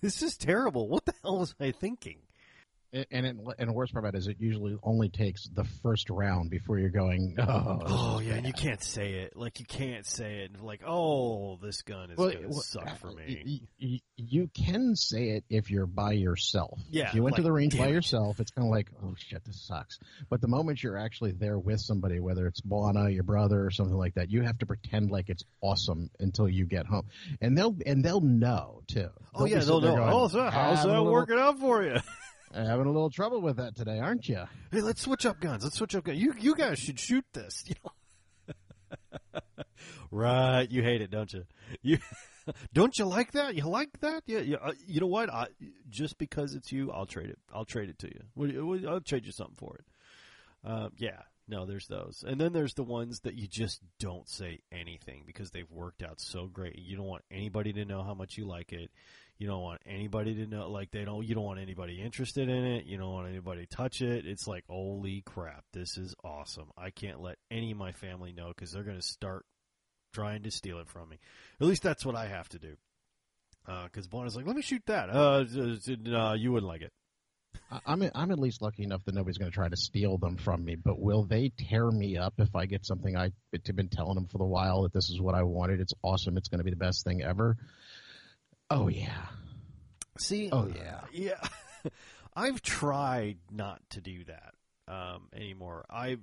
this 0.00 0.22
is 0.22 0.36
terrible. 0.36 0.88
What 0.88 1.04
the 1.04 1.14
hell 1.22 1.38
was 1.38 1.54
I 1.60 1.72
thinking 1.72 2.18
And 2.92 3.06
and, 3.10 3.26
it, 3.26 3.36
and 3.58 3.68
the 3.68 3.72
worst 3.72 3.92
part 3.92 4.04
about 4.04 4.14
it 4.14 4.18
is 4.18 4.26
it 4.26 4.36
usually 4.40 4.76
only 4.82 5.08
takes 5.08 5.48
the 5.48 5.64
first 5.82 6.10
round 6.10 6.50
before 6.50 6.78
you're 6.78 6.88
going, 6.90 7.36
oh, 7.38 7.78
oh 7.86 8.20
yeah 8.20 8.34
and 8.34 8.46
you 8.46 8.52
can't 8.52 8.82
say 8.82 9.12
it 9.20 9.36
like 9.36 9.60
you 9.60 9.64
can't 9.66 10.04
say 10.06 10.40
it 10.40 10.60
like 10.60 10.82
oh 10.86 11.56
this 11.62 11.82
gun 11.82 12.10
is 12.10 12.18
Well, 12.18 12.30
to 12.32 12.38
well, 12.48 12.60
suck 12.60 12.98
for 12.98 13.08
uh, 13.10 13.14
me 13.14 13.42
y- 13.46 13.68
y- 13.80 14.00
you 14.16 14.50
can 14.54 14.96
say 14.96 15.30
it 15.30 15.44
if 15.48 15.70
you're 15.70 15.86
by 15.86 16.12
yourself. 16.12 16.78
Yeah, 16.90 17.08
If 17.08 17.14
you 17.14 17.22
went 17.22 17.36
to 17.36 17.42
the 17.42 17.52
range 17.52 17.76
by 17.78 17.86
it. 17.86 17.92
yourself, 17.92 18.38
it's 18.40 18.50
kind 18.50 18.66
of 18.66 18.70
like, 18.70 18.88
oh 19.02 19.14
shit, 19.16 19.44
this 19.44 19.60
sucks. 19.66 19.98
But 20.28 20.40
the 20.40 20.48
moment 20.48 20.82
you're 20.82 20.98
actually 20.98 21.32
there 21.32 21.58
with 21.58 21.80
somebody, 21.80 22.20
whether 22.20 22.46
it's 22.46 22.60
Buana, 22.60 23.12
your 23.14 23.22
brother, 23.24 23.64
or 23.64 23.70
something 23.70 23.96
like 23.96 24.14
that, 24.14 24.30
you 24.30 24.42
have 24.42 24.58
to 24.58 24.66
pretend 24.66 25.10
like 25.10 25.28
it's 25.30 25.44
awesome 25.62 26.10
until 26.20 26.48
you 26.48 26.66
get 26.66 26.86
home, 26.86 27.06
and 27.40 27.56
they'll 27.56 27.76
and 27.86 28.04
they'll 28.04 28.20
know 28.20 28.82
too. 28.88 29.08
oh 29.34 29.44
yeah 29.46 29.60
they'll 29.60 29.80
know 29.80 29.96
going, 29.96 30.12
oh 30.12 30.28
so 30.28 30.42
how's 30.50 30.78
"Having 30.78 30.90
a 30.90 30.94
that 30.96 31.02
working 31.04 31.38
out 31.38 31.58
for 31.58 31.82
you 31.82 31.96
Having 32.52 32.86
a 32.86 32.90
little 32.90 33.10
trouble 33.10 33.40
with 33.40 33.56
that 33.58 33.76
today, 33.76 33.98
aren't 34.00 34.28
you? 34.28 34.44
hey, 34.72 34.80
let's 34.80 35.02
switch 35.02 35.24
up 35.24 35.40
guns. 35.40 35.62
Let's 35.62 35.76
switch 35.76 35.94
up 35.94 36.04
guns. 36.04 36.18
You 36.18 36.34
you 36.38 36.54
guys 36.54 36.78
should 36.78 36.98
shoot 36.98 37.24
this. 37.32 37.64
You 37.66 37.74
know, 37.84 39.62
right. 40.10 40.66
You 40.70 40.82
hate 40.82 41.00
it, 41.00 41.10
don't 41.10 41.32
you? 41.32 41.44
You 41.82 41.98
don't 42.74 42.98
you 42.98 43.04
like 43.04 43.32
that? 43.32 43.54
You 43.54 43.68
like 43.68 44.00
that? 44.00 44.22
Yeah. 44.26 44.40
yeah. 44.40 44.56
Uh, 44.62 44.72
you 44.86 45.00
know 45.00 45.06
what? 45.06 45.30
I, 45.30 45.46
just 45.88 46.18
because 46.18 46.54
it's 46.54 46.72
you, 46.72 46.90
I'll 46.90 47.06
trade 47.06 47.30
it. 47.30 47.38
I'll 47.54 47.64
trade 47.64 47.88
it 47.88 47.98
to 48.00 48.08
you. 48.08 48.20
What- 48.34 48.50
what- 48.66 48.84
I'll 48.84 49.00
trade 49.00 49.26
you 49.26 49.32
something 49.32 49.56
for 49.56 49.76
it. 49.76 49.84
Uh, 50.64 50.88
yeah. 50.98 51.22
No, 51.48 51.66
there's 51.66 51.88
those, 51.88 52.22
and 52.24 52.40
then 52.40 52.52
there's 52.52 52.74
the 52.74 52.84
ones 52.84 53.20
that 53.24 53.34
you 53.34 53.48
just 53.48 53.80
don't 53.98 54.28
say 54.28 54.60
anything 54.70 55.24
because 55.26 55.50
they've 55.50 55.68
worked 55.68 56.00
out 56.00 56.20
so 56.20 56.46
great. 56.46 56.78
You 56.78 56.96
don't 56.96 57.06
want 57.06 57.24
anybody 57.28 57.72
to 57.72 57.84
know 57.84 58.04
how 58.04 58.14
much 58.14 58.36
you 58.38 58.46
like 58.46 58.72
it. 58.72 58.88
You 59.40 59.46
don't 59.46 59.62
want 59.62 59.80
anybody 59.86 60.34
to 60.34 60.46
know, 60.46 60.70
like 60.70 60.90
they 60.90 61.02
don't. 61.02 61.26
You 61.26 61.34
don't 61.34 61.44
want 61.44 61.60
anybody 61.60 61.98
interested 61.98 62.50
in 62.50 62.62
it. 62.62 62.84
You 62.84 62.98
don't 62.98 63.10
want 63.10 63.26
anybody 63.26 63.64
to 63.64 63.74
touch 63.74 64.02
it. 64.02 64.26
It's 64.26 64.46
like, 64.46 64.64
holy 64.68 65.22
crap, 65.24 65.64
this 65.72 65.96
is 65.96 66.14
awesome. 66.22 66.66
I 66.76 66.90
can't 66.90 67.22
let 67.22 67.38
any 67.50 67.70
of 67.70 67.78
my 67.78 67.92
family 67.92 68.32
know 68.32 68.48
because 68.48 68.70
they're 68.70 68.82
going 68.82 69.00
to 69.00 69.02
start 69.02 69.46
trying 70.12 70.42
to 70.42 70.50
steal 70.50 70.78
it 70.78 70.88
from 70.88 71.08
me. 71.08 71.18
At 71.58 71.66
least 71.66 71.82
that's 71.82 72.04
what 72.04 72.16
I 72.16 72.26
have 72.26 72.50
to 72.50 72.58
do. 72.58 72.76
Because 73.64 74.08
uh, 74.12 74.22
is 74.24 74.36
like, 74.36 74.46
let 74.46 74.56
me 74.56 74.60
shoot 74.60 74.82
that. 74.86 75.08
Uh, 75.08 75.46
no, 76.02 76.34
you 76.34 76.52
wouldn't 76.52 76.68
like 76.68 76.82
it. 76.82 76.92
I'm 77.86 78.02
I'm 78.14 78.30
at 78.32 78.38
least 78.38 78.60
lucky 78.60 78.82
enough 78.82 79.04
that 79.06 79.14
nobody's 79.14 79.38
going 79.38 79.50
to 79.50 79.54
try 79.54 79.70
to 79.70 79.76
steal 79.76 80.18
them 80.18 80.36
from 80.36 80.66
me. 80.66 80.76
But 80.76 81.00
will 81.00 81.24
they 81.24 81.50
tear 81.56 81.90
me 81.90 82.18
up 82.18 82.34
if 82.36 82.54
I 82.54 82.66
get 82.66 82.84
something 82.84 83.16
I've 83.16 83.32
been 83.52 83.88
telling 83.88 84.16
them 84.16 84.26
for 84.26 84.36
the 84.36 84.44
while 84.44 84.82
that 84.82 84.92
this 84.92 85.08
is 85.08 85.18
what 85.18 85.34
I 85.34 85.44
wanted? 85.44 85.80
It's 85.80 85.94
awesome. 86.02 86.36
It's 86.36 86.48
going 86.48 86.58
to 86.58 86.64
be 86.64 86.70
the 86.70 86.76
best 86.76 87.04
thing 87.04 87.22
ever. 87.22 87.56
Oh 88.70 88.88
yeah. 88.88 89.26
See, 90.18 90.48
Oh 90.52 90.68
yeah. 90.74 91.00
yeah. 91.12 91.40
I've 92.36 92.62
tried 92.62 93.38
not 93.50 93.80
to 93.90 94.00
do 94.00 94.24
that 94.24 94.54
um, 94.86 95.28
anymore. 95.34 95.84
I 95.90 96.16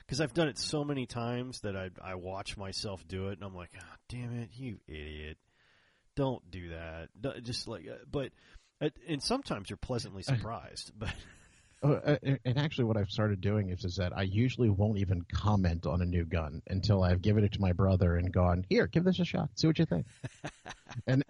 because 0.00 0.20
I've 0.20 0.34
done 0.34 0.48
it 0.48 0.58
so 0.58 0.84
many 0.84 1.06
times 1.06 1.60
that 1.60 1.76
I 1.76 1.90
I 2.02 2.16
watch 2.16 2.56
myself 2.56 3.06
do 3.08 3.28
it, 3.28 3.38
and 3.38 3.44
I'm 3.44 3.54
like, 3.54 3.70
oh, 3.78 3.94
damn 4.08 4.38
it, 4.40 4.50
you 4.54 4.78
idiot! 4.86 5.38
Don't 6.16 6.48
do 6.50 6.70
that. 6.70 7.42
Just 7.42 7.68
like, 7.68 7.86
uh, 7.88 7.96
but 8.10 8.32
uh, 8.80 8.90
and 9.08 9.22
sometimes 9.22 9.70
you're 9.70 9.78
pleasantly 9.78 10.22
surprised. 10.22 10.92
But 10.98 11.14
Uh, 11.84 12.14
uh, 12.22 12.36
and 12.44 12.58
actually, 12.58 12.84
what 12.84 12.96
I've 12.96 13.10
started 13.10 13.40
doing 13.40 13.70
is 13.70 13.84
is 13.84 13.96
that 13.96 14.16
I 14.16 14.22
usually 14.22 14.70
won't 14.70 14.98
even 14.98 15.24
comment 15.34 15.84
on 15.84 16.00
a 16.00 16.04
new 16.04 16.24
gun 16.24 16.62
until 16.68 17.02
I've 17.02 17.22
given 17.22 17.42
it 17.42 17.52
to 17.54 17.60
my 17.60 17.72
brother 17.72 18.14
and 18.14 18.32
gone, 18.32 18.64
"Here, 18.68 18.86
give 18.86 19.02
this 19.02 19.18
a 19.18 19.24
shot. 19.24 19.48
See 19.56 19.66
what 19.66 19.78
you 19.80 19.86
think." 19.86 20.06
and 21.08 21.24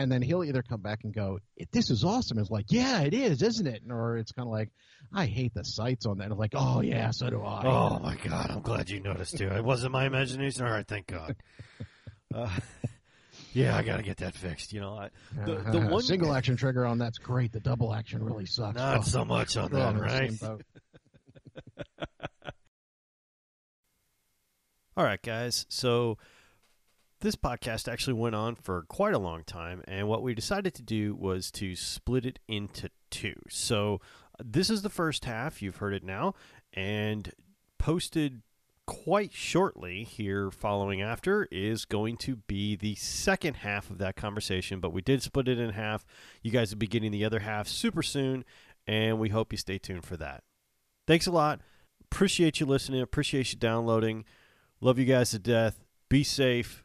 and 0.00 0.10
then 0.10 0.22
he'll 0.22 0.42
either 0.44 0.62
come 0.62 0.80
back 0.80 1.04
and 1.04 1.12
go, 1.14 1.38
"This 1.72 1.90
is 1.90 2.04
awesome." 2.04 2.38
It's 2.38 2.50
like, 2.50 2.66
"Yeah, 2.70 3.00
it 3.02 3.14
is, 3.14 3.42
isn't 3.42 3.66
it?" 3.66 3.82
Or 3.90 4.16
it's 4.16 4.32
kind 4.32 4.46
of 4.48 4.52
like, 4.52 4.70
"I 5.12 5.26
hate 5.26 5.54
the 5.54 5.64
sights 5.64 6.06
on 6.06 6.18
that." 6.18 6.24
And 6.24 6.32
I'm 6.32 6.38
like, 6.38 6.54
"Oh 6.54 6.80
yeah, 6.80 7.10
so 7.10 7.30
do 7.30 7.42
I." 7.42 7.62
oh 7.66 7.98
my 8.00 8.16
god, 8.16 8.50
I'm 8.50 8.60
glad 8.62 8.90
you 8.90 9.00
noticed 9.00 9.36
too. 9.38 9.48
It 9.48 9.64
wasn't 9.64 9.92
my 9.92 10.06
imagination. 10.06 10.64
All 10.64 10.72
right, 10.72 10.86
thank 10.86 11.06
God. 11.06 11.36
Uh, 12.32 12.48
yeah, 13.52 13.76
I 13.76 13.82
got 13.82 13.96
to 13.96 14.04
get 14.04 14.18
that 14.18 14.36
fixed. 14.36 14.72
You 14.72 14.78
know, 14.80 14.94
I, 14.94 15.08
the, 15.44 15.56
the 15.72 15.80
one 15.80 16.00
single 16.02 16.32
action 16.32 16.56
trigger 16.56 16.86
on 16.86 16.98
that's 16.98 17.18
great. 17.18 17.50
The 17.50 17.58
double 17.58 17.92
action 17.92 18.22
really 18.22 18.46
sucks. 18.46 18.76
Not 18.76 18.98
Oh, 18.98 19.02
so 19.02 19.24
much 19.24 19.56
on 19.56 19.72
that, 19.72 19.98
right? 19.98 20.32
All 24.96 25.04
right, 25.04 25.20
guys. 25.22 25.66
So 25.68 26.18
this 27.20 27.36
podcast 27.36 27.90
actually 27.90 28.14
went 28.14 28.34
on 28.34 28.54
for 28.54 28.82
quite 28.88 29.14
a 29.14 29.18
long 29.18 29.44
time, 29.44 29.82
and 29.86 30.08
what 30.08 30.22
we 30.22 30.34
decided 30.34 30.74
to 30.74 30.82
do 30.82 31.14
was 31.14 31.50
to 31.52 31.76
split 31.76 32.26
it 32.26 32.38
into 32.48 32.90
two. 33.10 33.34
So 33.48 34.00
this 34.42 34.70
is 34.70 34.82
the 34.82 34.88
first 34.88 35.24
half. 35.24 35.62
You've 35.62 35.76
heard 35.76 35.94
it 35.94 36.04
now, 36.04 36.34
and 36.72 37.32
posted 37.78 38.42
quite 38.86 39.32
shortly 39.32 40.02
here 40.02 40.50
following 40.50 41.00
after 41.00 41.46
is 41.52 41.84
going 41.84 42.16
to 42.16 42.36
be 42.36 42.74
the 42.74 42.96
second 42.96 43.58
half 43.58 43.88
of 43.88 43.98
that 43.98 44.16
conversation 44.16 44.80
but 44.80 44.92
we 44.92 45.00
did 45.00 45.22
split 45.22 45.46
it 45.46 45.60
in 45.60 45.70
half 45.70 46.04
you 46.42 46.50
guys 46.50 46.72
will 46.72 46.78
be 46.78 46.88
getting 46.88 47.12
the 47.12 47.24
other 47.24 47.38
half 47.38 47.68
super 47.68 48.02
soon 48.02 48.44
and 48.88 49.16
we 49.20 49.28
hope 49.28 49.52
you 49.52 49.56
stay 49.56 49.78
tuned 49.78 50.04
for 50.04 50.16
that 50.16 50.42
thanks 51.06 51.28
a 51.28 51.30
lot 51.30 51.60
appreciate 52.02 52.58
you 52.58 52.66
listening 52.66 53.00
appreciate 53.00 53.52
you 53.52 53.58
downloading 53.60 54.24
Love 54.82 54.98
you 54.98 55.04
guys 55.04 55.30
to 55.30 55.38
death. 55.38 55.84
Be 56.08 56.24
safe. 56.24 56.84